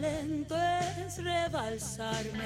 [0.00, 0.56] talento
[1.04, 2.44] es rebalsarme.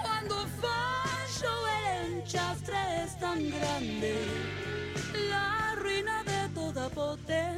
[0.00, 1.52] Cuando fallo
[1.86, 4.14] el enchastre es tan grande,
[5.30, 7.57] la ruina de toda potencialidad.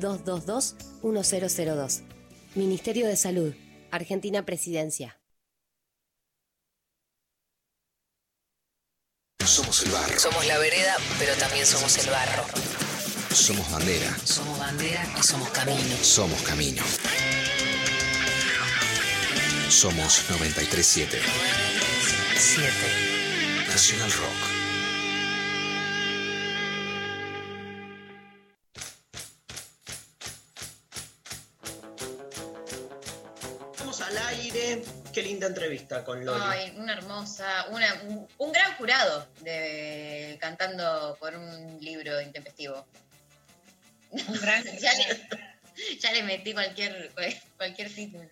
[0.00, 2.02] 0800-222-1002.
[2.54, 3.54] Ministerio de Salud,
[3.90, 5.16] Argentina Presidencia.
[9.44, 10.18] Somos el barro.
[10.18, 12.44] Somos la vereda, pero también somos el barro.
[13.34, 14.16] Somos bandera.
[14.24, 15.96] Somos bandera y somos camino.
[16.02, 16.82] Somos camino.
[19.68, 21.20] Somos 937.
[22.36, 22.70] 7.
[23.68, 24.59] Nacional Rock.
[35.40, 36.42] Linda entrevista con Loli.
[36.44, 42.86] Ay, una hermosa, una, un, un gran jurado de cantando por un libro intempestivo.
[44.12, 47.10] ya, le, ya le metí cualquier,
[47.56, 48.28] cualquier título.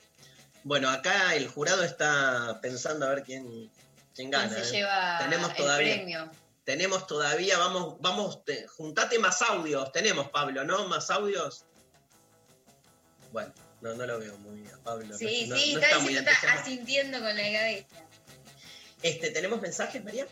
[0.64, 3.70] Bueno, acá el jurado está pensando a ver quién,
[4.14, 4.52] quién gana.
[4.52, 4.78] ¿Quién se ¿eh?
[4.80, 5.94] lleva Tenemos el todavía.
[5.94, 6.30] premio?
[6.64, 9.90] Tenemos todavía, vamos, vamos, te- juntate más audios.
[9.92, 10.86] Tenemos, Pablo, ¿no?
[10.88, 11.64] Más audios.
[13.32, 15.16] Bueno, no, no lo veo muy bien, Pablo.
[15.16, 17.86] Sí, no, sí, no está muy está asintiendo con la cabeza.
[19.02, 20.26] Este, ¿Tenemos mensajes, María?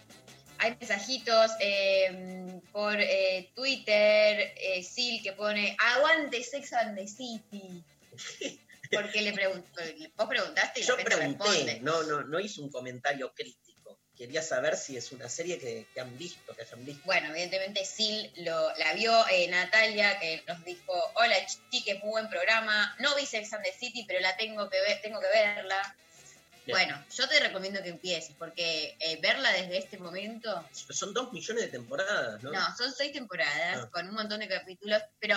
[0.59, 7.85] hay mensajitos eh, por eh, Twitter, eh, Sil que pone aguante Sex and the City.
[8.93, 9.81] Porque le preguntó,
[10.17, 11.81] vos preguntaste y la Yo gente pregunté, responde.
[11.81, 13.66] no, no, no hice un comentario crítico.
[14.17, 17.03] Quería saber si es una serie que, han visto, que hayan visto.
[17.05, 21.37] Bueno, evidentemente Sil lo, la vio, eh, Natalia, que nos dijo, hola
[21.71, 22.97] chiques, muy buen programa.
[22.99, 25.97] No vi Sex and the City, pero la tengo que ver, tengo que verla.
[26.67, 26.77] Bien.
[26.79, 31.65] Bueno, yo te recomiendo que empieces, porque eh, verla desde este momento Son dos millones
[31.65, 32.51] de temporadas, ¿no?
[32.51, 33.89] No, son seis temporadas Ah.
[33.93, 35.37] con un montón de capítulos, pero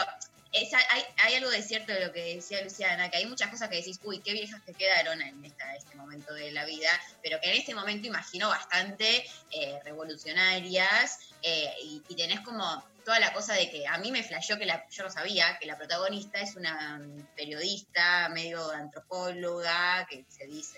[0.51, 3.69] es- hay, hay algo de cierto de lo que decía Luciana, que hay muchas cosas
[3.69, 6.89] que decís, uy, qué viejas te quedaron en esta- este momento de la vida,
[7.21, 13.19] pero que en este momento imagino bastante eh, revolucionarias eh, y, y tenés como toda
[13.19, 15.77] la cosa de que a mí me flasheó que la, yo no sabía que la
[15.77, 20.77] protagonista es una mm, periodista medio antropóloga, que se dice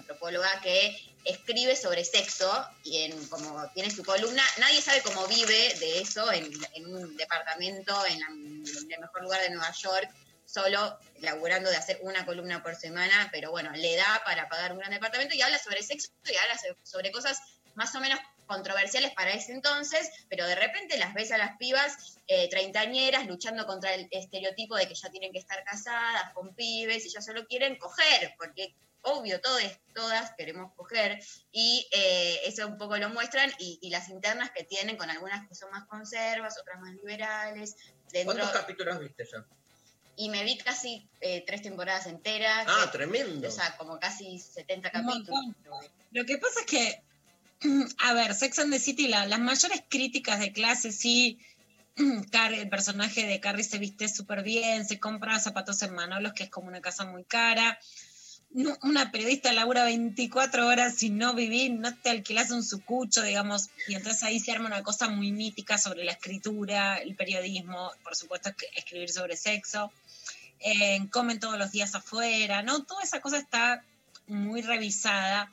[0.00, 2.50] antropóloga, que escribe sobre sexo
[2.84, 6.50] y en como tiene su columna, nadie sabe cómo vive de eso en,
[6.86, 10.08] un departamento en, la- el mejor lugar de Nueva York,
[10.46, 14.78] solo laburando de hacer una columna por semana, pero bueno, le da para pagar un
[14.78, 17.38] gran departamento y habla sobre sexo y habla so- sobre cosas
[17.74, 22.16] más o menos controversiales para ese entonces, pero de repente las ves a las pibas
[22.26, 27.06] eh, treintañeras luchando contra el estereotipo de que ya tienen que estar casadas, con pibes,
[27.06, 29.62] y ya solo quieren coger, porque obvio, todos,
[29.94, 31.18] todas queremos coger,
[31.52, 35.46] y eh, eso un poco lo muestran, y, y las internas que tienen con algunas
[35.48, 37.76] que son más conservas, otras más liberales.
[38.12, 39.46] Dentro, ¿Cuántos capítulos viste ya?
[40.16, 42.66] y me vi casi eh, tres temporadas enteras.
[42.68, 43.48] Ah, que- tremendo.
[43.48, 45.40] O sea, como casi 70 Un capítulos.
[46.10, 47.02] Lo que pasa es que,
[47.98, 51.38] a ver, Sex and the City, la- las mayores críticas de clase, sí,
[52.32, 56.44] Carrie, el personaje de Carrie se viste súper bien, se compra zapatos en Manolos, que
[56.44, 57.78] es como una casa muy cara.
[58.52, 63.94] Una periodista labura 24 horas sin no vivir, no te alquilas un sucucho, digamos, y
[63.94, 68.50] entonces ahí se arma una cosa muy mítica sobre la escritura, el periodismo, por supuesto
[68.74, 69.92] escribir sobre sexo,
[70.58, 72.82] eh, comen todos los días afuera, ¿no?
[72.82, 73.84] Toda esa cosa está
[74.26, 75.50] muy revisada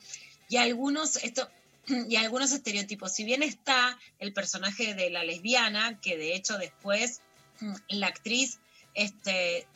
[0.49, 1.47] y algunos, esto,
[2.09, 3.13] y algunos estereotipos.
[3.13, 7.21] Si bien está el personaje de la lesbiana, que de hecho después
[7.89, 8.59] la actriz
[8.95, 9.67] este,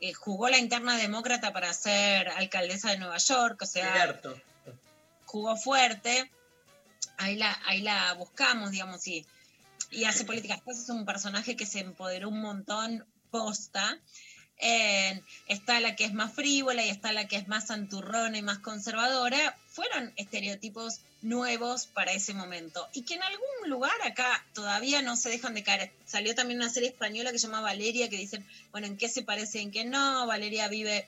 [0.00, 4.40] eh, jugó la interna demócrata para ser alcaldesa de Nueva York, o sea, Cierto.
[5.24, 6.30] jugó fuerte,
[7.16, 9.26] ahí la, ahí la buscamos, digamos, y,
[9.90, 10.54] y hace política.
[10.54, 13.98] Después es un personaje que se empoderó un montón posta.
[14.60, 18.42] Eh, está la que es más frívola y está la que es más santurrona y
[18.42, 19.56] más conservadora.
[19.70, 25.30] Fueron estereotipos nuevos para ese momento y que en algún lugar acá todavía no se
[25.30, 25.92] dejan de caer.
[26.06, 29.22] Salió también una serie española que se llama Valeria que dicen, bueno, ¿en qué se
[29.22, 29.60] parece?
[29.60, 30.26] ¿En qué no?
[30.26, 31.06] Valeria vive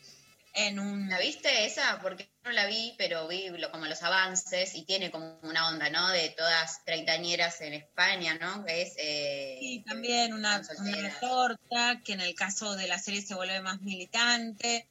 [0.55, 1.09] en un...
[1.09, 2.01] ¿La viste esa?
[2.02, 5.90] Porque no la vi, pero vi lo- como los avances y tiene como una onda,
[5.90, 6.09] ¿no?
[6.09, 8.64] De todas treintañeras en España, ¿no?
[8.64, 8.94] Que es...
[8.98, 13.60] eh, Sí, también una, una retorta, que en el caso de la serie se vuelve
[13.60, 14.86] más militante,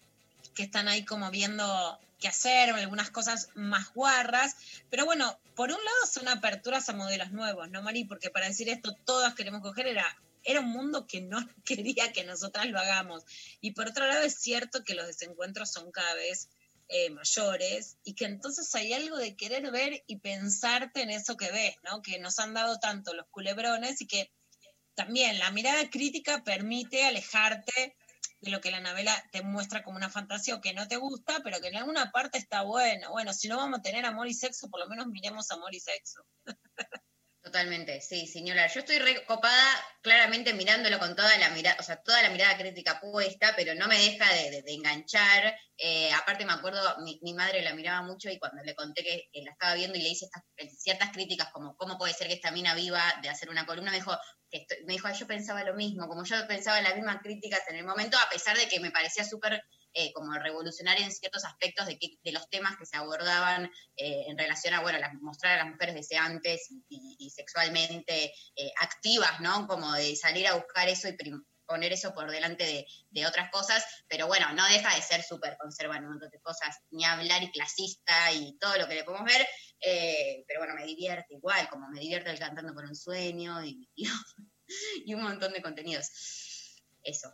[0.55, 4.55] que están ahí como viendo qué hacer, algunas cosas más guarras.
[4.89, 8.03] Pero bueno, por un lado son aperturas a modelos nuevos, ¿no, Mari?
[8.05, 10.05] Porque para decir esto, todas queremos coger, era,
[10.43, 13.23] era un mundo que no quería que nosotras lo hagamos.
[13.61, 16.49] Y por otro lado es cierto que los desencuentros son cada vez
[16.87, 21.51] eh, mayores y que entonces hay algo de querer ver y pensarte en eso que
[21.51, 22.01] ves, ¿no?
[22.01, 24.31] Que nos han dado tanto los culebrones y que
[24.95, 27.95] también la mirada crítica permite alejarte
[28.41, 31.41] de lo que la novela te muestra como una fantasía o que no te gusta,
[31.43, 33.11] pero que en alguna parte está bueno.
[33.11, 35.79] Bueno, si no vamos a tener amor y sexo, por lo menos miremos amor y
[35.79, 36.25] sexo.
[37.41, 38.67] Totalmente, sí, señora.
[38.67, 39.63] Yo estoy recopada
[40.01, 43.87] claramente mirándolo con toda la mirada, o sea, toda la mirada crítica puesta, pero no
[43.87, 45.55] me deja de, de- de enganchar.
[45.77, 49.51] Eh, aparte me acuerdo, mi, madre la miraba mucho y cuando le conté que, la
[49.51, 50.43] estaba viendo y le hice estas,
[50.77, 53.97] ciertas críticas como cómo puede ser que esta mina viva de hacer una columna, me
[53.97, 54.15] dijo,
[54.51, 57.61] que estoy- me dijo, "Ay, yo pensaba lo mismo, como yo pensaba las mismas críticas
[57.69, 59.63] en el momento, a pesar de que me parecía súper
[59.93, 64.25] eh, como revolucionaria en ciertos aspectos de, que- de los temas que se abordaban eh,
[64.27, 69.39] en relación a, bueno, las- mostrar a las mujeres deseantes y, y- sexualmente eh, activas,
[69.41, 69.67] ¿no?
[69.67, 71.17] Como de salir a buscar eso y
[71.65, 75.55] poner eso por delante de, de otras cosas, pero bueno, no deja de ser súper
[75.57, 79.03] conserva en un montón de cosas, ni hablar y clasista y todo lo que le
[79.03, 79.47] podemos ver,
[80.47, 83.87] pero bueno, me divierte igual, como me divierte el cantando por un sueño y-
[85.05, 86.07] y un montón de contenidos.
[87.03, 87.31] Eso.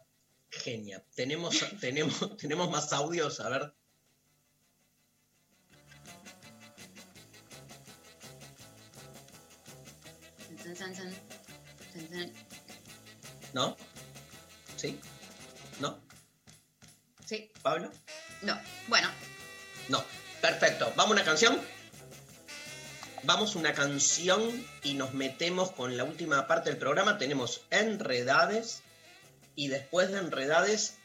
[0.63, 1.03] Genia.
[1.15, 3.73] Tenemos, tenemos, tenemos más audios, a ver.
[13.53, 13.77] ¿No?
[14.75, 14.99] ¿Sí?
[15.79, 15.99] ¿No?
[17.25, 17.51] ¿Sí?
[17.61, 17.91] ¿Pablo?
[18.41, 18.59] No.
[18.87, 19.09] Bueno.
[19.89, 20.03] No.
[20.41, 20.91] Perfecto.
[20.95, 21.59] ¿Vamos a una canción?
[23.23, 27.17] Vamos a una canción y nos metemos con la última parte del programa.
[27.17, 28.83] Tenemos Enredades
[29.55, 30.95] y después de Enredades,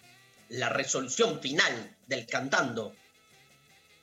[0.49, 2.95] la resolución final del cantando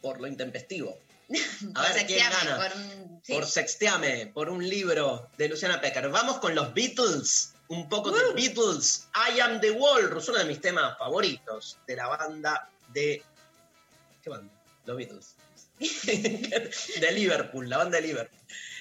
[0.02, 0.98] por lo intempestivo.
[1.76, 2.58] A por ver quién gana.
[2.58, 6.10] Por, por, Sexteame, por un libro de Luciana Pecker.
[6.10, 7.54] Vamos con los Beatles.
[7.68, 8.16] Un poco uh.
[8.16, 9.08] de Beatles.
[9.14, 13.22] I Am the walrus uno de mis temas favoritos de la banda de.
[14.24, 14.54] ¿Qué banda?
[14.86, 15.36] Los Beatles.
[15.80, 18.40] de Liverpool, la banda de Liverpool.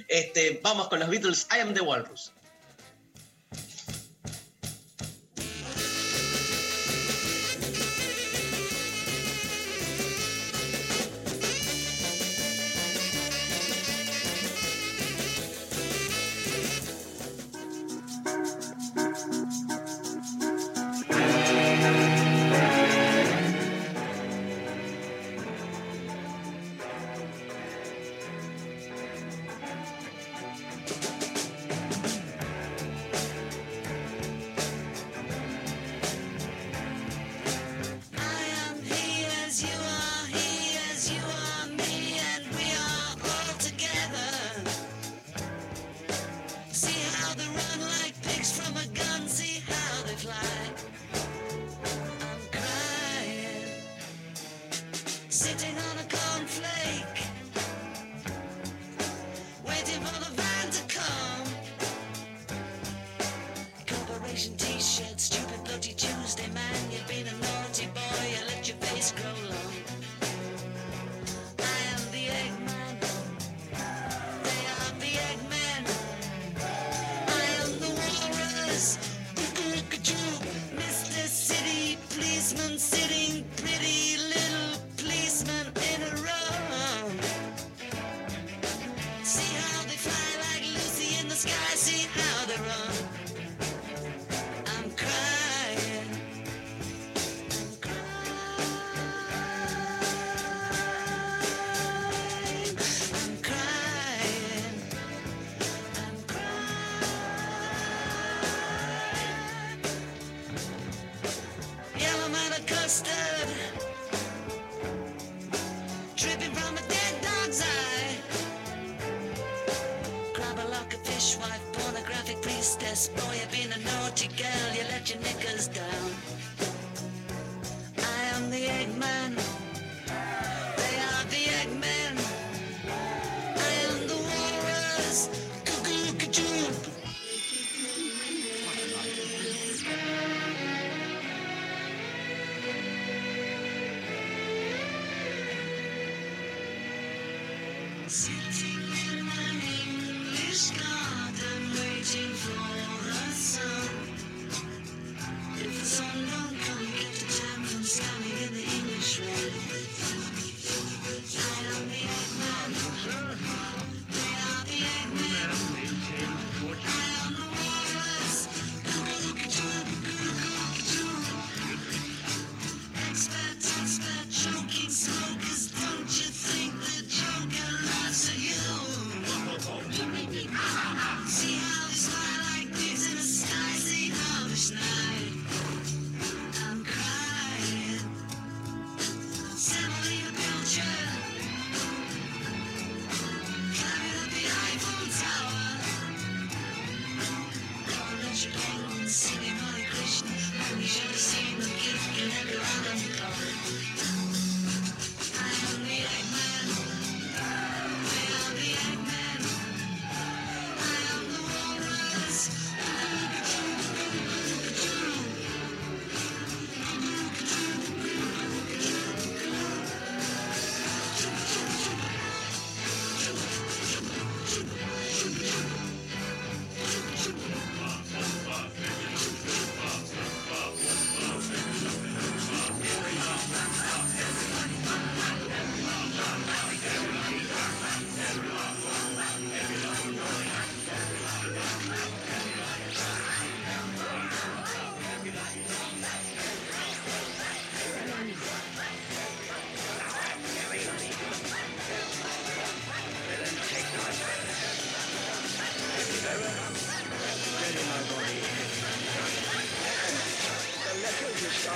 [0.08, 2.32] Este, vamos con los Beatles, I Am the Walrus.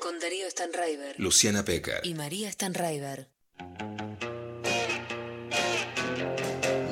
[0.00, 1.14] Con Darío Stanraiver.
[1.20, 2.00] Luciana Pecker.
[2.02, 3.28] Y María Stanraiver.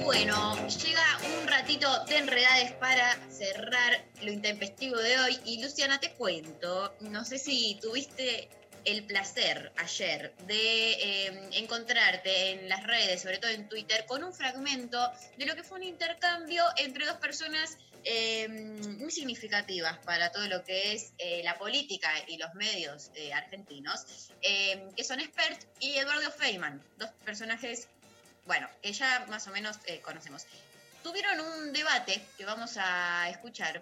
[0.05, 5.41] Bueno, llega un ratito de enredades para cerrar lo intempestivo de hoy.
[5.45, 8.49] Y Luciana, te cuento, no sé si tuviste
[8.85, 14.33] el placer ayer de eh, encontrarte en las redes, sobre todo en Twitter, con un
[14.33, 20.47] fragmento de lo que fue un intercambio entre dos personas eh, muy significativas para todo
[20.49, 25.61] lo que es eh, la política y los medios eh, argentinos, eh, que son Expert
[25.81, 27.89] y Eduardo Feynman, dos personajes,
[28.47, 30.47] bueno, que ya más o menos eh, conocemos.
[31.03, 33.81] Tuvieron un debate que vamos a escuchar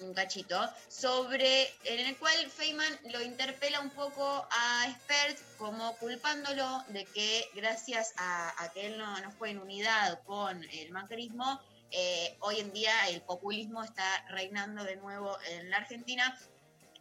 [0.00, 6.84] un, cachito sobre en el cual Feynman lo interpela un poco a Expert como culpándolo
[6.88, 11.60] de que gracias a, a que él no, no fue en unidad con el macrismo
[11.90, 16.36] eh, hoy en día el populismo está reinando de nuevo en la Argentina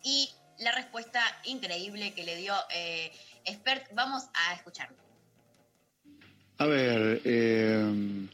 [0.03, 0.30] y
[0.60, 3.12] la respuesta increíble que le dio eh,
[3.45, 4.95] Expert, vamos a escucharlo.
[6.57, 8.28] A ver, eh,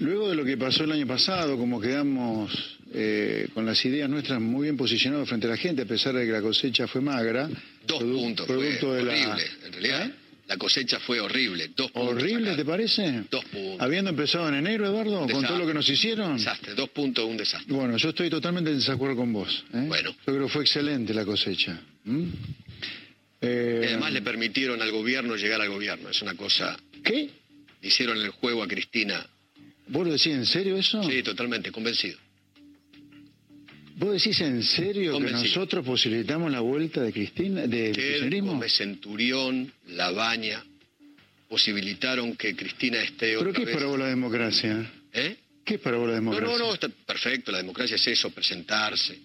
[0.00, 4.40] luego de lo que pasó el año pasado, como quedamos eh, con las ideas nuestras
[4.40, 7.48] muy bien posicionados frente a la gente, a pesar de que la cosecha fue magra.
[7.86, 9.46] Dos puntos, producto fue de la- horrible.
[9.64, 10.10] En realidad,
[10.52, 11.70] la cosecha fue horrible.
[11.74, 12.12] Dos puntos.
[12.14, 13.24] ¿Horrible, te parece?
[13.30, 13.80] Dos puntos.
[13.80, 16.36] Habiendo empezado en enero, Eduardo, con todo lo que nos hicieron.
[16.36, 17.74] Desastre, dos puntos, un desastre.
[17.74, 19.64] Bueno, yo estoy totalmente en desacuerdo con vos.
[19.72, 19.84] ¿eh?
[19.88, 20.10] Bueno.
[20.10, 21.80] Yo creo que fue excelente la cosecha.
[22.06, 22.28] ¿m?
[23.40, 26.10] Eh, Y además le permitieron al gobierno llegar al gobierno.
[26.10, 26.78] Es una cosa.
[27.02, 27.30] ¿Qué?
[27.80, 29.26] Le hicieron el juego a Cristina.
[29.88, 31.02] ¿Vos lo decís en serio eso?
[31.02, 32.18] Sí, totalmente, convencido.
[33.96, 38.52] ¿Vos decís en serio que nosotros posibilitamos la vuelta de Cristina, de kirchnerismo?
[38.52, 40.64] Gómez Centurión, Labaña,
[41.48, 44.90] posibilitaron que Cristina esté ¿Pero otra qué es para vos la democracia?
[45.12, 45.36] ¿Eh?
[45.64, 46.58] ¿Qué es para vos la No, democracia?
[46.58, 47.52] no, no, está perfecto.
[47.52, 49.18] La democracia es eso, presentarse.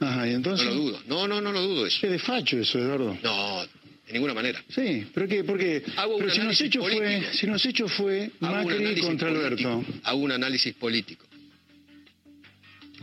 [0.00, 0.66] Ajá, y entonces.
[0.66, 1.02] No lo dudo.
[1.06, 2.04] No, no, no lo dudo eso.
[2.04, 3.16] Es de facho eso, Eduardo.
[3.22, 4.62] No, de ninguna manera.
[4.68, 9.00] Sí, pero qué, porque pero si análisis hechos fue, si los hechos fue Hago Macri
[9.00, 9.68] contra político.
[9.68, 9.84] Alberto.
[10.04, 11.26] Hago un análisis político.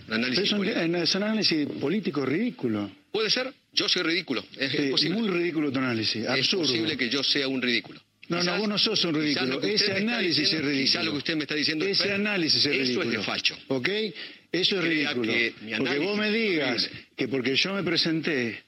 [0.08, 2.92] Un análisis Pero es un, es análisis político ridículo.
[3.12, 3.52] ¿Puede ser?
[3.74, 4.46] Yo soy ridículo.
[4.58, 5.18] Es, es posible.
[5.20, 6.64] muy ridículo tu análisis, Es absurdo.
[6.64, 8.02] posible que yo sea un ridículo.
[8.28, 9.62] No, no, vos no sos un ridículo.
[9.62, 10.86] Ese análisis diciendo- es ridículo.
[10.92, 13.04] Quizás lo que usted me está diciendo Ese análisis es Eso ridículo.
[13.12, 13.58] es de facho.
[13.68, 13.90] ¿Ok?
[13.90, 14.14] Eso
[14.52, 15.34] es Crea ridículo.
[15.78, 18.64] Porque vos me es digas que porque yo me presenté,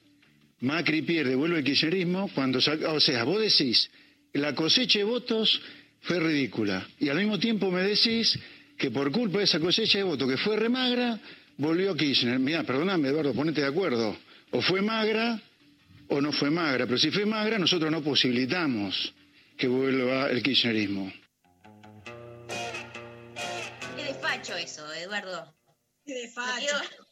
[0.59, 3.89] Macri pierde, vuelve el kirchnerismo, cuando saca, o sea, vos decís,
[4.33, 5.61] la cosecha de votos
[6.01, 6.87] fue ridícula.
[6.99, 8.37] Y al mismo tiempo me decís
[8.77, 11.19] que por culpa de esa cosecha de votos que fue remagra,
[11.57, 12.39] volvió Kirchner.
[12.39, 14.17] Mirá, perdóname, Eduardo, ponete de acuerdo.
[14.51, 15.41] O fue magra
[16.09, 16.85] o no fue magra.
[16.85, 19.13] Pero si fue magra, nosotros no posibilitamos
[19.57, 21.11] que vuelva el kirchnerismo.
[23.95, 25.53] Qué despacho eso, Eduardo.
[26.05, 26.65] Qué de Me facho.
[26.67, 27.05] quedo-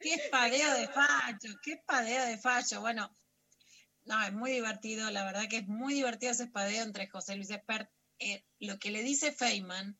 [0.00, 2.80] Qué espadeo de facho, qué espadeo de facho.
[2.82, 3.16] Bueno,
[4.04, 7.48] no, es muy divertido, la verdad que es muy divertido ese espadeo entre José Luis
[7.50, 7.88] Espert.
[8.18, 9.98] Eh, lo que le dice Feynman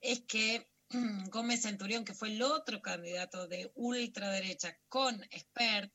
[0.00, 0.68] es que
[1.30, 5.92] Gómez Centurión, que fue el otro candidato de ultraderecha con Espert,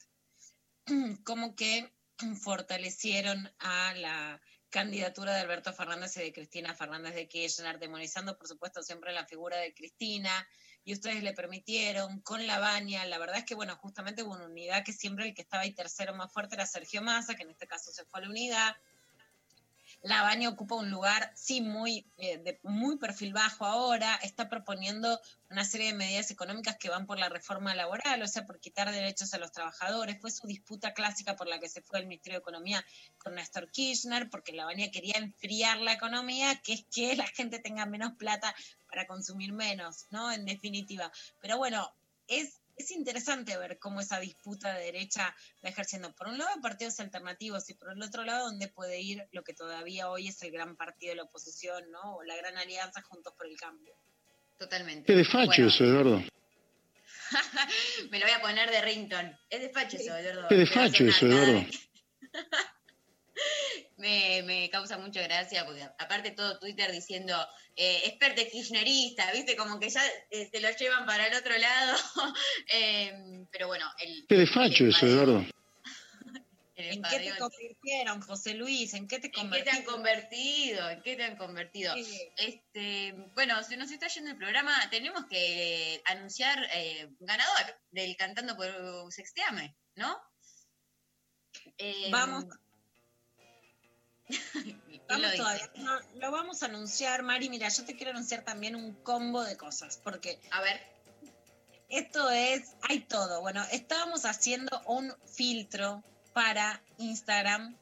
[1.24, 1.94] como que
[2.42, 8.48] fortalecieron a la candidatura de Alberto Fernández y de Cristina Fernández de Kirchner, demonizando por
[8.48, 10.48] supuesto siempre la figura de Cristina,
[10.84, 14.48] y ustedes le permitieron con la baña, la verdad es que bueno, justamente hubo una
[14.48, 17.52] unidad que siempre el que estaba ahí tercero más fuerte era Sergio Massa, que en
[17.52, 18.76] este caso se fue a la unidad,
[20.04, 25.18] la Baña ocupa un lugar, sí, muy, eh, de muy perfil bajo ahora, está proponiendo
[25.50, 28.92] una serie de medidas económicas que van por la reforma laboral, o sea, por quitar
[28.92, 30.20] derechos a los trabajadores.
[30.20, 32.86] Fue su disputa clásica por la que se fue el Ministerio de Economía
[33.18, 37.60] con Néstor Kirchner, porque la Baña quería enfriar la economía, que es que la gente
[37.60, 38.54] tenga menos plata
[38.90, 40.34] para consumir menos, ¿no?
[40.34, 41.14] En definitiva.
[41.40, 41.94] Pero bueno,
[42.28, 47.00] es es interesante ver cómo esa disputa de derecha va ejerciendo, por un lado, partidos
[47.00, 50.52] alternativos y por el otro lado, dónde puede ir lo que todavía hoy es el
[50.52, 52.18] gran partido de la oposición, ¿no?
[52.18, 53.96] O la gran alianza Juntos por el Cambio.
[54.58, 55.06] Totalmente.
[55.06, 56.24] Qué de facho Bueno, eso, Eduardo.
[58.12, 59.38] Me lo voy a poner de rington.
[59.50, 60.48] Es despacho eso, Eduardo.
[60.50, 61.26] Qué de No te va a facho eso.
[61.26, 61.66] Eduardo.
[64.04, 67.34] Me, me causa mucha gracia porque aparte todo Twitter diciendo
[67.78, 71.98] eh, experto kirchnerista, viste, como que ya eh, se lo llevan para el otro lado.
[72.74, 75.46] Eh, pero bueno, el, Qué de facho eso, Eduardo.
[76.76, 78.94] ¿En qué te convirtieron, José Luis?
[78.94, 80.90] ¿En qué te ¿En qué te han convertido?
[80.90, 81.94] ¿En qué te han convertido?
[82.36, 84.74] Este, bueno, se nos está yendo el programa.
[84.90, 88.70] Tenemos que anunciar eh, ganador del Cantando por
[89.14, 90.20] Sexteame, ¿no?
[91.78, 92.46] Eh, Vamos.
[94.28, 95.38] ¿Quién lo Vamos dice?
[95.38, 95.72] todavía.
[95.76, 97.50] No, lo vamos a anunciar, Mari.
[97.50, 100.40] Mira, yo te quiero anunciar también un combo de cosas, porque.
[100.52, 100.82] A ver.
[101.90, 103.42] Esto es, hay todo.
[103.42, 107.78] Bueno, estábamos haciendo un filtro para Instagram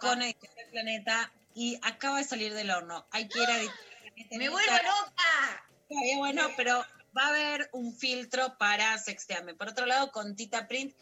[0.00, 3.06] con Editorial Planeta y acaba de salir del horno.
[3.10, 5.64] Hay que ir a en ¡Me vuelvo loca!
[5.82, 6.84] Está bien, bueno, pero
[7.16, 9.54] va a haber un filtro para sextearme.
[9.54, 10.94] Por otro lado, con Tita Print,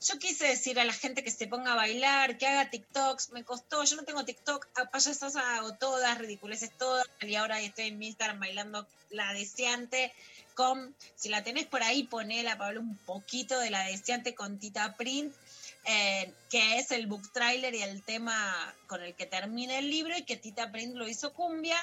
[0.00, 3.44] yo quise decir a la gente que se ponga a bailar, que haga TikToks, me
[3.44, 7.98] costó, yo no tengo TikTok, a payasas hago todas, ridiculeces todas, y ahora estoy en
[7.98, 10.12] mi Instagram bailando la deseante
[10.54, 14.58] con, si la tenés por ahí, ponela para hablar un poquito de la deseante con
[14.58, 15.34] Tita Print,
[15.84, 20.16] eh, que es el book trailer y el tema con el que termina el libro
[20.16, 21.76] y que Tita Print lo hizo cumbia,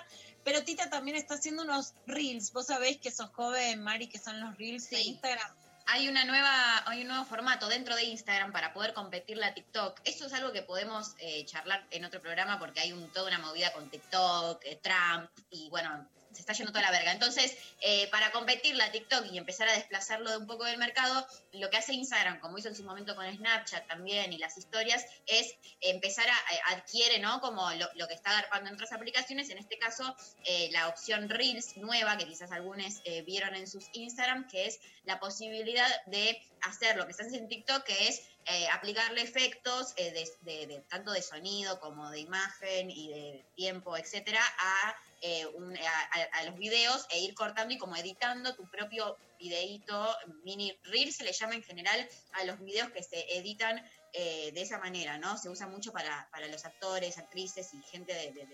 [0.44, 4.40] pero Tita también está haciendo unos reels, vos sabés que sos joven, Mari, que son
[4.40, 5.63] los reels de Instagram.
[5.86, 10.00] Hay una nueva, hay un nuevo formato dentro de Instagram para poder competir la TikTok.
[10.06, 13.40] Eso es algo que podemos eh, charlar en otro programa porque hay un, toda una
[13.40, 17.12] movida con TikTok, eh, Trump y bueno, se está yendo toda la verga.
[17.12, 21.26] Entonces, eh, para competir la TikTok y empezar a desplazarlo de un poco del mercado,
[21.54, 25.06] lo que hace Instagram, como hizo en su momento con Snapchat también y las historias,
[25.28, 27.40] es empezar a, a- adquiere, ¿no?
[27.42, 30.16] Como lo, que está agarpando en otras aplicaciones, en este caso
[30.46, 34.80] eh, la opción Reels nueva, que quizás algunos eh, vieron en sus Instagram, que es
[35.06, 39.94] la posibilidad de hacer lo que se hace en TikTok, que es eh, aplicarle efectos
[39.98, 40.12] eh,
[40.42, 44.96] de- tanto de sonido como de imagen y de tiempo, etcétera, a,
[45.26, 46.02] eh, un- a,
[46.34, 51.24] a- los videos e ir cortando y como editando tu propio videíto, mini reel se
[51.24, 53.82] le llama en general a los videos que se editan
[54.12, 55.38] eh, de esa manera, ¿no?
[55.38, 58.48] Se usa mucho para, para los actores, actrices y gente de- de-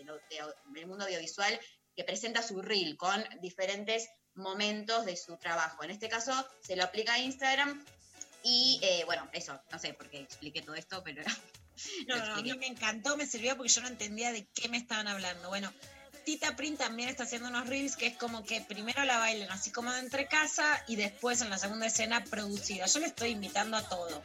[0.73, 1.59] del mundo audiovisual
[1.95, 5.83] que presenta su reel con diferentes momentos de su trabajo.
[5.83, 6.31] En este caso
[6.61, 7.83] se lo aplica a Instagram
[8.43, 11.23] y eh, bueno, eso, no sé por qué expliqué todo esto, pero
[12.07, 14.77] No, no, a mí me encantó, me sirvió porque yo no entendía de qué me
[14.77, 15.47] estaban hablando.
[15.49, 15.73] Bueno,
[16.29, 19.71] Tita Print también está haciendo unos reels que es como que primero la bailen así
[19.71, 22.85] como de entre casa y después en la segunda escena producida.
[22.85, 24.21] Yo le estoy invitando a todo.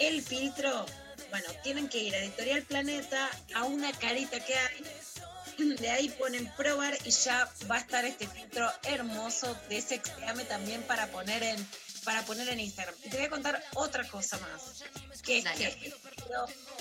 [0.00, 0.84] El filtro,
[1.30, 5.76] bueno, tienen que ir a Editorial Planeta a una carita que hay.
[5.78, 10.82] De ahí ponen probar y ya va a estar este filtro hermoso de Sexteame también
[10.82, 11.68] para poner en
[12.04, 12.94] para poner en Instagram.
[13.04, 14.84] Y te voy a contar otra cosa más,
[15.22, 15.94] que es que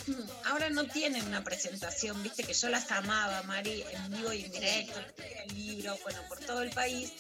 [0.08, 4.44] mm, ahora no tienen una presentación, viste que yo las amaba, Mari, en vivo y
[4.46, 5.00] en directo,
[5.46, 7.12] el libro, bueno, por todo el país,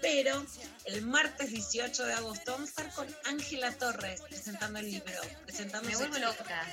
[0.00, 0.44] pero
[0.86, 5.88] el martes 18 de agosto vamos a estar con Ángela Torres presentando el libro, presentando
[5.88, 6.66] Me vuelvo loca.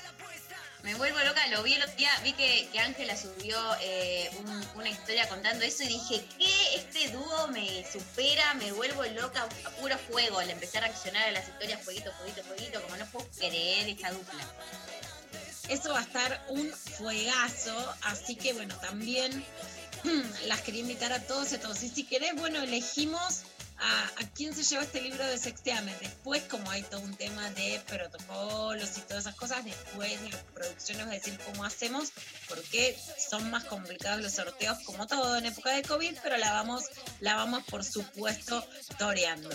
[0.83, 4.67] Me vuelvo loca, lo vi el otro día, vi que que Ángela subió eh, un-
[4.75, 6.75] una historia contando eso y dije, ¿qué?
[6.75, 10.39] Este dúo me supera, me vuelvo loca a puro fuego.
[10.39, 14.11] Al empezar a accionar a las historias, fueguito, fueguito, fueguito, como no puedo creer esta
[14.11, 14.43] dupla.
[15.67, 19.45] Eso va a estar un fuegazo, así que bueno, también
[20.47, 21.83] las quería invitar a todos y a todos.
[21.83, 23.41] Y si querés, bueno, elegimos
[23.81, 25.95] a, quién se lleva este libro de Sexteame.
[26.01, 30.41] Después, como hay todo un tema de protocolos y todas esas cosas, después de la
[30.53, 32.11] producción les voy a decir cómo hacemos,
[32.47, 36.85] porque son más complicados los sorteos, como todo en época de COVID, pero la vamos,
[37.19, 38.65] la vamos por supuesto
[38.97, 39.49] toreando.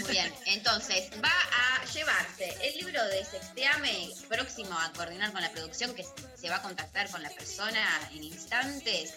[0.00, 5.50] Muy bien, entonces va a llevarse el libro de Sexteame próximo a coordinar con la
[5.50, 6.04] producción que
[6.36, 9.14] se va a contactar con la persona en instantes.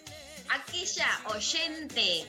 [0.50, 2.28] Aquella oyente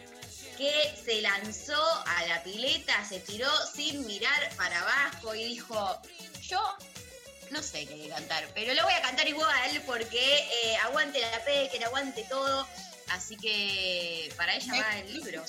[0.56, 6.00] que se lanzó a la pileta, se tiró sin mirar para abajo y dijo,
[6.42, 6.60] yo
[7.50, 11.70] no sé qué cantar, pero lo voy a cantar igual porque eh, aguante la P,
[11.72, 12.66] que aguante todo.
[13.10, 15.44] Así que para ella va el libro.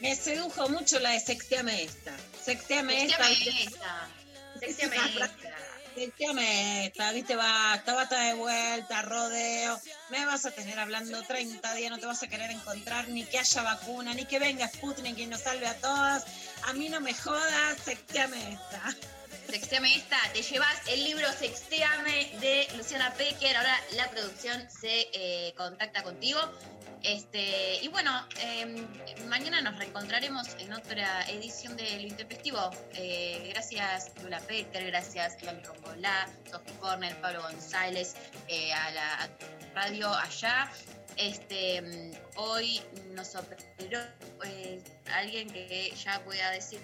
[0.00, 2.16] Me sedujo mucho la de Sexteame esta.
[2.42, 3.26] Sexteame esta.
[3.26, 3.64] Sexteame ¿viste?
[3.64, 4.08] esta.
[4.60, 5.30] Sexteame esta.
[5.94, 9.80] Sexteame esta, viste, basta, basta de vuelta, rodeo.
[10.10, 13.38] Me vas a tener hablando 30 días, no te vas a querer encontrar, ni que
[13.38, 16.24] haya vacuna, ni que venga Sputnik y nos salve a todas.
[16.64, 18.96] A mí no me jodas, sexteame esta.
[19.48, 23.56] Sexteame esta, te llevas el libro Sexteame de Luciana Pecker.
[23.56, 26.40] Ahora la producción se eh, contacta contigo.
[27.04, 28.10] Este, y bueno,
[28.40, 28.64] eh,
[29.28, 32.70] mañana nos reencontraremos en otra edición de Lo Intempestivo.
[32.94, 38.14] Eh, gracias Lula Pecker, gracias Lali Rombolá, Sophie Corner, Pablo González,
[38.48, 39.30] eh, a la
[39.74, 40.72] radio allá.
[41.18, 42.80] Este, mm, hoy
[43.12, 44.00] nos operó
[44.42, 44.82] eh,
[45.12, 46.80] alguien que ya pueda decir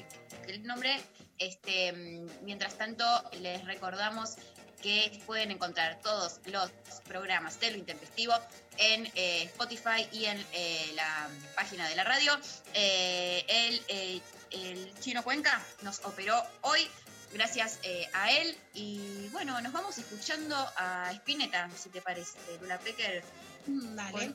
[0.47, 1.01] el nombre.
[1.39, 3.07] Este, mm, mientras tanto,
[3.41, 4.37] les recordamos
[4.83, 6.71] que pueden encontrar todos los
[7.07, 8.35] programas de lo intempestivo
[8.79, 12.33] en eh, Spotify y en eh, la página de la radio.
[12.75, 16.89] Eh, el, el chino Cuenca nos operó hoy.
[17.33, 17.79] Gracias
[18.13, 18.57] a él.
[18.75, 23.23] Y bueno, nos vamos escuchando a Spinetta, si te parece, Lula Pecker.
[23.67, 24.35] Dale.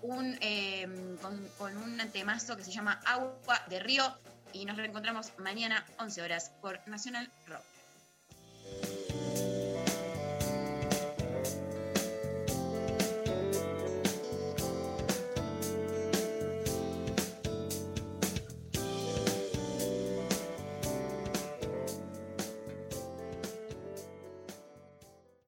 [0.00, 4.16] Con un, con, con un temazo que se llama Agua de Río.
[4.52, 7.64] y nos reencontramos mañana 11 horas por Nacional Rock.